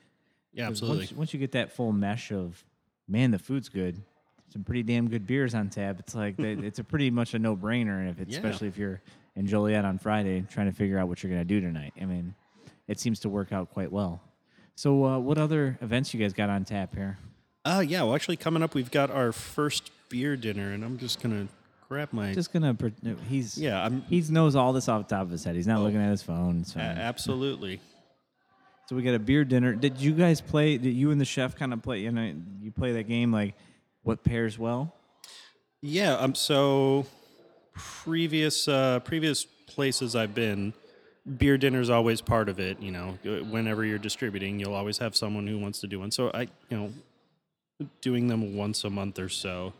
[0.54, 1.06] Yeah, absolutely.
[1.06, 2.64] Once, once you get that full mesh of,
[3.08, 4.02] man, the food's good.
[4.52, 6.00] Some pretty damn good beers on tap.
[6.00, 8.10] It's like that- it's a pretty much a no brainer.
[8.10, 8.38] If it's, Yeah.
[8.38, 9.02] especially if you're
[9.36, 11.94] in Joliet on Friday trying to figure out what you're gonna do tonight.
[12.00, 12.36] I mean,
[12.88, 14.22] it seems to work out quite well.
[14.76, 17.18] So, uh, what other events you guys got on tap here?
[17.66, 21.22] Uh, yeah, well, actually, coming up, we've got our first beer dinner, and I'm just
[21.22, 21.48] gonna
[21.88, 22.34] grab my.
[22.34, 22.76] Just gonna.
[23.30, 25.56] He's yeah, I'm He knows all this off the top of his head.
[25.56, 25.84] He's not Oh.
[25.84, 26.66] looking at his phone.
[26.76, 27.80] A- absolutely.
[28.88, 29.74] So we got a beer dinner.
[29.74, 30.78] Did you guys play?
[30.78, 32.02] Did you and the chef kind of play?
[32.02, 33.56] You know, you play that game like
[34.04, 34.94] what pairs well?
[35.82, 37.06] Yeah, um, so
[37.74, 40.74] previous uh, previous places I've been,
[41.38, 42.80] beer dinner is always part of it.
[42.82, 46.12] You know, Uh, whenever you're distributing, you'll always have someone who wants to do one.
[46.12, 46.94] So I, you know,
[48.02, 49.74] doing them once a month or so,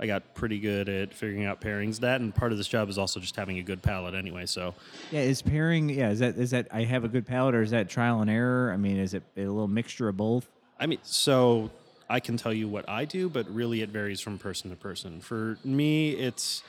[0.00, 2.00] I got pretty good at figuring out pairings.
[2.00, 4.46] That and part of this job is also just having a good palate anyway.
[4.46, 4.74] So
[5.10, 5.88] Yeah, is pairing?
[5.88, 8.30] Yeah, is that is that I have a good palate or is that trial and
[8.30, 8.70] error?
[8.72, 10.48] I mean, is it a little mixture of both?
[10.78, 11.70] I mean, so
[12.08, 15.20] I can tell you what I do, but really it varies from person to person.
[15.20, 16.62] For me, it's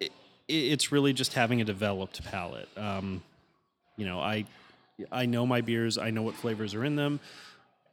[0.00, 0.10] it,
[0.48, 2.68] it's really just having a developed palate.
[2.76, 3.22] Um,
[3.96, 4.46] you know, I
[5.12, 7.20] I know my beers, I know what flavors are in them,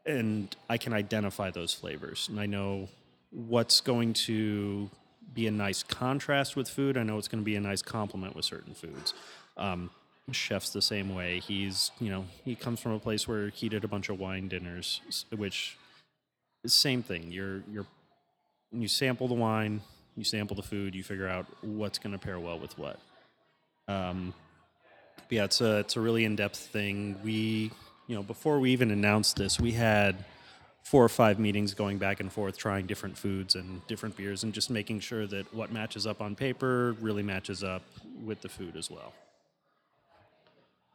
[0.08, 2.90] and I can identify those flavors, and I know
[3.32, 4.90] what's going to
[5.34, 6.98] be a nice contrast with food.
[6.98, 9.14] I know it's going to be a nice complement with certain foods.
[9.58, 9.90] Um,
[10.32, 11.40] chef's the same way.
[11.40, 14.48] He's you know he comes from a place where he did a bunch of wine
[14.48, 15.02] dinners,
[15.36, 15.78] which
[16.64, 17.32] is same thing.
[17.32, 17.86] You're you're
[18.72, 19.82] you sample the wine,
[20.16, 23.00] you sample the food, you figure out what's going to pair well with what.
[23.88, 24.34] Um,
[25.30, 27.18] yeah, it's a it's a really in depth thing.
[27.24, 27.72] We
[28.08, 30.26] you know before we even announced this, we had
[30.84, 34.54] four or five meetings going back and forth trying different foods and different beers and
[34.54, 37.84] just making sure that what matches up on paper really matches up
[38.24, 39.14] with the food as well.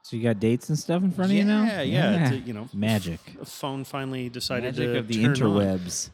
[0.02, 1.64] So you got dates and stuff in front of you now?
[1.64, 5.26] Yeah, yeah, a, you know, magic, A phone finally decided magic to of the turn
[5.26, 5.34] on.
[5.34, 6.10] interwebs.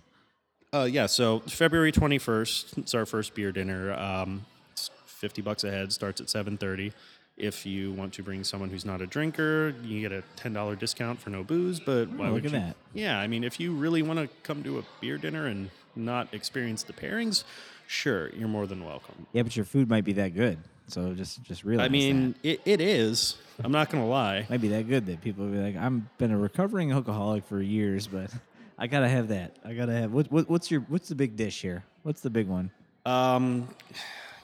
[0.73, 3.93] Uh, yeah, so February 21st, it's our first beer dinner.
[3.93, 6.93] Um, it's 50 bucks a head, starts at 7.30.
[7.37, 11.19] If you want to bring someone who's not a drinker, you get a $10 discount
[11.21, 12.67] for no booze, but why Oh, would look at you?
[12.67, 12.77] that.
[12.93, 16.33] Yeah, I mean, if you really want to come to a beer dinner and not
[16.35, 17.45] experience the pairings,
[17.87, 19.27] sure, you're more than welcome.
[19.33, 20.59] Yeah, but your food might be that good.
[20.89, 23.37] So just just realize I mean, it, it is.
[23.65, 24.41] I'm not going to lie.
[24.41, 24.51] that.
[24.51, 27.63] might be that good that people will be like, I'm been a recovering alcoholic for
[27.63, 28.31] years, but
[28.79, 29.57] I gotta have that.
[29.65, 31.85] I gotta have what, what what's your what's the big dish here?
[32.03, 32.71] What's the big one?
[33.07, 33.69] Um,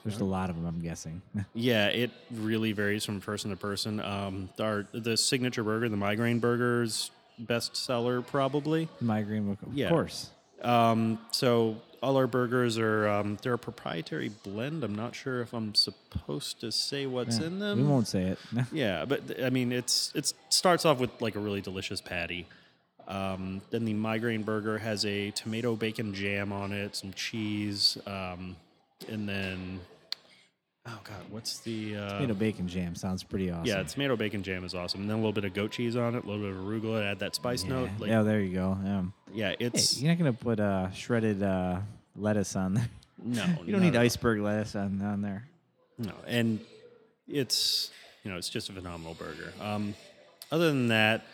[0.05, 1.21] There's a lot of them, I'm guessing.
[1.55, 4.01] Yeah, it really varies from person to person.
[4.01, 8.89] Um, our the signature burger, the MyGrain burgers, best seller probably.
[9.03, 9.89] MyGrain, of Yeah.
[9.89, 10.31] course.
[10.63, 14.83] Um, so all our burgers are um, they're a proprietary blend.
[14.85, 17.79] I'm not sure if I'm supposed to say what's Yeah, in them.
[17.79, 18.39] We won't say it.
[18.73, 22.47] Yeah, but I mean, it's it starts off with like a really delicious patty.
[23.07, 28.57] Um, then the MyGrain burger has a tomato bacon jam on it, some cheese, um,
[29.09, 29.81] and then
[30.87, 33.67] oh god, what's the uh, Tomato bacon jam sounds pretty awesome.
[33.67, 35.03] yeah, tomato bacon jam is awesome.
[35.03, 37.05] And then a little bit of goat cheese on it, a little bit of arugula,
[37.11, 37.71] add that spice yeah.
[37.71, 37.91] note.
[37.99, 38.71] Like, yeah, there you go.
[38.73, 41.81] Um, yeah, hey, it's you're not gonna put uh, shredded uh,
[42.17, 42.89] lettuce on there.
[43.23, 44.03] no, You don't not need at all.
[44.05, 45.47] iceberg lettuce on on there.
[45.99, 46.61] No, and
[47.27, 47.91] it's
[48.25, 49.53] you know it's just a phenomenal burger.
[49.61, 49.95] Um,
[50.51, 51.27] other than that,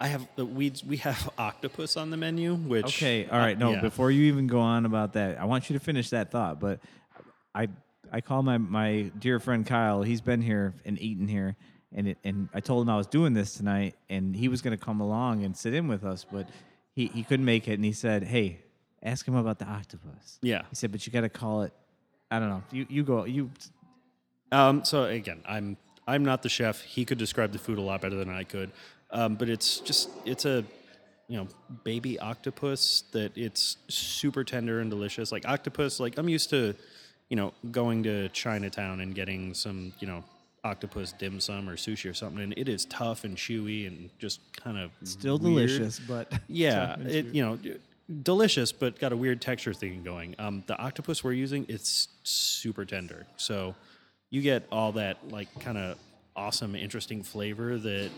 [0.00, 3.58] I have uh, we we have octopus on the menu, which Okay, all right.
[3.58, 3.80] No, yeah.
[3.80, 6.60] before you even go on about that, I want you to finish that thought.
[6.60, 6.80] But
[7.54, 7.68] I
[8.12, 10.02] I call my my dear friend Kyle.
[10.02, 11.56] He's been here and eaten here,
[11.92, 14.76] and it, and I told him I was doing this tonight, and he was going
[14.76, 16.48] to come along and sit in with us, but
[16.94, 18.60] he he couldn't make it, and he said, "Hey,
[19.02, 20.62] ask him about the octopus." yeah.
[20.70, 21.72] He said, "But you got to call it."
[22.30, 22.62] I don't know.
[22.70, 23.24] You you go.
[23.24, 23.50] You
[24.52, 25.76] Um, so again, I'm
[26.06, 26.82] I'm not the chef.
[26.82, 28.70] He could describe the food a lot better than I could.
[29.10, 30.64] Um, but it's just it's a
[31.28, 31.48] you know
[31.84, 35.30] baby octopus that it's super tender and delicious.
[35.30, 36.74] Like octopus, like I'm used to
[37.28, 40.24] you know going to Chinatown and getting some you know
[40.64, 44.40] octopus dim sum or sushi or something, and it is tough and chewy and just
[44.56, 45.68] kind of still weird.
[45.68, 47.58] delicious, but Yeah, it you know
[48.22, 50.34] delicious, but got a weird texture thing going.
[50.38, 53.74] Um, the octopus we're using it's super tender, so
[54.30, 55.98] you get all that like kind of
[56.36, 58.10] awesome, interesting flavor that.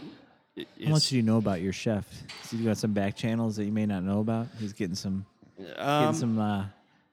[0.56, 2.06] How much do you know about your chef?
[2.44, 4.48] So you got some back channels that you may not know about.
[4.59, 5.24] He's getting some
[5.59, 6.64] getting um, some uh,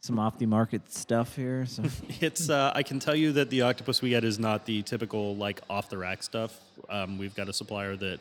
[0.02, 1.66] some off the market stuff here.
[1.66, 1.84] So
[2.20, 2.50] It's.
[2.50, 5.62] Uh, I can tell you that the octopus we get is not the typical like
[5.70, 6.58] off the rack stuff.
[6.90, 8.20] Um, we've got a supplier that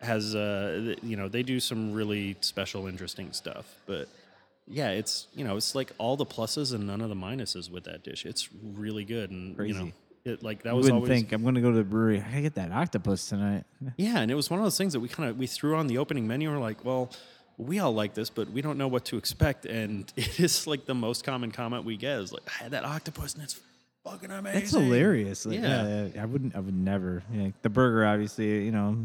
[0.00, 0.34] has.
[0.34, 3.66] Uh, you know, they do some really special, interesting stuff.
[3.86, 4.08] But
[4.66, 7.84] yeah, it's you know, it's like all the pluses and none of the minuses with
[7.84, 8.24] that dish.
[8.24, 9.94] It's really good, and you know, Crazy.
[10.24, 11.08] It like that you was wouldn't always.
[11.20, 12.22] think I'm going to go to the brewery.
[12.34, 13.64] I get that octopus tonight.
[13.96, 15.86] Yeah, and it was one of those things that we kind of we threw on
[15.86, 16.50] the opening menu.
[16.50, 17.10] We're like, well,
[17.56, 20.86] we all like this, but we don't know what to expect, and it is like
[20.86, 23.58] the most common comment we get is like, I had that octopus and it's
[24.04, 24.60] fucking amazing.
[24.60, 25.44] That's hilarious.
[25.46, 26.08] Like, Yeah.
[26.14, 26.22] yeah.
[26.22, 26.54] I wouldn't.
[26.56, 27.22] I would never.
[27.62, 28.64] The burger, obviously.
[28.64, 28.96] You know,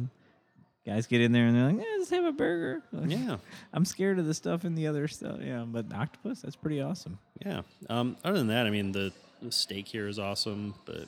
[0.86, 3.38] guys get in there and they're like, "Yeah, just have a burger." Like, Yeah,
[3.74, 5.40] I'm scared of the stuff and the other stuff.
[5.42, 7.18] Yeah, but octopus, that's pretty awesome.
[7.46, 7.62] yeah.
[7.90, 9.12] Um, other than that, I mean, the,
[9.46, 11.06] the steak here is awesome, but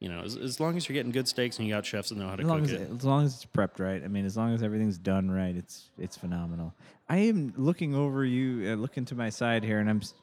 [0.00, 2.18] you know, as, as long as you're getting good steaks and you got chefs that
[2.18, 2.90] know how to As cook as, it.
[2.98, 4.02] as long as it's prepped right.
[4.04, 6.74] I mean, as long as everything's done right, it's it's phenomenal.
[7.08, 10.14] I am looking over you, uh, looking to my side here, and I'm s-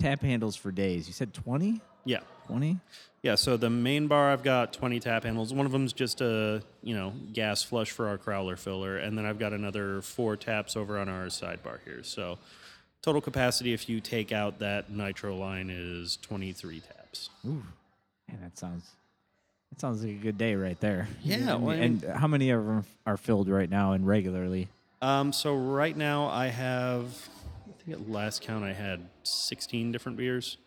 [0.00, 1.06] tap handles for days.
[1.06, 1.80] You said 20?
[2.04, 2.20] Yeah.
[2.46, 2.78] 20?
[3.22, 5.52] Yeah, so the main bar I've got 20 tap handles.
[5.52, 9.26] One of them's just a, you know, gas flush for our crowler filler, and then
[9.26, 12.02] I've got another four taps over on our sidebar here.
[12.02, 12.38] So
[13.02, 17.30] total capacity if you take out that nitro line is 23 taps.
[17.46, 17.62] Ooh,
[18.28, 18.90] man, that sounds
[19.70, 21.08] that sounds like a good day right there.
[21.22, 24.68] Yeah, and, well, and how many of them are filled right now and regularly?
[25.00, 27.04] Um, so right now I have,
[27.68, 30.58] I think at last count I had 16 different beers.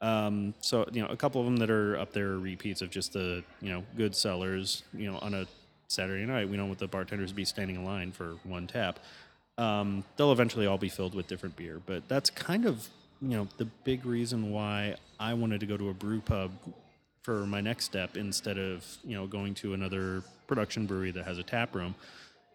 [0.00, 2.90] Um, so you know, a couple of them that are up there are repeats of
[2.90, 4.82] just the you know good sellers.
[4.92, 5.46] You know, on a
[5.86, 8.98] Saturday night, we don't want the bartenders to be standing in line for one tap.
[9.62, 12.88] Um, they'll eventually all be filled with different beer, but that's kind of
[13.20, 16.50] you know the big reason why I wanted to go to a brew pub
[17.22, 21.38] for my next step instead of you know going to another production brewery that has
[21.38, 21.94] a tap room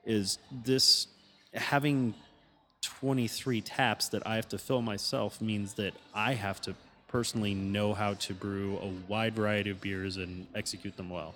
[0.06, 1.08] is this
[1.54, 2.14] having
[2.82, 6.76] 23 taps that I have to fill myself means that I have to
[7.08, 11.36] personally know how to brew a wide variety of beers and execute them well.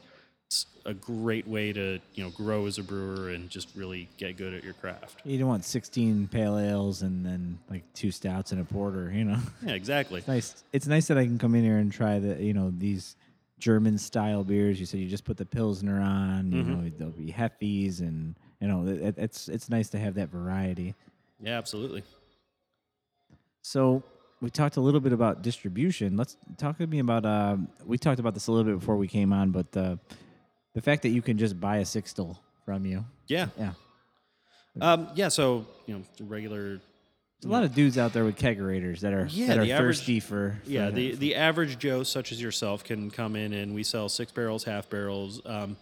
[0.52, 4.36] It's a great way to, you know, grow as a brewer and just really get
[4.36, 5.22] good at your craft.
[5.24, 9.24] You don't want 16 pale ales and then like two stouts and a porter, you
[9.24, 9.38] know.
[9.66, 10.18] Yeah, exactly.
[10.18, 10.64] It's nice.
[10.74, 13.16] It's nice that I can come in here and try the, you know, these
[13.60, 14.78] German style beers.
[14.78, 16.52] You said you just put the pilsner on.
[16.52, 20.30] You know, there'll be hefties, and you know, it, it's it's nice to have that
[20.30, 20.96] variety.
[21.40, 22.04] Yeah, absolutely.
[23.62, 24.04] So
[24.42, 26.18] we talked a little bit about distribution.
[26.18, 27.26] Let's talk to me about.
[27.26, 29.98] Um, we talked about this a little bit before we came on, but the
[30.74, 33.04] the fact that you can just buy a sixtel from you.
[33.28, 33.48] Yeah.
[33.58, 33.74] Yeah,
[34.80, 36.80] Um, yeah, so, you know, the regular
[37.42, 39.78] there's a lot of dudes out there with kegerators that are Yeah, that are average-
[39.78, 43.74] thirsty for, for Yeah, the, the average Joe, such as yourself, can come in and
[43.74, 45.42] we sell six barrels, half barrels.
[45.46, 45.76] Um,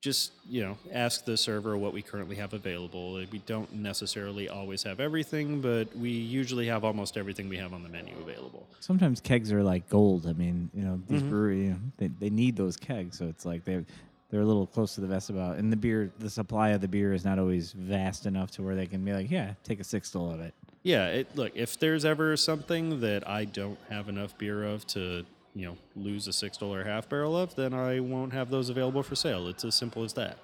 [0.00, 3.14] just you know, ask the server what we currently have available.
[3.32, 7.82] We don't necessarily always have everything, but we usually have almost everything we have on
[7.82, 8.68] the menu available.
[8.80, 10.26] sometimes kegs are like gold.
[10.26, 11.30] I mean, you know, these Mhm.
[11.30, 13.84] brewery, you know, they, they need those kegs, so it's like they
[14.34, 15.58] they're a little close to the vest about.
[15.58, 18.74] And the beer, the supply of the beer is not always vast enough to where
[18.74, 20.52] they can be like, yeah, take a sixtel of it.
[20.82, 25.24] Yeah, it, look, if there's ever something that I don't have enough beer of to,
[25.54, 29.04] you know, lose a six dollar half barrel of, then I won't have those available
[29.04, 29.46] for sale.
[29.46, 30.38] It's as simple as that.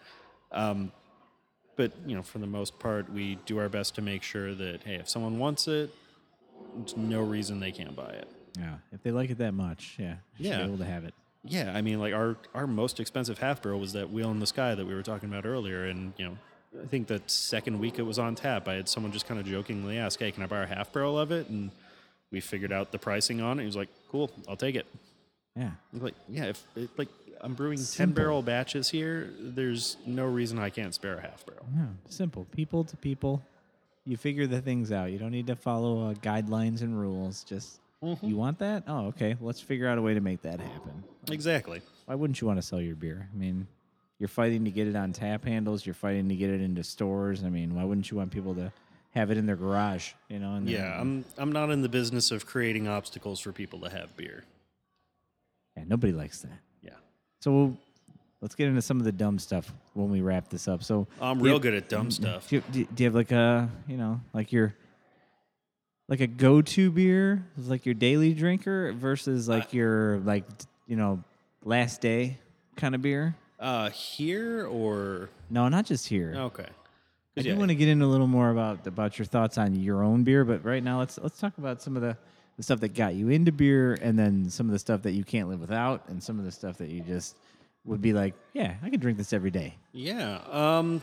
[0.52, 0.92] Um,
[1.74, 4.84] but you know, for the most part, we do our best to make sure that
[4.84, 5.92] hey, if someone wants it,
[6.76, 8.28] there's no reason they can't buy it.
[8.56, 10.58] Yeah, if they like it that much, yeah, Yeah.
[10.58, 11.12] be able to have it.
[11.44, 14.46] Yeah, I mean, like our our most expensive half barrel was that Wheel in the
[14.46, 16.36] Sky that we were talking about earlier, and you know,
[16.82, 19.46] I think the second week it was on tap, I had someone just kind of
[19.46, 21.70] jokingly ask, "Hey, can I buy a half barrel of it?" And
[22.30, 23.62] we figured out the pricing on it.
[23.62, 24.86] He was like, "Cool, I'll take it."
[25.56, 27.08] Yeah, like, yeah, if it, like
[27.40, 31.66] I'm brewing ten barrel batches here, there's no reason I can't spare a half barrel.
[31.74, 32.46] yeah, simple.
[32.54, 33.42] People to people,
[34.04, 35.10] you figure the things out.
[35.10, 37.44] You don't need to follow uh, guidelines and rules.
[37.44, 37.80] Just
[38.22, 38.84] you want that?
[38.86, 39.36] Oh, okay.
[39.40, 41.02] Let's figure out a way to make that happen.
[41.28, 41.80] Exactly.
[42.06, 43.28] Why wouldn't you want to sell your beer?
[43.32, 43.66] I mean,
[44.18, 45.84] you're fighting to get it on tap handles.
[45.86, 47.44] You're fighting to get it into stores.
[47.44, 48.72] I mean, why wouldn't you want people to
[49.12, 50.12] have it in their garage?
[50.28, 50.54] You know?
[50.54, 54.16] And Yeah, I'm I'm not in the business of creating obstacles for people to have
[54.16, 54.44] beer.
[55.76, 56.58] yeah, nobody likes that.
[56.82, 56.90] Yeah,
[57.40, 57.76] So we'll,
[58.40, 60.82] let's get into some of the dumb stuff when we wrap this up.
[60.82, 62.48] So I'm real you- good at dumb stuff.
[62.48, 64.74] Do you, do, do you have like a you know like your
[66.08, 70.44] like a go-to beer, like your daily drinker versus like your like
[70.90, 71.22] you know
[71.64, 72.36] last day
[72.76, 73.34] kind of beer?
[73.58, 76.34] Uh, here or No, not just here.
[76.36, 76.66] okay.
[77.36, 79.74] I do yeah, want to get into a little more about about your thoughts on
[79.76, 82.16] your own beer, but right now let's let's talk about some of the
[82.56, 85.24] the stuff that got you into beer, and then some of the stuff that you
[85.24, 87.36] can't live without, and some of the stuff that you just
[87.86, 89.76] would be like, yeah, I could drink this every day.
[89.92, 90.40] Yeah.
[90.50, 91.00] Um,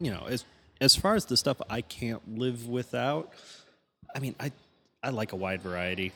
[0.00, 0.44] you know, as
[0.80, 3.30] as far as the stuff I can't live without,
[4.14, 4.50] I mean, I
[5.02, 6.12] I like a wide variety.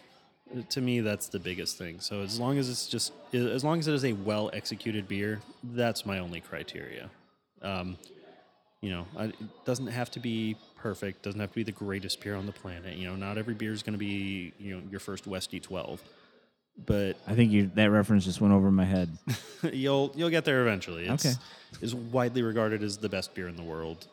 [0.70, 2.00] To me, that's the biggest thing.
[2.00, 5.40] So as long as it's just as long as it is a well executed beer,
[5.62, 7.08] that's my only criteria.
[7.62, 7.96] Um,
[8.80, 11.22] you know, I, it doesn't have to be perfect.
[11.22, 12.96] Doesn't have to be the greatest beer on the planet.
[12.96, 16.02] You know, not every beer is going to be you know your first Westy twelve,
[16.86, 19.16] but I think you that reference just went over my head.
[19.72, 21.06] you'll you'll get there eventually.
[21.06, 21.34] It's Okay.
[21.80, 24.08] is widely regarded as the best beer in the world.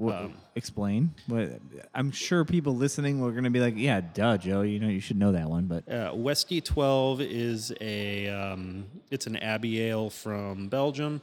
[0.00, 1.14] What, Um, explain.
[1.26, 1.60] What,
[1.94, 4.62] I'm sure people listening were going to be like, "Yeah, duh, Joe.
[4.62, 9.26] You know, you should know that one." But Uh, Westy 12 is a um, it's
[9.26, 11.20] an Abbey ale from Belgium,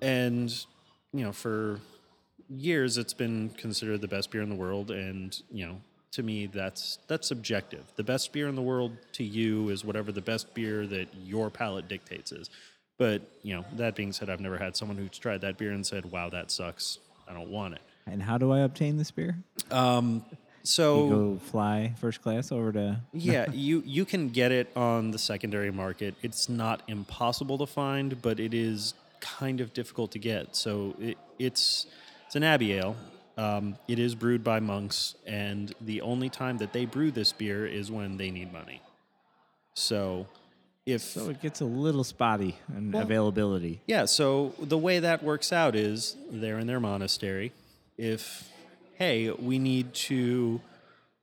[0.00, 0.52] and
[1.12, 1.80] you know for
[2.48, 4.92] years it's been considered the best beer in the world.
[4.92, 5.80] And you know
[6.12, 7.86] to me that's that's subjective.
[7.96, 11.50] The best beer in the world to you is whatever the best beer that your
[11.50, 12.50] palate dictates is.
[12.98, 15.84] But you know that being said, I've never had someone who's tried that beer and
[15.84, 17.00] said, "Wow, that sucks.
[17.28, 19.36] I don't want it." And how do I obtain this beer?
[20.62, 23.00] So You go fly first class over to.
[23.12, 26.14] yeah, you you can get it on the secondary market.
[26.22, 30.56] It's not impossible to find, but it is kind of difficult to get.
[30.56, 31.86] So it, it's
[32.26, 32.96] it's an Abbey ale.
[33.38, 37.64] Um, it is brewed by monks, and the only time that they brew this beer
[37.66, 38.80] is when they need money.
[39.74, 40.26] So
[40.84, 43.82] if So it gets a little spotty in Well- availability.
[43.86, 47.52] yeah, so the way that works out is they're in their monastery.
[47.98, 48.50] If,
[48.94, 50.60] hey, we need to,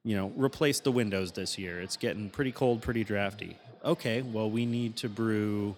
[0.03, 3.57] you know, replace the windows this year, it's getting pretty cold, pretty drafty.
[3.85, 5.75] Okay, well, we need to brew,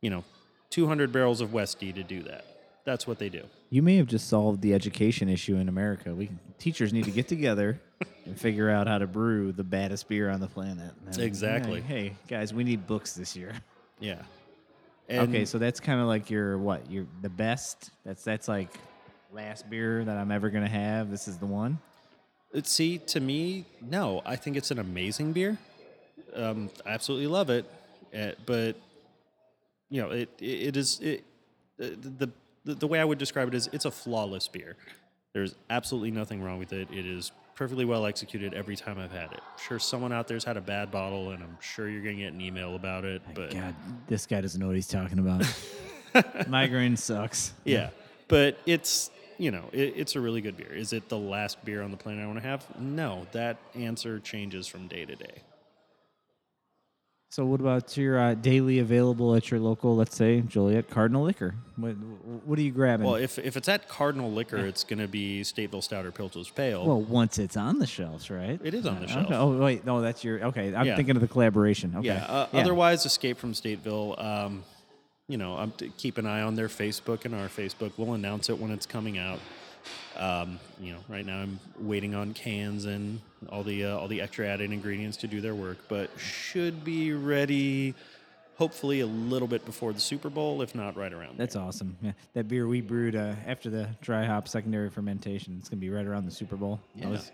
[0.00, 0.24] you know,
[0.70, 2.44] 200 barrels of Westy to do that.
[2.84, 3.42] That's what they do.
[3.70, 6.14] You may have just solved the education issue in America.
[6.14, 7.80] We teachers need to get together
[8.26, 10.92] and figure out how to brew the baddest beer on the planet.
[11.06, 11.80] And, Exactly.
[11.80, 13.52] Hey, hey, guys, we need books this year.
[14.00, 14.22] Yeah.
[15.10, 16.90] okay, so that's kind of like your what?
[16.90, 17.90] Your the best.
[18.04, 18.70] That's that's like
[19.34, 21.10] last beer that I'm ever gonna have.
[21.10, 21.78] This is the one.
[22.62, 24.22] See, to me, no.
[24.24, 25.58] I think it's an amazing beer.
[26.34, 27.68] Um, I absolutely love it,
[28.16, 28.76] uh, but
[29.90, 31.24] you know, it it, it is it
[31.78, 32.30] the,
[32.64, 34.76] the the way I would describe it is it's a flawless beer.
[35.32, 36.88] There's absolutely nothing wrong with it.
[36.92, 39.40] It is perfectly well executed every time I've had it.
[39.40, 42.32] I'm Sure, someone out there's had a bad bottle, and I'm sure you're gonna get
[42.32, 43.20] an email about it.
[43.34, 43.74] But God,
[44.06, 45.42] this guy doesn't know what he's talking about.
[46.14, 47.52] MyGrain sucks.
[47.64, 47.90] yeah,
[48.28, 50.72] but it's you know it, it's a really good beer.
[50.72, 52.64] Is it the last beer on the planet I want to have?
[52.80, 55.42] No, that answer changes from day to day.
[57.30, 61.56] So what about your uh, daily available at your local, let's say Joliet Cardinal Liquor?
[61.74, 61.94] What
[62.44, 63.04] what are you grabbing?
[63.06, 66.48] Well, if if it's at Cardinal Liquor, it's going to be Stateville Stout or Pilcher's
[66.48, 66.86] Pale.
[66.86, 68.60] Well, once it's on the shelves, right?
[68.62, 69.26] It is on the Uh, shelf.
[69.26, 69.34] Okay.
[69.34, 70.72] Oh wait, no, that's your okay.
[70.72, 70.94] I'm Yeah.
[70.94, 71.94] thinking of the collaboration.
[71.96, 72.06] Okay.
[72.06, 74.22] yeah, uh, Otherwise, Escape from Stateville.
[74.24, 74.62] Um,
[75.28, 77.92] you know, keep an eye on their Facebook and our Facebook.
[77.96, 79.40] We'll announce it when it's coming out.
[80.16, 83.20] Um, you know, right now I'm waiting on cans and
[83.50, 87.12] all the uh, all the extra added ingredients to do their work, but should be
[87.12, 87.94] ready.
[88.56, 91.36] Hopefully, a little bit before the Super Bowl, if not right around.
[91.36, 91.96] That's awesome.
[92.00, 95.56] Yeah, that beer we brewed uh, after the dry hop secondary fermentation.
[95.58, 96.80] It's gonna be right around the Super Bowl.
[96.96, 97.08] I Yeah.
[97.10, 97.32] was,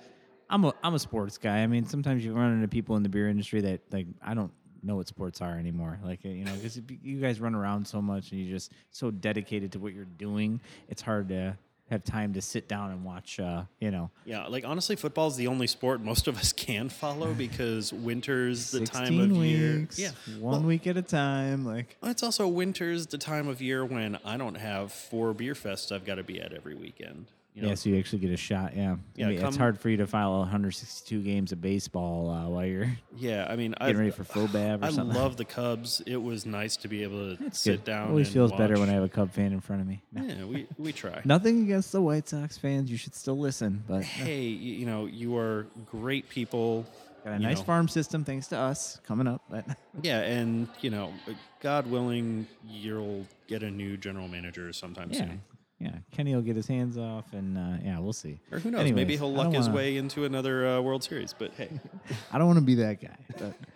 [0.49, 1.59] I'm a I'm a sports guy.
[1.59, 4.51] I mean, sometimes you run into people in the beer industry that like I don't
[4.83, 5.99] know what sports are anymore.
[6.05, 9.73] Like you know, because you guys run around so much and you're just so dedicated
[9.73, 10.61] to what you're doing.
[10.89, 11.57] It's hard to
[11.91, 13.41] have time to sit down and watch.
[13.41, 16.89] Uh, you know, Yeah, like honestly, football is the only sport most of us can
[16.89, 19.89] follow because winter's the time 16 of year.
[19.97, 21.65] Yeah, one well, week at a time.
[21.65, 25.93] Like It's also winter's the time of year when I don't have four beer fests
[25.93, 27.27] I've got to be at every weekend.
[27.55, 28.77] You know, yeah, so you actually get a shot.
[28.77, 32.49] Yeah, Yeah, I mean, it's hard for you to file 162 games of baseball uh,
[32.49, 33.47] while you're yeah.
[33.51, 35.17] I mean, getting I, ready for FoBAB or I something.
[35.17, 36.01] love the Cubs.
[36.07, 37.85] It was nice to be able to It's sit good.
[37.85, 38.09] down.
[38.11, 40.01] Always and feels better when I have a Cub fan in front of me.
[40.13, 40.23] No.
[40.31, 41.23] Yeah, we we try.
[41.25, 42.89] Nothing against the White Sox fans.
[42.91, 46.87] You should still listen, but Hey, y- you know, you are great people.
[47.25, 47.65] got a nice know.
[47.65, 49.43] farm system thanks to us coming up.
[49.51, 49.65] But
[50.03, 51.13] Yeah, and you know,
[51.61, 55.43] God willing, you'll get a new general manager sometime yeah, soon.
[55.81, 58.39] Yeah, Kenny will get his hands off, and uh, yeah, we'll see.
[58.53, 58.93] Or who knows?
[58.93, 61.33] maybe he'll luck his wanna- way into another uh, World Series.
[61.33, 61.71] But hey,
[62.33, 63.17] I don't want to be that guy.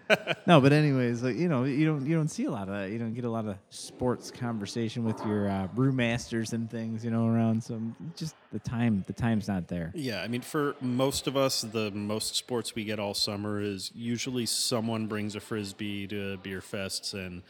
[0.09, 2.75] But no, but anyways, like you know, you don't you don't see a lot of
[2.75, 2.91] that.
[2.91, 7.11] You don't get a lot of sports conversation with your uh, brewmasters and things, you
[7.11, 7.65] know, around.
[7.65, 7.81] So
[8.17, 9.91] just the time, the time's not there.
[9.95, 13.91] yeah, I mean, for most of us, the most sports we get all summer is
[13.95, 17.43] usually someone brings a frisbee to beer fests, and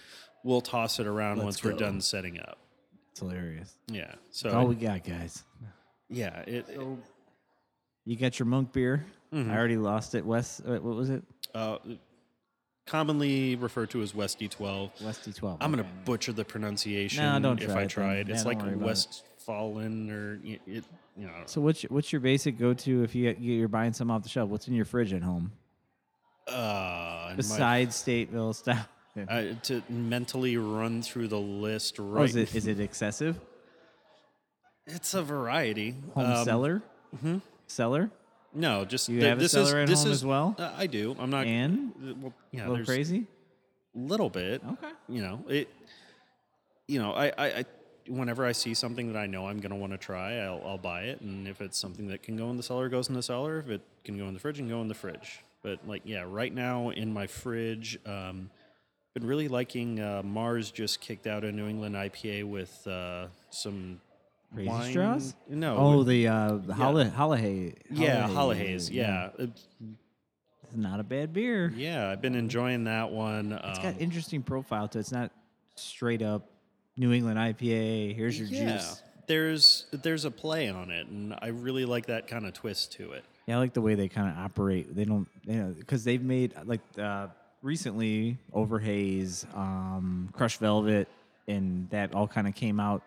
[0.45, 2.59] we'll toss it around Let's once we're done setting up.
[3.15, 3.73] It's hilarious.
[3.87, 4.13] Yeah.
[4.33, 5.45] So That's all we got, guys.
[6.09, 6.67] yeah, it,
[8.05, 9.07] You got your monk beer.
[9.33, 9.53] Mhm.
[9.53, 10.27] I already lost it.
[10.27, 11.23] Wes, uh, what was it?
[11.55, 11.79] uh,
[12.87, 14.91] commonly referred to as Westy 12.
[15.01, 15.59] Westy 12.
[15.61, 18.29] I'm gonna butcher the pronunciation No, don't if I it try it.
[18.29, 18.79] It's like worry it.
[20.11, 20.85] Or it.
[21.17, 24.13] You know, So what's your, what's your basic go to if you you're buying something
[24.13, 24.51] off the shelf?
[24.51, 25.53] What's in your fridge at home
[26.49, 28.89] uh, and my- besides Stateville stuff?
[29.17, 29.25] Yeah.
[29.29, 32.21] uh, to mentally run through the list right.
[32.23, 33.39] Oh, is it is it excessive?
[34.87, 35.95] It's a variety.
[36.15, 36.83] Home Um, cellar?
[37.17, 37.41] mhm.
[37.67, 38.11] Cellar?
[38.53, 40.55] No, just You th- have a this cellar is at this home is, as well?
[40.59, 41.17] Uh, I do.
[41.19, 41.47] I'm not.
[41.47, 43.27] And well, yeah, a little crazy?
[43.95, 44.63] a little bit.
[44.63, 44.91] Okay.
[45.09, 45.69] You know it.
[46.87, 47.65] You know, I, I, I
[48.09, 51.05] whenever I see something that I know I'm gonna want to try, I'll, I'll buy
[51.05, 51.23] it.
[51.23, 53.59] And if it's something that can go in the cellar, goes in the cellar.
[53.59, 55.41] If it can go in the fridge, and go in the fridge.
[55.63, 58.51] But like, yeah, right now in my fridge, um,
[59.15, 60.73] been really liking uh, Marz.
[60.73, 64.01] Just kicked out a New England IPA with uh, some
[64.53, 64.91] Crazy wine.
[64.91, 65.35] straws?
[65.49, 65.77] No.
[65.77, 67.75] Oh, the uh the Holla Hollahay.
[67.91, 68.91] yeah, Hollahays.
[68.93, 69.31] Yeah.
[69.39, 69.67] It's
[70.75, 71.73] not a bad beer.
[71.77, 73.53] Yeah, I've been enjoying that one.
[73.53, 75.01] It's Um, got interesting profile to it.
[75.01, 75.31] It's not
[75.77, 76.49] straight up
[76.97, 78.15] New England IPA.
[78.15, 79.03] Here's your yeah, juice.
[79.27, 83.13] there's there's a play on it, and I really like that kind of twist to
[83.13, 83.25] it.
[83.47, 84.95] Yeah, I like the way they kind of operate.
[84.95, 87.27] They don't, you know, because they've made like uh,
[87.65, 91.09] recently Overhaze, um, Crushed Velvet,
[91.49, 93.03] and that all kind of came out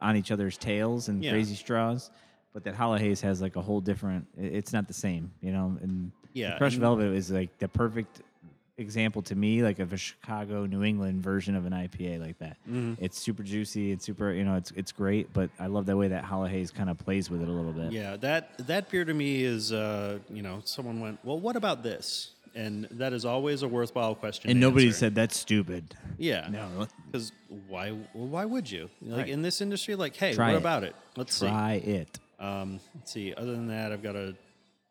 [0.00, 1.32] on each other's tails and Yeah.
[1.32, 2.10] Crazy Straws.
[2.54, 4.26] But that Hollow Haze has like a whole different.
[4.38, 5.76] i- It's not the same, you know.
[5.82, 8.22] And Yeah, Crushed and- Velvet is like the perfect
[8.78, 12.56] example to me, like of a Chicago, New England version of an IPA like that.
[12.68, 12.94] Mm-hmm.
[13.04, 13.92] It's super juicy.
[13.92, 15.32] It's super, you know, it's it's great.
[15.32, 17.72] But I love the way that Hollow Haze kind of plays with it a little
[17.72, 17.92] bit.
[17.92, 21.82] Yeah, that that beer to me is, uh, you know, someone went, well, what about
[21.82, 22.30] this?
[22.54, 24.50] And that is always a worthwhile question.
[24.50, 24.98] And nobody answer.
[24.98, 25.94] said that's stupid.
[26.18, 27.32] yeah, No, because
[27.68, 27.92] why?
[27.92, 28.90] well, why would you?
[29.02, 29.28] Like Right.
[29.28, 30.58] in this industry, like, hey, Try what it.
[30.58, 30.96] about it?
[31.16, 32.16] Let's try it.
[32.16, 32.44] see.
[32.44, 33.32] Um, let's see.
[33.34, 34.34] Other than that, I've got a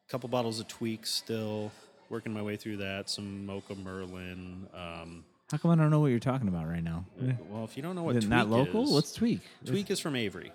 [0.08, 1.72] couple bottles of Tweaks still.
[2.10, 3.08] Working my way through that.
[3.10, 4.68] Some Mocha Merlin.
[4.74, 7.06] Um, How come I don't know what you're talking about right now?
[7.52, 8.84] well, if you don't know what Is it Tweak not that local?
[8.86, 9.42] is, What's Tweak?
[9.66, 10.52] Tweak is from Avery.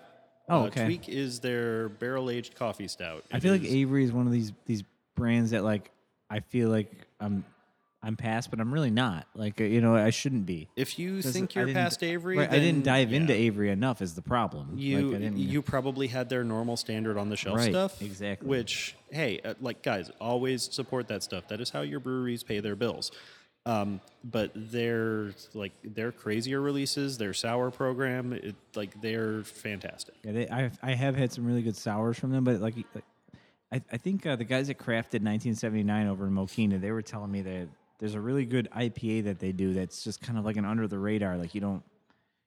[0.49, 0.83] Oh, Uh, okay.
[0.85, 3.23] Tweak is their barrel aged coffee stout.
[3.31, 4.83] I It feel like Avery is one of these these
[5.15, 5.91] brands that like
[6.29, 7.45] I feel like I'm
[8.05, 9.25] I'm past, but I'm really not.
[9.33, 10.69] Like you know, I shouldn't be.
[10.75, 13.33] if you think you're past Avery, right, I didn't dive into.
[13.33, 14.01] Avery enough.
[14.01, 14.73] Is the problem?
[14.75, 18.47] You like, you probably had their normal standard on the shelf Right, stuff, exactly.
[18.47, 21.47] Which hey, uh, like guys, always support that stuff.
[21.47, 23.11] That is how your breweries pay their bills.
[23.67, 30.13] Um, but their like their crazier releases, their sour program, it, like they're fantastic.
[30.23, 33.03] Yeah, they, I I have had some really good sours from them, but like, like
[33.71, 37.31] I I think uh, the guys that crafted 1979 over in Mokena, they were telling
[37.31, 37.67] me that
[37.99, 40.87] there's a really good IPA that they do that's just kind of like an under
[40.87, 41.37] the radar.
[41.37, 41.81] Like you don't,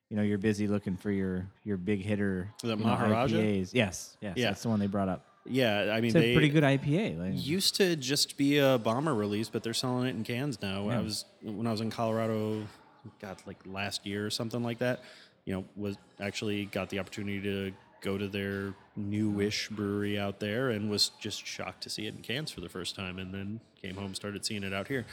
[0.09, 2.49] you know, you're busy looking for your your big hitter.
[2.61, 3.71] The you know, IPAs.
[3.73, 4.45] Yes, yes, Yeah.
[4.49, 5.25] that's the one they brought up.
[5.45, 7.19] Yeah, I mean It's a pretty good IPA.
[7.19, 10.89] Like, used to just be a bomber release, but they're selling it in cans now.
[10.89, 12.67] I was when I was in Colorado,
[13.21, 15.01] God, like last year or something like that.
[15.45, 17.71] You know, was actually got the opportunity to
[18.01, 22.21] go to their newish brewery out there and was just shocked to see it in
[22.21, 25.05] cans for the first time, and then came home started seeing it out here.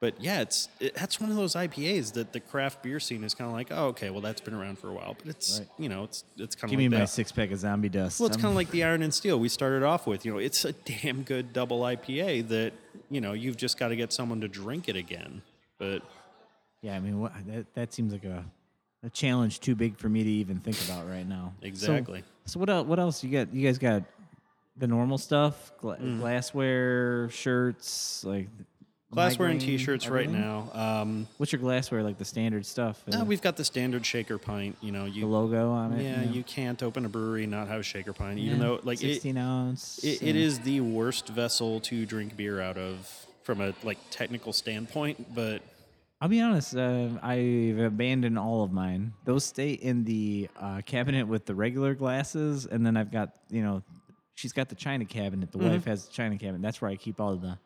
[0.00, 3.34] But yeah, it's it, that's one of those IPAs that the craft beer scene is
[3.34, 5.68] kind of like, oh, okay, well that's been around for a while, but it's Right.
[5.78, 8.18] you know it's it's kind of give like me my six pack of zombie dust.
[8.18, 10.24] Well, it's kind of like the Iron and Steel we started off with.
[10.26, 12.72] You know, it's a damn good double IPA that
[13.10, 15.42] you know you've just got to get someone to drink it again.
[15.78, 16.02] But
[16.80, 16.96] yeah.
[16.96, 18.44] I mean, what, that that seems like a
[19.04, 21.52] a challenge too big for me to even think about right now.
[21.62, 22.22] Exactly.
[22.46, 22.86] So, what else?
[22.86, 23.52] What else you got?
[23.54, 24.02] You guys got
[24.76, 26.20] the normal stuff, gla- Mm.
[26.20, 28.48] glassware, shirts, like
[29.12, 30.70] glassware and T-shirts right now.
[30.72, 32.02] Um, What's your glassware?
[32.02, 33.02] Like the standard stuff?
[33.12, 34.76] uh, we've got the standard shaker pint.
[34.80, 36.02] You know, the you logo on it.
[36.02, 36.32] yeah, know?
[36.32, 38.98] you can't open a brewery and not have a shaker pint, even Yeah, though like
[39.02, 39.98] it, sixteen ounce.
[40.02, 44.52] it, it uh, the worst vessel to drink beer out of from a like technical
[44.52, 45.34] standpoint.
[45.34, 45.60] But
[46.22, 46.76] I'll be honest.
[46.76, 49.12] Uh, I've abandoned all of mine.
[49.24, 53.60] Those stay in the uh, cabinet with the regular glasses, and then I've got you
[53.62, 53.82] know,
[54.36, 55.50] she's got the china cabinet.
[55.50, 55.68] The Mm-hmm.
[55.70, 56.62] wife has the china cabinet.
[56.62, 57.58] That's where I keep all the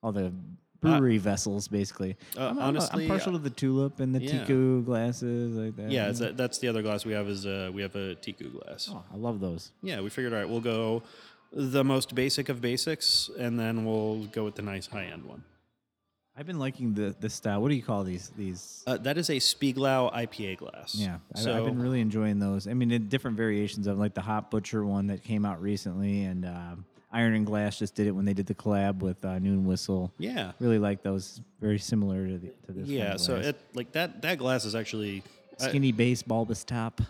[0.00, 0.32] all the
[0.80, 2.16] brewery vessels, basically.
[2.36, 4.44] Uh, I'm, I'm- honestly, I'm partial to the tulip and the yeah.
[4.44, 5.90] Teku glasses like that.
[5.90, 8.14] yeah, you it's a, that's the other glass we have is uh, we have a
[8.14, 8.88] Teku glass.
[8.92, 9.72] Oh, I love those.
[9.82, 11.02] Yeah, we figured, all right, we'll go
[11.52, 15.42] the most basic of basics, and then we'll go with the nice high end one.
[16.36, 17.62] I've been liking the the style.
[17.62, 18.30] What do you call these?
[18.36, 20.94] These Uh, that is a Spiegelau IPA glass.
[20.96, 22.66] yeah, I, so I've been really enjoying those.
[22.66, 26.24] I mean, in different variations of like the Hop Butcher one that came out recently,
[26.24, 29.38] and um Iron and Glass just did it when they did the collab with uh,
[29.38, 30.12] Noon Whistle.
[30.18, 31.40] yeah, Really like those.
[31.60, 32.88] Very similar to, the, to this.
[32.88, 33.16] yeah.
[33.16, 35.22] So it like that that glass is actually
[35.60, 37.00] I- skinny base, bulbous top.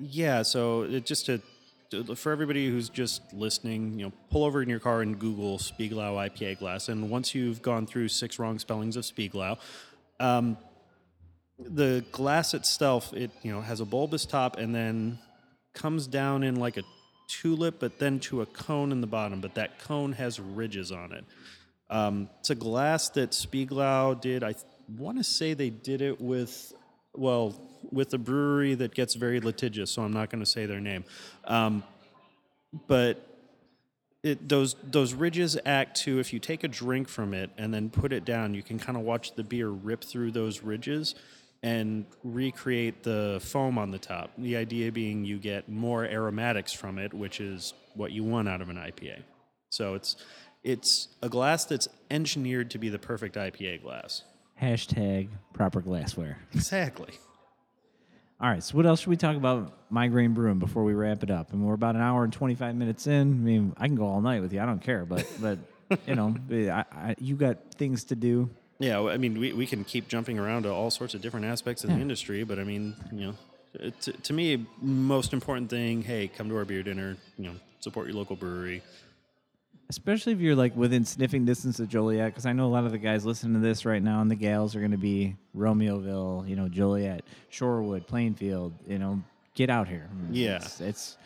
[0.00, 0.42] Yeah.
[0.42, 1.40] So it just to-
[2.16, 6.30] for everybody who's just listening, you know, pull over in your car and Google Spiegelau
[6.30, 9.58] IPA glass, and once you've gone through six wrong spellings of Spiegelau,
[10.20, 10.56] um,
[11.58, 15.18] the glass itself, it you know has a bulbous top and then
[15.72, 16.82] comes down in like a
[17.28, 19.40] tulip, but then to a cone in the bottom.
[19.40, 21.24] But that cone has ridges on it.
[21.90, 24.42] Um, it's a glass that Spiegelau did.
[24.42, 24.54] I
[24.88, 26.72] want to say they did it with,
[27.14, 27.54] well,
[27.92, 31.04] with a brewery that gets very litigious, so I'm not going to say their name.
[31.44, 31.82] Um,
[32.86, 33.26] but
[34.22, 37.90] it, those those ridges act to if you take a drink from it and then
[37.90, 41.14] put it down, you can kind of watch the beer rip through those ridges
[41.62, 44.30] and recreate the foam on the top.
[44.36, 48.60] The idea being you get more aromatics from it, which is what you want out
[48.60, 49.22] of an IPA.
[49.70, 50.16] So it's
[50.62, 54.22] it's a glass that's engineered to be the perfect IPA glass.
[54.60, 56.38] Hashtag proper glassware.
[56.54, 57.10] Exactly.
[58.44, 58.62] All right.
[58.62, 61.54] So what else should we talk about MyGrain brewing before we wrap it up?
[61.54, 63.22] And we're about an hour and twenty five minutes in.
[63.22, 64.60] I mean, I can go all night with you.
[64.60, 65.06] I don't care.
[65.06, 65.58] But but
[66.06, 66.36] you know,
[66.70, 68.50] I, I, you got things to do.
[68.80, 71.84] Yeah, I mean, we, we can keep jumping around to all sorts of different aspects
[71.84, 71.96] of Yeah.
[71.96, 76.50] the industry, but I mean, you know, to, to me, most important thing, hey, come
[76.50, 78.82] to our beer dinner, you know, support your local brewery.
[79.88, 82.92] Especially if you're like within sniffing distance of Joliet, because I know a lot of
[82.92, 86.48] the guys listening to this right now and the gals are going to be Romeoville,
[86.48, 88.72] you know, Joliet, Shorewood, Plainfield.
[88.86, 89.22] You know,
[89.54, 90.08] get out here.
[90.30, 90.56] Yeah.
[90.56, 91.18] it's, it's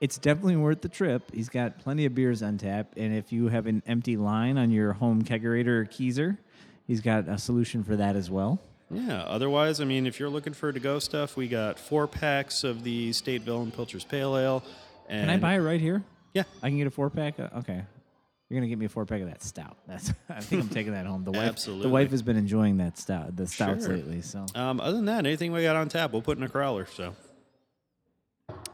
[0.00, 1.30] it's definitely worth the trip.
[1.32, 4.72] He's got plenty of beers on tap, and if you have an empty line on
[4.72, 6.38] your home kegerator or keezer,
[6.88, 8.58] he's got a solution for that as well.
[8.90, 12.64] Yeah, otherwise, I mean, if you're looking for to go stuff, we got four packs
[12.64, 14.62] of the Stateville Pilcher's Pale Ale.
[15.08, 16.02] And Can I buy it right here?
[16.34, 16.42] Yeah.
[16.62, 17.38] I can get a four pack.
[17.38, 17.82] Uh, Okay,
[18.52, 19.78] you're gonna get me a four pack of that stout.
[19.88, 21.24] That's I think I'm taking that home.
[21.24, 21.84] The wife, Absolutely.
[21.84, 23.96] the wife has been enjoying that stout, the stouts Sure.
[23.96, 24.20] lately.
[24.20, 26.86] So, Um, other than that, anything we got on tap, we'll put in a crowler.
[26.86, 27.14] So,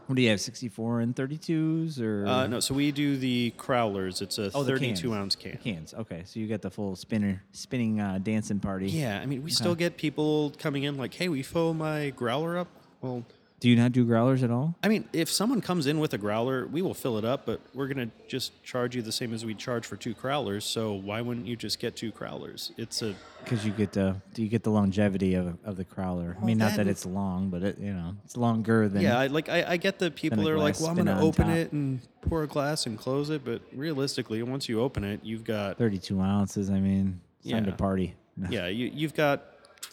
[0.07, 0.41] what do you have?
[0.41, 4.21] 64 and 32s or uh, no, so we do the crowlers.
[4.23, 5.59] It's a Oh, the 32 ounce can.
[5.59, 5.95] cans?
[5.95, 8.89] Okay, so you got the full spinner, spinning, uh, dancing party.
[8.89, 12.59] Yeah, I mean, we still get people coming in like, hey, we fill my growler
[12.59, 12.69] up.
[13.01, 13.25] Well,
[13.61, 14.77] Do you not do growlers at all?
[14.85, 17.61] I mean, if someone comes in with a growler, we will fill it up, but
[17.75, 20.63] we're going to just charge you the same as we charge for two crowlers.
[20.63, 22.71] So why wouldn't you just get two crowlers?
[22.77, 26.41] It's a Because you get the do you get the longevity of, of the crowler?
[26.41, 29.19] I mean, not that it's long, but it you know it's longer than yeah.
[29.19, 31.47] I, like I, I get that people a are like, well, I'm going to open
[31.47, 31.57] top.
[31.57, 35.45] it and pour a glass and close it, but realistically, once you open it, you've
[35.45, 36.71] got 32 ounces.
[36.71, 38.15] I mean, it's time to party.
[38.51, 39.43] yeah, you, you've got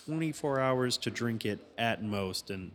[0.05, 2.71] 24 hours to drink it at most, and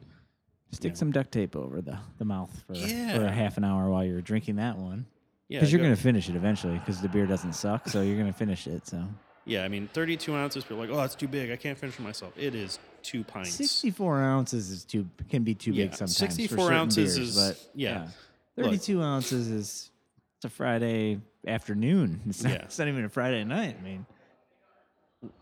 [0.72, 4.05] Stick some duct tape over the, the mouth for, for a half an hour while
[4.05, 5.05] you're drinking that one.
[5.48, 7.88] yeah, Because you're go- going to finish it eventually because the beer doesn't suck.
[7.88, 8.86] So you're going to finish it.
[8.86, 9.05] So
[9.44, 9.64] yeah.
[9.64, 10.62] I mean, 32 ounces.
[10.64, 11.51] People are like, oh, that's too big.
[11.51, 12.32] I can't finish it myself.
[12.36, 13.51] It is two pints.
[13.52, 16.16] 64 ounces is too can be too Yeah, big sometimes.
[16.16, 18.09] 64 for ounces beers, is- but yeah.
[18.56, 18.66] Look.
[18.66, 19.90] 32 ounces is
[20.36, 22.20] it's a Friday afternoon.
[22.28, 22.59] It's not, Yeah.
[22.62, 23.76] it's not even a Friday night.
[23.80, 24.06] I mean,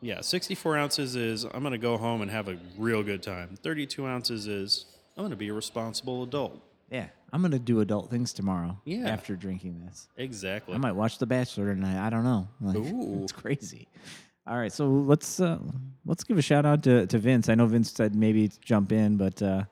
[0.00, 3.56] Yeah, 64 ounces is I'm going to go home and have a real good time.
[3.62, 4.86] 32 ounces is
[5.18, 6.62] I'm going to be a responsible adult.
[6.90, 8.78] yeah, I'm going to do adult things tomorrow.
[8.84, 9.08] Yeah.
[9.08, 10.08] after drinking this.
[10.16, 10.74] Exactly.
[10.74, 12.06] I might watch The Bachelor tonight.
[12.06, 12.48] I don't know.
[12.60, 13.24] Like, Ooh.
[13.24, 13.88] it's crazy.
[14.46, 15.58] All right, so let's uh,
[16.06, 17.48] let's give a shout out to, to Vince.
[17.50, 19.64] I know Vince said maybe jump in, but uh,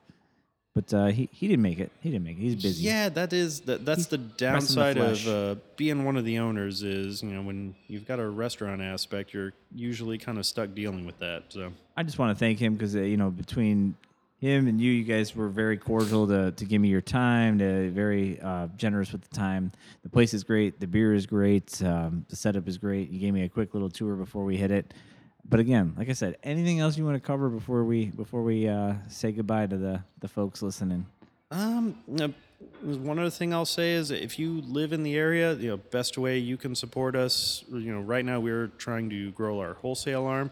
[0.75, 1.91] but uh, he he didn't make it.
[2.01, 2.41] He didn't make it.
[2.41, 2.83] He's busy.
[2.83, 6.37] Yeah, that is that, that's the pressing the downside of uh, being one of the
[6.37, 10.75] owners is you know when you've got a restaurant aspect, you're usually kind of stuck
[10.75, 11.45] dealing with that.
[11.49, 13.95] So I just want to thank him because uh, you know between
[14.39, 17.59] him and you, you guys were very cordial to, to give me your time.
[17.59, 19.71] To very uh, generous with the time.
[20.03, 20.79] The place is great.
[20.79, 21.81] The beer is great.
[21.83, 23.09] Um, the setup is great.
[23.09, 24.93] You gave me a quick little tour before we hit it.
[25.49, 28.67] But again, like I said, anything else you want to cover before we before we
[28.67, 31.05] uh, say goodbye to the the folks listening?
[31.51, 31.97] Um,
[32.81, 36.17] one other thing I'll say is if you live in the area, you know, best
[36.17, 37.63] way you can support us.
[37.69, 40.51] You know, right now we're trying to grow our wholesale arm.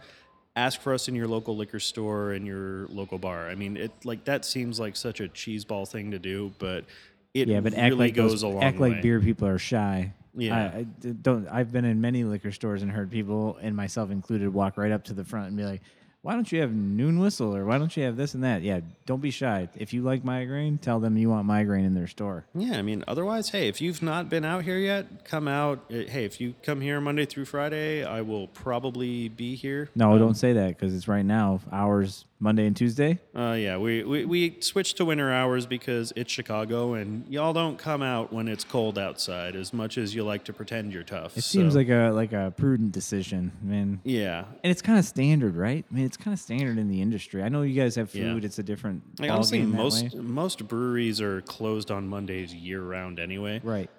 [0.56, 3.50] Ask for us in your local liquor store and your local bar.
[3.50, 6.86] I mean, it like that seems like such a cheeseball thing to do, but
[7.34, 8.92] it Yeah, but really act like goes those, a long act way.
[8.92, 10.14] like beer people are shy.
[10.38, 10.56] Yeah.
[10.56, 10.84] I, I
[11.22, 11.48] don't.
[11.48, 15.04] I've been in many liquor stores and heard people, and myself included, walk right up
[15.06, 15.82] to the front and be like,
[16.26, 18.80] "Why don't you have noon whistle or why don't you have this and that?" Yeah,
[19.06, 19.70] don't be shy.
[19.78, 22.46] If you like MyGrain, tell them you want MyGrain in their store.
[22.56, 25.80] Yeah, I mean, otherwise, hey, if you've not been out here yet, come out.
[25.92, 29.90] Uh, Hey, if you come here Monday through Friday, I will probably be here.
[29.96, 31.60] No, don't say that because it's right now.
[31.72, 33.18] Hours Monday and Tuesday.
[33.34, 37.78] Uh, yeah, we, we, we switched to winter hours because it's Chicago, and y'all don't
[37.78, 41.38] come out when it's cold outside as much as you like to pretend you're tough.
[41.38, 44.02] It seems like a like a prudent decision, man.
[44.04, 44.44] yeah.
[44.64, 45.86] And it's kind of standard, right?
[45.90, 47.42] I mean, it's kind of standard in the industry.
[47.42, 48.34] I know you guys have Yeah.
[48.34, 49.02] food; it's a different.
[49.20, 50.20] Like, honestly, most way.
[50.20, 53.62] most breweries are closed on Mondays year round anyway.
[53.64, 53.90] right?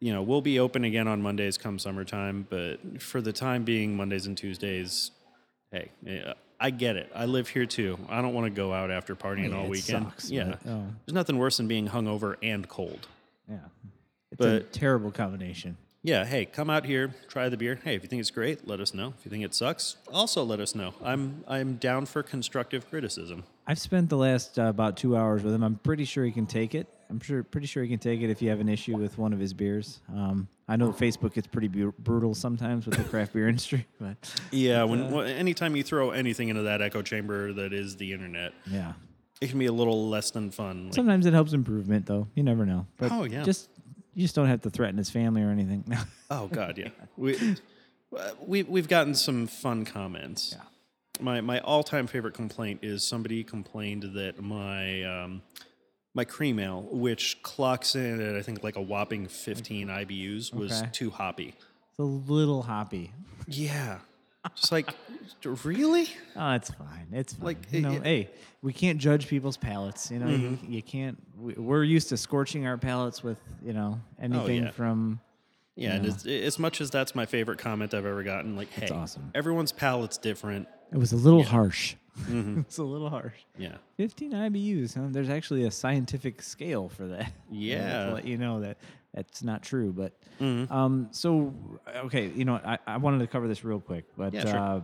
[0.00, 3.96] You know, we'll be open again on Mondays come summertime, but for the time being,
[3.96, 5.12] Mondays and Tuesdays,
[5.70, 7.10] hey, yeah, I get it.
[7.14, 7.98] I live here too.
[8.08, 10.04] I don't want to go out after partying Yeah, all it weekend.
[10.06, 13.06] sucks, yeah, but, oh, there's nothing worse than being hungover and cold.
[13.48, 13.58] yeah.
[14.32, 15.76] It's a terrible combination.
[16.02, 17.78] Yeah, hey, come out here, try the beer.
[17.82, 19.14] Hey, if you think it's great, let us know.
[19.18, 20.92] If you think it sucks, also let us know.
[21.02, 23.44] I'm I'm down for constructive criticism.
[23.66, 25.62] I've spent the last uh, about two hours with him.
[25.62, 26.88] I'm pretty sure he can take it.
[27.14, 29.32] I'm sure, pretty sure he can take it if you have an issue with one
[29.32, 30.00] of his beers.
[30.12, 34.16] Um, I know Facebook gets pretty bu- brutal sometimes with the craft beer industry, but
[34.50, 38.52] Yeah, when wh- anytime you throw anything into that echo chamber that is the internet,
[38.66, 38.94] yeah.
[39.40, 40.86] it can be a little less than fun.
[40.86, 42.26] Like, Sometimes it helps improvement, though.
[42.34, 42.86] You never know.
[42.96, 43.44] But Oh, yeah.
[43.44, 43.68] just
[44.14, 45.84] you just don't have to threaten his family or anything.
[46.32, 46.88] oh God, yeah.
[47.16, 47.36] We
[48.18, 50.56] uh, we we've gotten some fun comments.
[50.56, 50.64] Yeah.
[51.20, 55.42] My my all time favorite complaint is somebody complained that my um,
[56.14, 60.80] my cream ale, which clocks in at I think like a whopping 15 IBUs, was
[60.82, 60.90] Okay.
[60.92, 61.54] too hoppy.
[61.90, 63.12] it's a little hoppy.
[63.46, 63.98] Yeah.
[64.56, 64.94] Just like,
[65.64, 66.08] really?
[66.36, 67.06] Oh, it's fine.
[67.12, 67.44] It's fine.
[67.44, 68.30] Like, you it- know, it- hey,
[68.62, 70.10] we can't judge people's palates.
[70.10, 70.72] You know, you, Mm-hmm.
[70.72, 71.16] you can't.
[71.38, 74.70] We, we're used to scorching our palates with you know anything Oh, yeah.
[74.72, 75.20] from.
[75.76, 78.88] Yeah, and as, as much as that's my favorite comment I've ever gotten, like, hey,
[78.90, 79.32] awesome.
[79.34, 80.68] everyone's palate's different.
[80.92, 81.96] It was a little harsh.
[82.22, 82.60] Mm-hmm.
[82.66, 83.34] it's a little harsh.
[83.58, 83.76] Yeah.
[83.96, 84.94] 15 IBUs.
[84.94, 85.08] Huh?
[85.10, 87.32] There's actually a scientific scale for that.
[87.50, 88.06] Yeah.
[88.06, 88.78] to let you know that
[89.12, 89.92] that's not true.
[89.92, 90.70] But Mhm.
[90.70, 91.54] um, so
[92.06, 94.56] okay, you know, I, I wanted to cover this real quick, but Yeah, sure.
[94.58, 94.80] uh,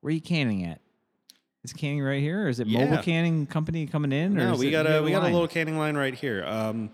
[0.00, 0.80] where are you canning at?
[1.64, 4.38] Is canning right here, or is it mobile canning company coming in?
[4.38, 6.44] or No, we got a we got a little canning line right here.
[6.46, 6.90] Um,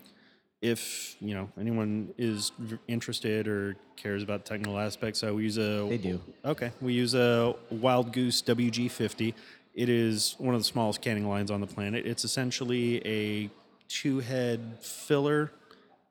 [0.61, 2.51] if you know anyone is
[2.87, 6.21] interested or cares about technical aspects, so we use a They do.
[6.43, 9.33] Okay, we use a Wild Goose WG50.
[9.73, 12.05] It is one of the smallest canning lines on the planet.
[12.05, 13.49] It's essentially a
[13.89, 15.51] two-head filler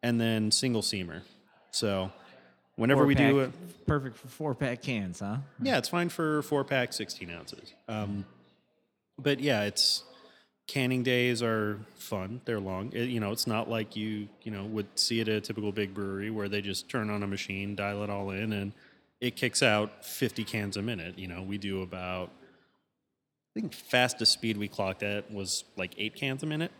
[0.03, 1.23] and then single seamer.
[1.71, 2.13] So
[2.77, 5.39] whenever Four we do pack- it, perfect for four pack cans, huh?
[5.63, 7.73] yeah, it's fine for four pack, 16 ounces.
[7.89, 8.27] Um,
[9.19, 10.05] but yeah, it's
[10.67, 12.41] canning days are fun.
[12.45, 12.93] They're long.
[12.93, 15.95] It, you know, it's not like you you know would see at a typical big
[15.95, 18.73] brewery where they just turn on a machine, dial it all in, and
[19.21, 21.19] it kicks out 50 cans a minute.
[21.19, 22.31] You know, we do about
[23.57, 26.73] I think fastest speed we clocked at was like eight cans a minute.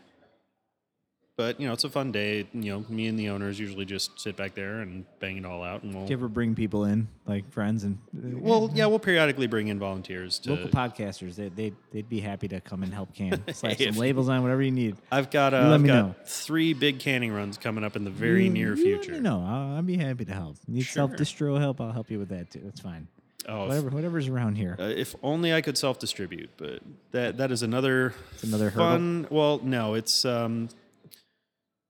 [1.37, 2.47] But you know, it's a fun day.
[2.53, 5.63] You know, me and the owners usually just sit back there and bang it all
[5.63, 8.85] out, and we'll Do you ever bring people in, like friends and uh, well, yeah,
[8.85, 10.51] we'll periodically bring in volunteers to.
[10.51, 11.35] local podcasters?
[11.35, 13.43] They they they'd be happy to come and help can.
[13.53, 14.95] Slap some labels on whatever you need.
[15.11, 16.15] I've got uh, I've got know.
[16.25, 19.19] three big canning runs coming up in the very You- near future.
[19.19, 19.41] know.
[19.45, 20.55] I'll, I'll be happy to help.
[20.69, 21.09] Need Sure.
[21.09, 21.81] self distro help?
[21.81, 22.61] I'll help you with that too.
[22.65, 23.09] It's fine.
[23.49, 24.77] Oh, if- Whatever whatever's around here.
[24.79, 26.79] uh, if only I could self-distribute, but
[27.11, 28.89] that that is another It's another hurdle.
[28.91, 29.27] fun.
[29.29, 30.69] Well, no, it's um.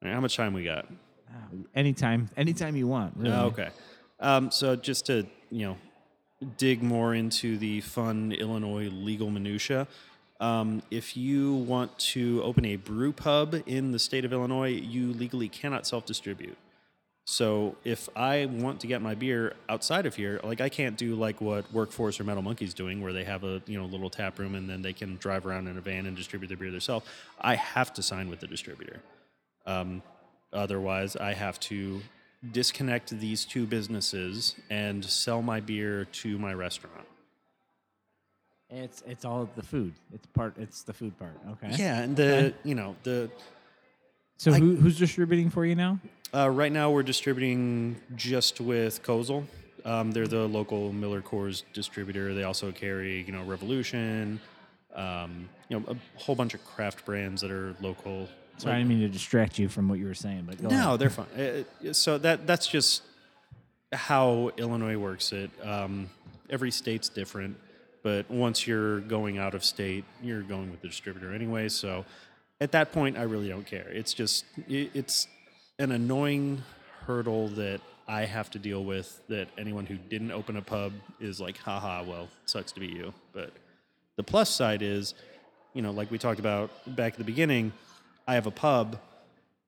[0.05, 0.85] All right, How much time we got?
[1.29, 3.17] Ah, Anytime, anytime you want.
[3.17, 3.33] Really.
[3.35, 3.69] Oh, okay.
[4.19, 5.77] Um, so just to you know,
[6.57, 9.87] dig more into the fun Illinois legal minutia.
[10.39, 15.13] Um, if you want to open a brew pub in the state of Illinois, you
[15.13, 16.57] legally cannot self-distribute.
[17.27, 21.15] So if I want to get my beer outside of here, like I can't do
[21.15, 24.37] like what Workforce or Metal Monkey's doing, where they have a you know little tap
[24.37, 27.07] room and then they can drive around in a van and distribute their beer themselves.
[27.41, 29.01] I have to sign with the distributor.
[29.65, 30.01] Um,
[30.53, 32.01] otherwise, I have to
[32.51, 37.07] disconnect these two businesses and sell my beer to my restaurant.
[38.69, 39.93] It's it's all the food.
[40.13, 40.55] It's part.
[40.57, 41.37] It's the food part.
[41.51, 41.75] Okay.
[41.77, 43.29] Yeah, and the you know the
[44.37, 45.99] So I- who, who's distributing for you now?
[46.33, 49.45] Uh, right now, we're distributing just with Kozel.
[49.85, 52.33] Um, they're the local Miller Coors distributor.
[52.33, 54.41] They also carry, you know, Revolution,
[54.95, 58.27] um, you know, a whole bunch of craft brands that are local.
[58.57, 60.89] Sorry, I didn't mean to distract you from what you were saying, but go No,
[60.95, 60.99] ahead.
[60.99, 61.93] they're fine.
[61.93, 63.03] So that that's just
[63.93, 65.31] how Illinois works.
[65.33, 66.09] It um,
[66.49, 67.57] every state's different,
[68.03, 71.67] but once you're going out of state, you're going with the distributor anyway.
[71.69, 72.05] So
[72.61, 73.87] at that point, I really don't care.
[73.89, 75.27] It's just it, it's
[75.79, 76.63] an annoying
[77.05, 79.19] hurdle that I have to deal with.
[79.27, 83.13] That anyone who didn't open a pub is like, haha, well, sucks to be you.
[83.33, 83.51] But
[84.15, 85.13] the plus side is,
[85.73, 87.73] you know, like we talked about back at the beginning,
[88.27, 88.99] I have a pub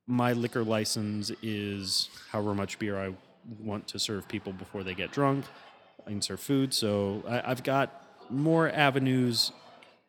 [0.07, 3.13] my liquor license is however much beer I
[3.61, 5.45] want to serve people before they get drunk.
[6.05, 9.51] I can serve food, so I, I've got more avenues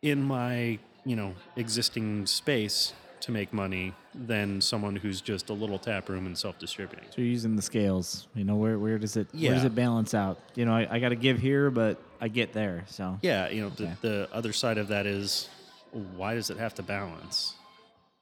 [0.02, 5.78] in my you know existing space to make money than someone who's just a little
[5.78, 7.06] tap room and self-distributing.
[7.10, 8.28] So you're using the scales.
[8.36, 10.38] You know, where where does it where does it balance out?
[10.54, 12.84] You know, I, I got to give here, but I get there.
[12.86, 13.94] So Yeah, you know, Okay.
[14.00, 15.48] the, the other side of that is
[15.90, 17.54] why does it have to balance?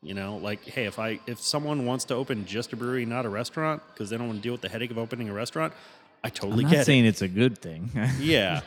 [0.03, 3.25] You know, like, hey, if I if someone wants to open just a brewery, not
[3.25, 5.73] a restaurant, because they don't want to deal with the headache of opening a restaurant,
[6.23, 7.91] I totally I'm not get saying it's a good thing.
[8.21, 8.61] Yeah,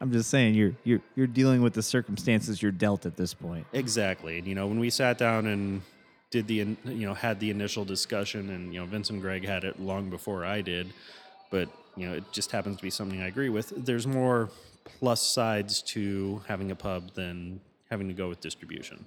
[0.00, 3.66] I'm just saying you're you're you're dealing with the circumstances you're dealt at this point.
[3.72, 4.38] exactly.
[4.38, 5.82] And you know, when we sat down and
[6.30, 9.64] did the you know had the initial discussion, and you know, Vince and Greg had
[9.64, 10.92] it long before I did,
[11.50, 13.72] but you know, it just happens to be something I agree with.
[13.76, 14.50] There's more
[14.84, 19.06] plus sides to having a pub than having to go with distribution.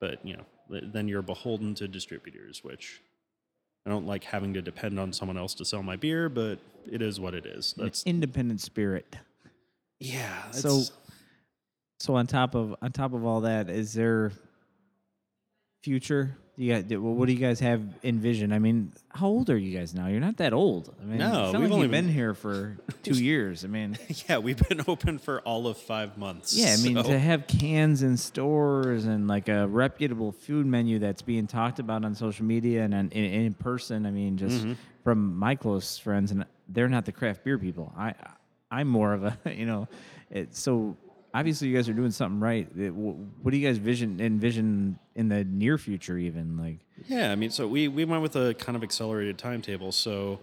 [0.00, 3.00] But you know, then you're beholden to distributors, which
[3.86, 6.28] I don't like having to depend on someone else to sell my beer.
[6.28, 6.58] But
[6.90, 7.74] it is what it is.
[7.78, 9.16] An That's independent spirit.
[9.98, 10.50] yeah.
[10.50, 10.82] So-
[11.98, 14.32] So on top of on top of all that, is there
[15.82, 16.36] future?
[16.60, 18.52] You got well, what do you guys have envisioned?
[18.52, 20.08] I mean, how old are you guys now?
[20.08, 20.94] You're not that old.
[21.00, 23.64] I mean, No, it's not we've like only you've been been- here for two years.
[23.64, 23.96] I mean,
[24.28, 26.52] yeah, we've been open for all of five months.
[26.54, 30.98] yeah, I mean so- to have cans in stores and like a reputable food menu
[30.98, 34.04] that's being talked about on social media and on, in, in person.
[34.04, 34.72] I mean, just Mm-hmm.
[35.02, 37.90] from my close friends, and they're not the craft beer people.
[37.96, 38.12] I,
[38.70, 39.88] I'm more of a, you know,
[40.30, 40.94] it, so
[41.34, 42.68] obviously you guys are doing something right.
[42.76, 46.78] It- wh- what do you guys vision envision in the near future, even like?
[47.08, 49.90] Yeah, I mean, so we, we went with a kind of accelerated timetable.
[49.92, 50.40] So,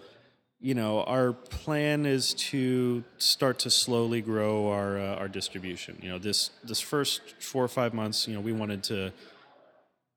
[0.60, 6.00] you know, our plan is to start to slowly grow our uh, our distribution.
[6.02, 9.12] You know, this this first four or five months, you know, we wanted to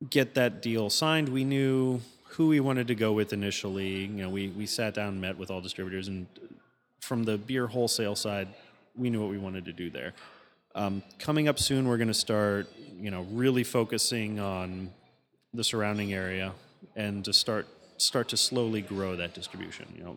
[0.08, 1.28] get that deal signed.
[1.28, 4.04] We knew who we wanted to go with initially.
[4.04, 6.26] You know, we we sat down met with all distributors, and
[7.00, 8.48] from the beer wholesale side,
[8.96, 10.14] we knew what we wanted to do there.
[10.74, 12.68] Um, coming up soon, we're going to start,
[13.00, 14.90] you know, really focusing on
[15.52, 16.52] the surrounding area
[16.96, 17.66] and to start
[17.98, 19.86] start to slowly grow that distribution.
[19.96, 20.16] You know,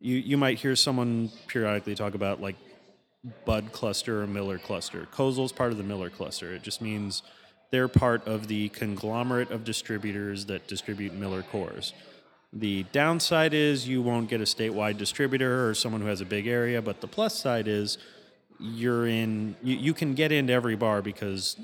[0.00, 2.56] you you might hear someone periodically talk about like
[3.44, 5.06] Bud cluster or Miller cluster.
[5.12, 6.54] Kozel's part of the Miller cluster.
[6.54, 7.22] It just means
[7.70, 11.92] they're part of the conglomerate of distributors that distribute Miller Coors.
[12.52, 16.46] The downside is you won't get a statewide distributor or someone who has a big
[16.46, 17.98] area, but the plus side is
[18.58, 21.56] you're in you, you can get into every bar because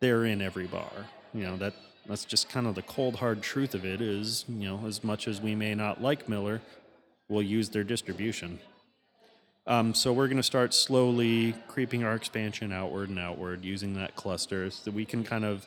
[0.00, 0.92] they're in every bar.
[1.32, 1.74] You know, that
[2.06, 5.26] that's just kind of the cold hard truth of it is, you know, as much
[5.26, 6.60] as we may not like Miller,
[7.28, 8.60] we'll use their distribution.
[9.66, 14.14] Um, so we're going to start slowly creeping our expansion outward and outward using that
[14.14, 15.64] cluster so that we can kind of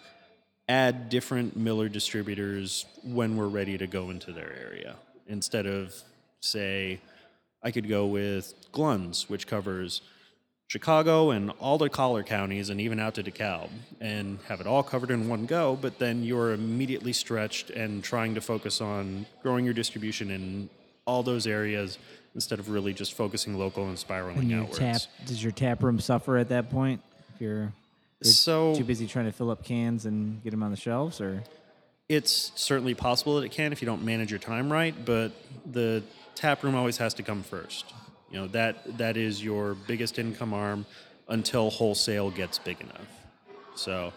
[0.69, 4.97] add different Miller distributors when we're ready to go into their area.
[5.27, 5.95] Instead of,
[6.41, 6.99] say,
[7.63, 10.01] I could go with Glun's, which covers
[10.68, 13.69] Chicago and all the collar counties and even out to DeKalb
[14.02, 18.35] and have it all covered in one go, but then you're immediately stretched and trying
[18.35, 20.69] to focus on growing your distribution in
[21.06, 21.98] all those areas
[22.35, 24.77] instead of really just focusing local and spiraling you outwards.
[24.77, 27.02] tap, does your tap room suffer at that point?
[27.35, 27.72] If you're,
[28.22, 31.22] you're So too busy trying to fill up cans and get them on the shelves,
[31.22, 31.44] or
[32.10, 35.31] it's certainly possible that it can if you don't manage your time right, but
[35.65, 36.03] the
[36.35, 37.94] tap room always has to come first.
[38.31, 40.85] You know that that is your biggest income arm
[41.29, 43.07] until wholesale gets big enough.
[43.75, 44.13] So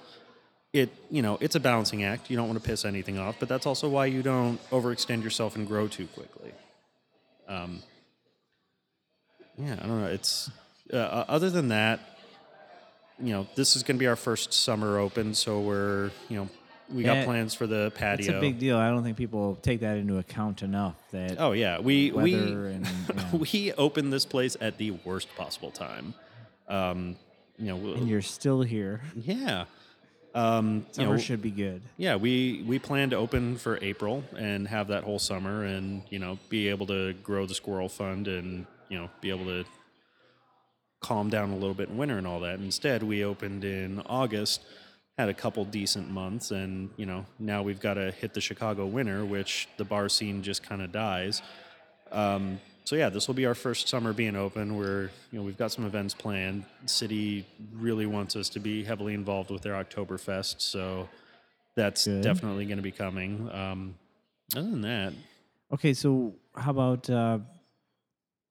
[0.73, 2.31] it you know it's a balancing act.
[2.31, 5.57] You don't want to piss anything off, but that's also why you don't overextend yourself
[5.57, 6.53] and grow too quickly.
[7.49, 7.83] Um,
[9.59, 10.07] yeah, I don't know.
[10.07, 10.51] It's
[10.93, 12.01] uh, uh, other than that,
[13.19, 16.49] you know, this is going to be our first summer open, so we're you know
[16.93, 18.27] we got Yeah, plans for the patio.
[18.27, 18.77] it's a big deal.
[18.77, 20.97] I don't think people take that into account enough.
[21.13, 23.37] That Oh yeah, we we and yeah.
[23.37, 26.15] we opened this place at the worst possible time.
[26.69, 27.17] Um,
[27.59, 29.01] you know, and you're still here.
[29.17, 29.65] yeah.
[30.33, 31.83] Um, you Summer know, should be good.
[31.97, 36.21] yeah, we we plan to open for April and have that whole summer, and you
[36.21, 39.65] know, be able to grow the squirrel fund, and you know, be able to
[41.01, 42.61] calm down a little bit in winter and all that.
[42.61, 44.63] Instead, we opened in August,
[45.21, 48.87] had a couple decent months, and you know, now we've got to hit the Chicago
[48.87, 51.43] winter, which the bar scene just kind of dies.
[52.11, 54.77] Um, so yeah, this will be our first summer being open.
[54.77, 56.65] We're you know we've got some events planned.
[56.87, 61.09] City really wants us to be heavily involved with their Oktoberfest, so
[61.77, 62.23] that's Good.
[62.23, 63.49] definitely going to be coming.
[63.53, 63.95] Um,
[64.57, 65.13] other than that,
[65.73, 67.39] Okay, so how about uh,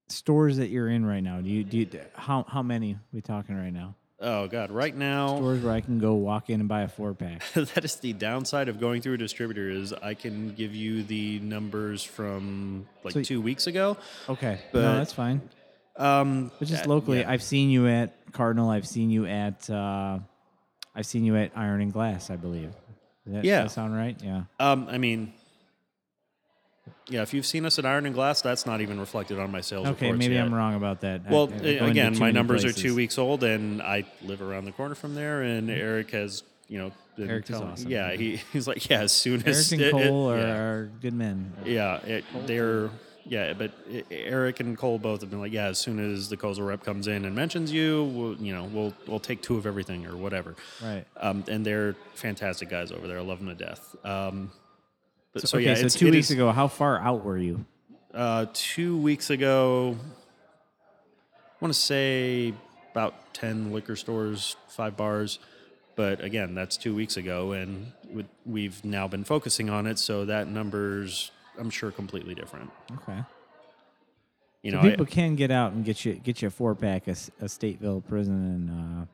[0.08, 1.41] stores that you're in right now?
[1.41, 3.96] Do you do you, how how many we talking right now?
[4.22, 7.14] Oh god, right now Stores where I can go walk in and buy a four
[7.14, 7.41] pack.
[7.54, 11.40] that is the downside of going through a distributor is I can give you the
[11.40, 13.98] numbers from like So- two weeks ago.
[14.28, 15.41] Okay, But- no, that's fine.
[15.98, 17.30] Um, But just uh, locally, yeah.
[17.30, 18.70] I've seen you at Cardinal.
[18.70, 20.20] I've seen you at uh,
[20.96, 22.72] I've seen you at Iron and Glass, I believe.
[23.26, 23.64] Does that, Yeah.
[23.64, 24.18] that sound right?
[24.24, 24.44] Yeah.
[24.62, 25.34] Um, I mean,
[27.07, 29.61] yeah, if you've seen us at Iron and Glass, that's not even reflected on my
[29.61, 30.45] sales Okay, maybe yet.
[30.45, 31.30] I'm wrong about that.
[31.30, 34.41] Well, I go a- into again, my numbers are two weeks old, and I live
[34.41, 35.41] around the corner from there.
[35.41, 37.90] And Eric has, you know, been Eric is telling- awesome.
[37.91, 40.57] Yeah, he, he's like, yeah, as soon Eric as and it- it- Cole are, yeah.
[40.57, 41.53] are good men.
[41.66, 42.90] Yeah, it, they're
[43.26, 43.72] yeah, but
[44.10, 47.06] Eric and Cole both have been like, yeah, as soon as the Kozel rep comes
[47.06, 50.56] in and mentions you, we'll, you know, we'll we'll take two of everything or whatever.
[50.84, 51.06] Right.
[51.16, 53.20] Um, and they're fantastic guys over there.
[53.20, 53.95] I love them to death.
[54.03, 54.52] Um,
[55.34, 57.65] but, so, okay, yeah, so it's- two weeks is- ago, how far out were you?
[58.14, 59.95] uh, two weeks ago,
[60.81, 62.53] I want to say
[62.91, 65.39] about 10 liquor stores, five bars.
[65.95, 70.23] But again, that's two weeks ago, and we- we've now been focusing on it, so
[70.26, 72.72] that number's, I'm sure, completely different.
[72.93, 73.22] Okay.
[74.64, 76.73] You so know, I- people can get out and get you get you a four
[76.73, 79.06] pack of, of Stateville Prison and uh,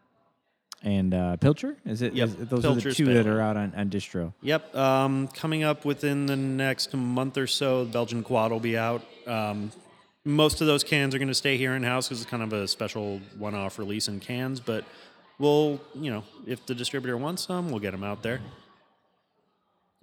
[0.86, 1.76] and uh, Pilcher.
[1.86, 2.14] Is it?
[2.14, 4.32] Yep, is- those are the Pilcher's two that are out on, on distro.
[4.41, 4.74] Yep.
[4.76, 9.02] Um, coming up within the next month or so, the Belgian Quad will be out.
[9.28, 9.72] Um,
[10.24, 12.53] most of those cans are going to stay here in house because it's kind of
[12.53, 14.60] a special one-off release in cans.
[14.60, 14.86] But
[15.40, 18.40] we'll, you know, if the distributor wants some, we'll get them out there.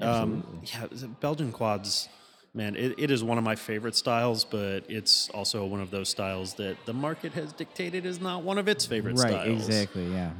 [0.01, 0.87] Um, yeah,
[1.21, 2.09] Belgian quads,
[2.55, 6.09] man, it, it is one of my favorite styles, but it's also one of those
[6.09, 9.31] styles that the market has dictated is not one of its favorite Right.
[9.31, 9.67] styles.
[9.69, 10.07] Exactly.
[10.13, 10.31] Yeah.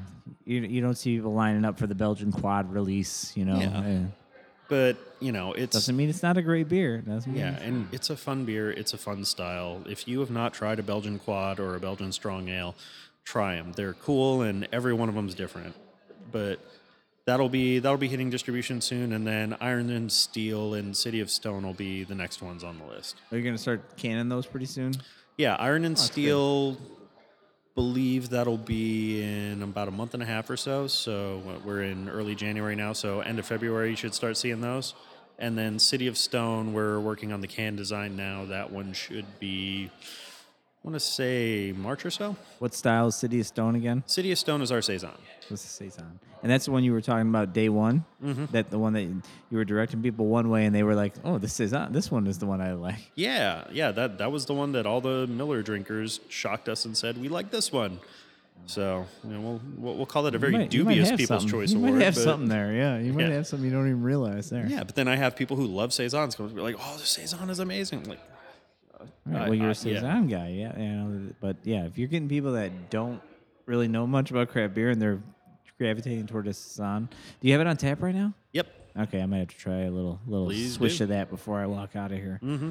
[0.45, 3.33] You you don't see people lining up for the Belgian quad release.
[3.37, 3.59] You know.
[3.59, 3.83] Yeah.
[3.87, 4.01] Eh,
[4.69, 6.99] But you know, it doesn't mean it's not a great beer.
[6.99, 8.71] Doesn't mean Yeah, and it's a fun beer.
[8.71, 9.83] It's a fun style.
[9.89, 12.75] If you have not tried a Belgian Quad or a Belgian Strong Ale,
[13.25, 13.73] try them.
[13.73, 15.75] They're cool, and every one of them's different.
[16.33, 16.59] But
[17.27, 21.31] that'll be that'll be hitting distribution soon, and then Iron and Steel and City of
[21.31, 23.17] Stone will be the next ones on the list.
[23.31, 24.95] Are you gonna start canning those pretty soon?
[25.37, 26.73] Yeah, Iron and Steel.
[26.73, 26.81] good.
[27.75, 30.87] Believe that'll be in about a month and a half or so.
[30.87, 32.93] So we're in early January now.
[32.93, 34.95] So end of February, you should start seeing those.
[35.39, 38.45] And then City of Stone, we're working on the can design now.
[38.45, 42.37] That one should be, I want to say March or so.
[42.59, 44.05] What style is City of Stone again?
[44.07, 45.13] City of Stone is our saison.
[45.53, 46.19] What's the saison?
[46.43, 48.05] And that's the one you were talking about day one.
[48.25, 48.47] Mm-hmm.
[48.53, 49.23] That the one that you
[49.53, 51.93] were directing people one way, and they were like, "Oh, this saison.
[51.93, 54.85] This one is the one I like." Yeah, yeah, that that was the one that
[54.87, 58.01] all the Miller drinkers shocked us and said we like this one.
[58.67, 61.49] So you know, we'll we'll, call it a very might- dubious People's something.
[61.49, 61.95] Choice you Award.
[61.95, 62.73] might have but- something there.
[62.73, 63.35] Yeah, you might Yeah.
[63.35, 64.67] have something you don't even realize there.
[64.67, 67.59] Yeah, but then I have people who love saisons me like, "Oh, the saison is
[67.59, 68.21] amazing!" I'm like,
[69.01, 70.79] All right, well, you're I- a saison guy, yeah.
[70.79, 73.21] You know, but yeah, if you're getting people that don't
[73.67, 75.21] really know much about craft beer and they're
[75.87, 77.09] gravitating toward a saison,
[77.41, 78.33] do you have it on tap right now?
[78.53, 81.05] "Yep, Okay, I might have to try a little little Please swish do.
[81.05, 82.39] of that before I walk out of here.
[82.43, 82.71] Mm-hmm.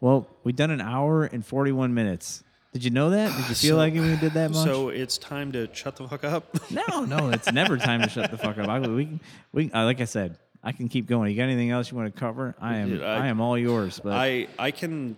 [0.00, 2.42] Well, we've done an hour and 41 minutes.
[2.72, 3.28] Did you know that?
[3.36, 4.64] Did you feel So- like we did that much?
[4.64, 6.54] So it's time to shut the fuck up.
[6.70, 8.68] no, no, it's never time to shut the fuck up.
[8.68, 9.20] I, we, can-
[9.52, 11.30] we, uh, like I said, I can keep going.
[11.30, 12.54] You got anything else you want to cover?
[12.60, 14.00] I am, I- I, am all yours.
[14.02, 15.16] But I I can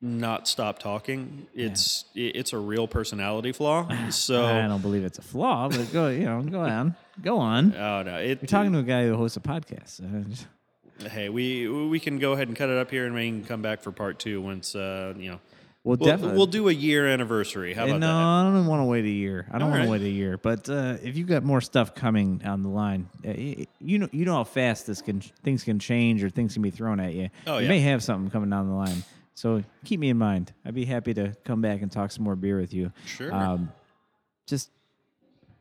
[0.00, 1.46] not stop talking.
[1.54, 3.88] It's i it's a real personality flaw.
[4.10, 5.68] So I don't believe it's a flaw.
[5.68, 7.74] But go, you know, go on, go on.
[7.76, 10.00] oh no, it, You're talking to a guy who hosts a podcast.
[11.00, 13.62] Hey, we we can go ahead and cut it up here, and we can come
[13.62, 15.40] back for part two once uh, you know.
[15.84, 16.36] well, We'll, definitely.
[16.36, 17.72] we'll do a year anniversary.
[17.72, 18.00] How about that?
[18.00, 19.46] no, I don't want to wait a year.
[19.50, 20.36] I don't All want to wait a year.
[20.38, 23.32] But uh, if you've got more stuff coming down the line, uh,
[23.80, 26.70] you know, you know how fast this can things can change or things can be
[26.70, 27.30] thrown at you.
[27.46, 27.68] Oh, you yeah.
[27.68, 29.04] may have something coming down the line.
[29.38, 30.52] So keep me in mind.
[30.64, 32.90] I'd be happy to come back and talk some more beer with you.
[33.06, 33.32] Sure.
[33.32, 33.70] Um,
[34.48, 34.68] just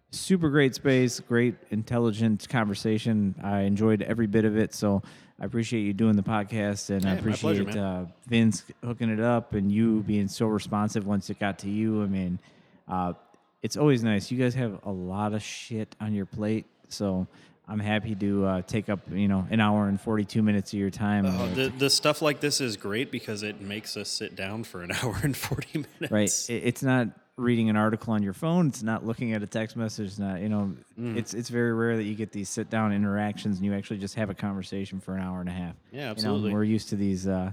[0.10, 3.36] super great space, great intelligent conversation.
[3.44, 4.74] I enjoyed every bit of it.
[4.74, 5.04] So
[5.40, 7.78] I appreciate you doing the podcast, and I Hey, pleasure, appreciate man.
[7.78, 12.02] uh, Vince hooking it up and you being so responsive once it got to you.
[12.02, 12.40] I mean,
[12.88, 13.14] uh,
[13.62, 14.32] it's always nice.
[14.32, 17.28] You guys have a lot of shit on your plate, so
[17.70, 20.90] I'm happy to uh, take up you know an hour and 42 minutes of your
[20.90, 21.26] time.
[21.26, 24.82] Oh, the, the stuff like this is great because it makes us sit down for
[24.84, 26.12] an hour and 40 minutes.
[26.12, 29.46] right it, it's not reading an article on your phone it's not looking at a
[29.46, 31.16] text message it's not you know Mm.
[31.16, 34.16] it's it's very rare that you get these sit down interactions and you actually just
[34.16, 36.54] have a conversation for an hour and a half Yeah, you know absolutely.
[36.54, 37.52] we're used to these uh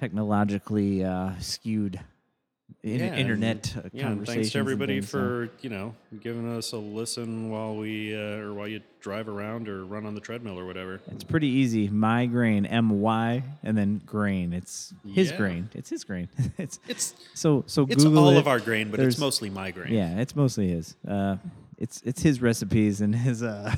[0.00, 2.00] technologically uh skewed
[2.82, 5.94] in- Yeah, internet uh, Yeah, and conversations thanks to everybody things, so- for you know
[6.20, 10.14] giving us a listen while we uh, or while you drive around or run on
[10.14, 11.00] the treadmill or whatever.
[11.12, 15.36] it's pretty easy MyGrain m-y and then grain it's his Yeah.
[15.36, 16.28] grain it's his grain
[16.58, 18.38] it's It's so so it's Google all it.
[18.38, 19.92] of our grain, but There's- it's mostly my grain.
[19.92, 20.96] Yeah, it's mostly his.
[21.06, 21.36] Uh,
[21.78, 23.74] it's it's his recipes and his uh,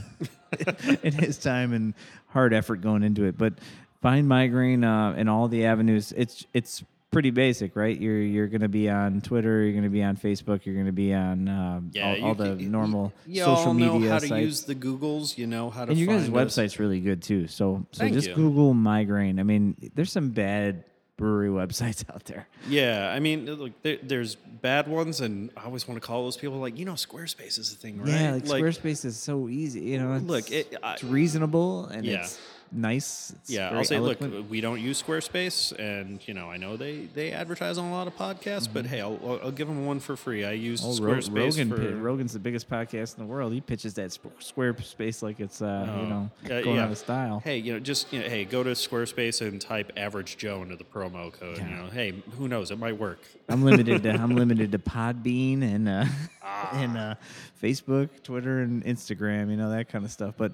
[1.03, 1.95] and his time and
[2.29, 3.37] hard effort going into it.
[3.37, 3.55] But
[4.01, 6.13] find MyGrain uh, in all the avenues.
[6.17, 7.99] It's it's pretty basic, right?
[7.99, 11.49] You're you're gonna be on Twitter, you're gonna be on Facebook, you're gonna be on
[11.49, 14.41] um, Yeah, all, you- all the you- normal You social all know media how to
[14.41, 15.39] use the Googles.
[15.39, 15.91] You know how to.
[15.93, 16.31] and your guys' us.
[16.31, 17.47] website's really good too.
[17.49, 18.35] So so Thank just you.
[18.35, 19.41] Google MyGrain.
[19.41, 20.85] I mean, there's some bad
[21.17, 22.47] brewery websites out there.
[22.69, 26.37] Yeah, I mean, look, there, there's bad ones, and I always want to call those
[26.37, 28.09] people like, you know, Squarespace is a thing, right?
[28.09, 29.81] Yeah, like, Squarespace is so easy.
[29.81, 32.21] You know, it's, Look, it- I- it's reasonable and Yeah.
[32.21, 32.39] it's
[32.73, 33.33] nice.
[33.37, 34.35] It's Yeah, I'll say, eloquent.
[34.35, 37.93] look, we don't use Squarespace, and you know, I know they they advertise on a
[37.93, 40.45] lot of podcasts, but hey, I'll, I'll- give them one for free.
[40.45, 41.97] I use Oh, Squarespace Rogan, for.
[41.97, 43.53] Rogan's the biggest podcast in the world.
[43.53, 46.85] He pitches that sp- Squarespace like it's uh, you Oh, know yeah, going yeah.
[46.85, 47.41] out of style.
[47.45, 50.77] Hey, you know, just you know, hey, go to Squarespace and type "average Joe" into
[50.77, 51.59] the promo code.
[51.59, 52.71] You know, hey, who knows?
[52.71, 53.21] It might work.
[53.49, 56.05] I'm limited to I'm limited to Podbean and uh,
[56.43, 56.71] Ah.
[56.81, 57.15] and uh,
[57.63, 59.51] Facebook, Twitter, and Instagram.
[59.51, 60.35] You know that kind of stuff.
[60.37, 60.53] But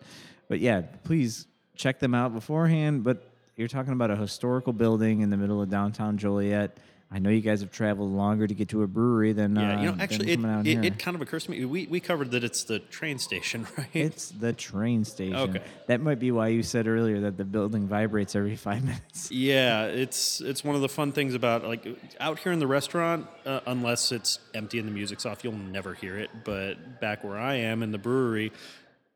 [0.49, 3.05] but yeah, please check them out beforehand.
[3.05, 6.77] But you're talking about a historical building in the middle of downtown Joliet.
[7.15, 9.81] I know you guys have traveled longer to get to a brewery than Yeah, uh,
[9.81, 11.65] you know, than actually, it, out it, it kind of occurs to me.
[11.65, 13.87] We we covered that it's the train station, right?
[13.93, 15.37] It's the train station.
[15.37, 15.63] Okay.
[15.87, 19.31] That might be why you said earlier that the building vibrates every five minutes.
[19.31, 21.87] Yeah, it's it's one of the fun things about like
[22.19, 23.29] out here in the restaurant.
[23.47, 26.31] Uh, unless it's empty and the music's off, you'll never hear it.
[26.43, 28.51] But back where I am in the brewery,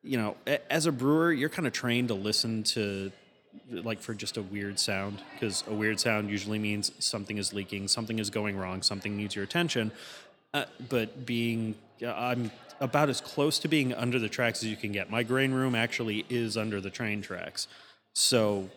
[0.02, 0.36] you know,
[0.70, 3.10] as a brewer, you're kind of trained to listen to
[3.70, 7.88] like for just a weird sound because a weird sound usually means something is leaking,
[7.88, 9.90] something is going wrong, something needs your attention.
[10.54, 12.50] Uh, but being, I'm
[12.80, 15.10] about as close to being under the tracks as you can get.
[15.10, 17.68] My grain room actually is under the train tracks,
[18.14, 18.70] so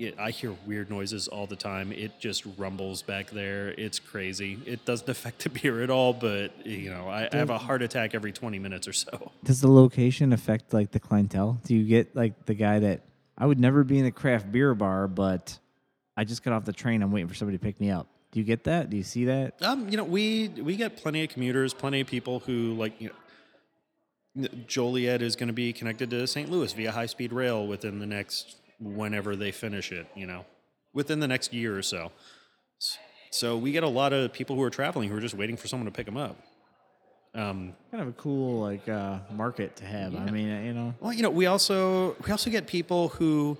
[0.00, 1.92] it, I hear weird noises all the time.
[1.92, 3.68] It just rumbles back there.
[3.68, 4.58] It's crazy.
[4.66, 7.82] It doesn't affect the beer at all, but you know, I, I have a heart
[7.82, 9.32] attack every 20 minutes or so.
[9.44, 11.60] Does the location affect like the clientele?
[11.64, 13.02] Do you get like the guy that
[13.36, 15.58] I would never be in a craft beer bar, but
[16.16, 17.02] I just got off the train.
[17.02, 18.06] I'm waiting for somebody to pick me up.
[18.32, 18.90] Do you get that?
[18.90, 19.54] Do you see that?
[19.62, 23.08] Um, you know, we we get plenty of commuters, plenty of people who like you
[23.08, 23.14] know.
[24.68, 26.48] Joliet is going to be connected to St.
[26.48, 30.06] Louis via high speed rail within the next whenever they finish it.
[30.14, 30.44] You know,
[30.92, 32.12] within the next year or so.
[33.30, 35.68] So we get a lot of people who are traveling who are just waiting for
[35.68, 36.36] someone to pick them up.
[37.32, 40.16] Um, Kind of a cool like uh, market to have.
[40.16, 43.56] I mean, you know, Well, you know, we also we also get people who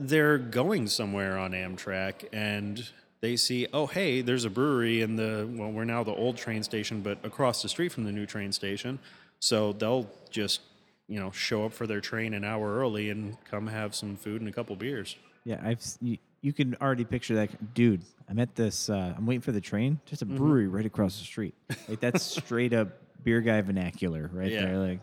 [0.00, 2.88] they're going somewhere on Amtrak and
[3.20, 6.62] they see, oh, hey, there's a brewery in the well, we're now the old train
[6.64, 8.98] station, but across the street from the new train station.
[9.38, 10.60] So they'll just
[11.08, 14.40] you know show up for their train an hour early and come have some food
[14.40, 15.16] and a couple beers.
[15.44, 18.02] yeah, I've you, you can already picture that dude.
[18.28, 18.88] I'm at this.
[18.90, 19.98] Uh, I'm waiting for the train.
[20.04, 20.36] Just a Mm-hmm.
[20.36, 21.54] brewery right across the street.
[21.88, 22.88] Like that's straight up
[23.24, 24.64] beer guy vernacular right Yeah.
[24.66, 24.78] there.
[24.78, 25.00] Like,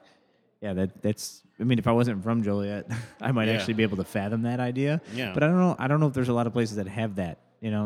[0.61, 1.41] yeah, that that's.
[1.60, 2.90] I mean, if I wasn't from Joliet,
[3.22, 3.53] I might Yeah.
[3.56, 5.02] actually be able to fathom that idea.
[5.14, 5.34] Yeah.
[5.34, 5.76] But I don't know.
[5.80, 7.40] I don't know if there's a lot of places that have that.
[7.61, 7.86] You know,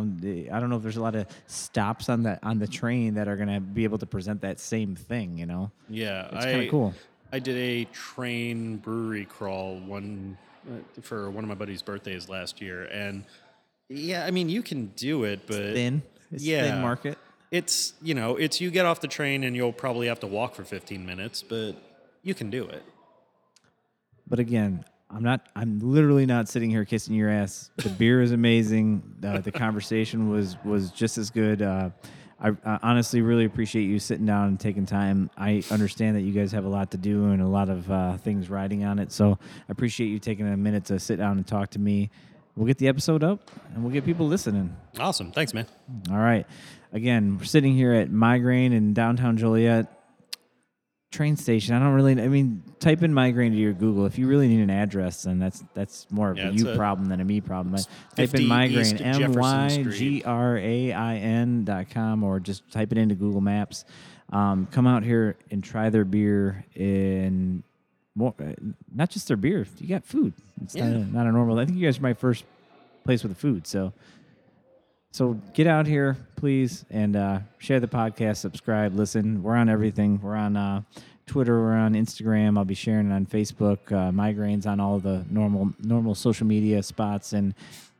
[0.51, 3.27] I don't know if there's a lot of stops on the on the train that
[3.29, 5.37] are gonna be able to present that same thing.
[5.37, 6.93] You know, Yeah, it's kind of cool.
[7.31, 10.37] I did a train brewery crawl one
[10.69, 13.23] uh, for one of my buddy's birthdays last year, and
[13.87, 16.01] yeah, I mean you can do it, but Thin,
[16.31, 16.63] it's yeah.
[16.63, 17.17] thin market.
[17.51, 20.55] It's you know, it's you get off the train and you'll probably have to walk
[20.55, 21.73] for 15 minutes, but
[22.21, 22.83] you can do it.
[24.27, 25.47] But again, I'm not.
[25.55, 27.71] I'm literally not sitting here kissing your ass.
[27.77, 29.01] The beer is amazing.
[29.23, 31.63] Uh, the conversation was was just as good.
[31.63, 31.89] Uh,
[32.41, 35.29] I, I honestly really appreciate you sitting down and taking time.
[35.37, 38.17] I understand that you guys have a lot to do and a lot of uh,
[38.17, 39.11] things riding on it.
[39.11, 42.09] So I appreciate you taking a minute to sit down and talk to me.
[42.55, 44.75] We'll get the episode up and we'll get people listening.
[44.99, 45.65] Awesome, thanks, man.
[46.09, 46.45] All right.
[46.91, 49.87] Again, we're sitting here at MyGrain in downtown Joliet.
[51.11, 51.73] Train station.
[51.73, 52.21] I don't really.
[52.21, 54.05] I mean, type in MyGrain to your Google.
[54.05, 56.75] If you really need an address, then that's that's more of Yeah, a you a-
[56.75, 57.71] problem than a me problem.
[57.73, 59.83] But type in MyGrain M Y.
[59.89, 63.85] G R A I N dot com, or just type it into Google Maps.
[64.31, 67.63] Um, come out here and try their beer in
[68.13, 68.35] more.
[68.39, 68.53] uh,
[68.93, 69.65] Not just their beer.
[69.79, 70.33] You got food.
[70.61, 70.95] It's not, Yeah.
[70.97, 71.57] a, not a normal.
[71.57, 72.45] I think you guys are my first
[73.03, 73.65] place with the food.
[73.65, 73.93] So
[75.11, 79.41] so get out here, please, and uh, share the podcast, subscribe, listen.
[79.43, 80.19] We're on everything.
[80.21, 80.81] We're on uh,
[81.25, 81.59] Twitter.
[81.59, 82.57] We're on Instagram.
[82.57, 83.91] I'll be sharing it on Facebook.
[83.91, 87.53] Uh, MyGrain's on all the normal normal social media spots and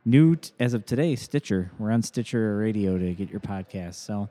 [0.04, 1.70] new t- as of today, Stitcher.
[1.78, 3.94] We're on Stitcher Radio to get your podcast.
[3.94, 4.28] So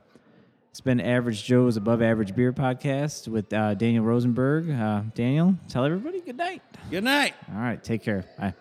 [0.71, 4.69] it's been Average Joe's Above Average Beer podcast with uh, Daniel Rosenberg.
[4.69, 6.61] Uh, Daniel, tell everybody good night.
[6.89, 7.33] Good night.
[7.53, 8.25] All right, take care.
[8.37, 8.53] Bye.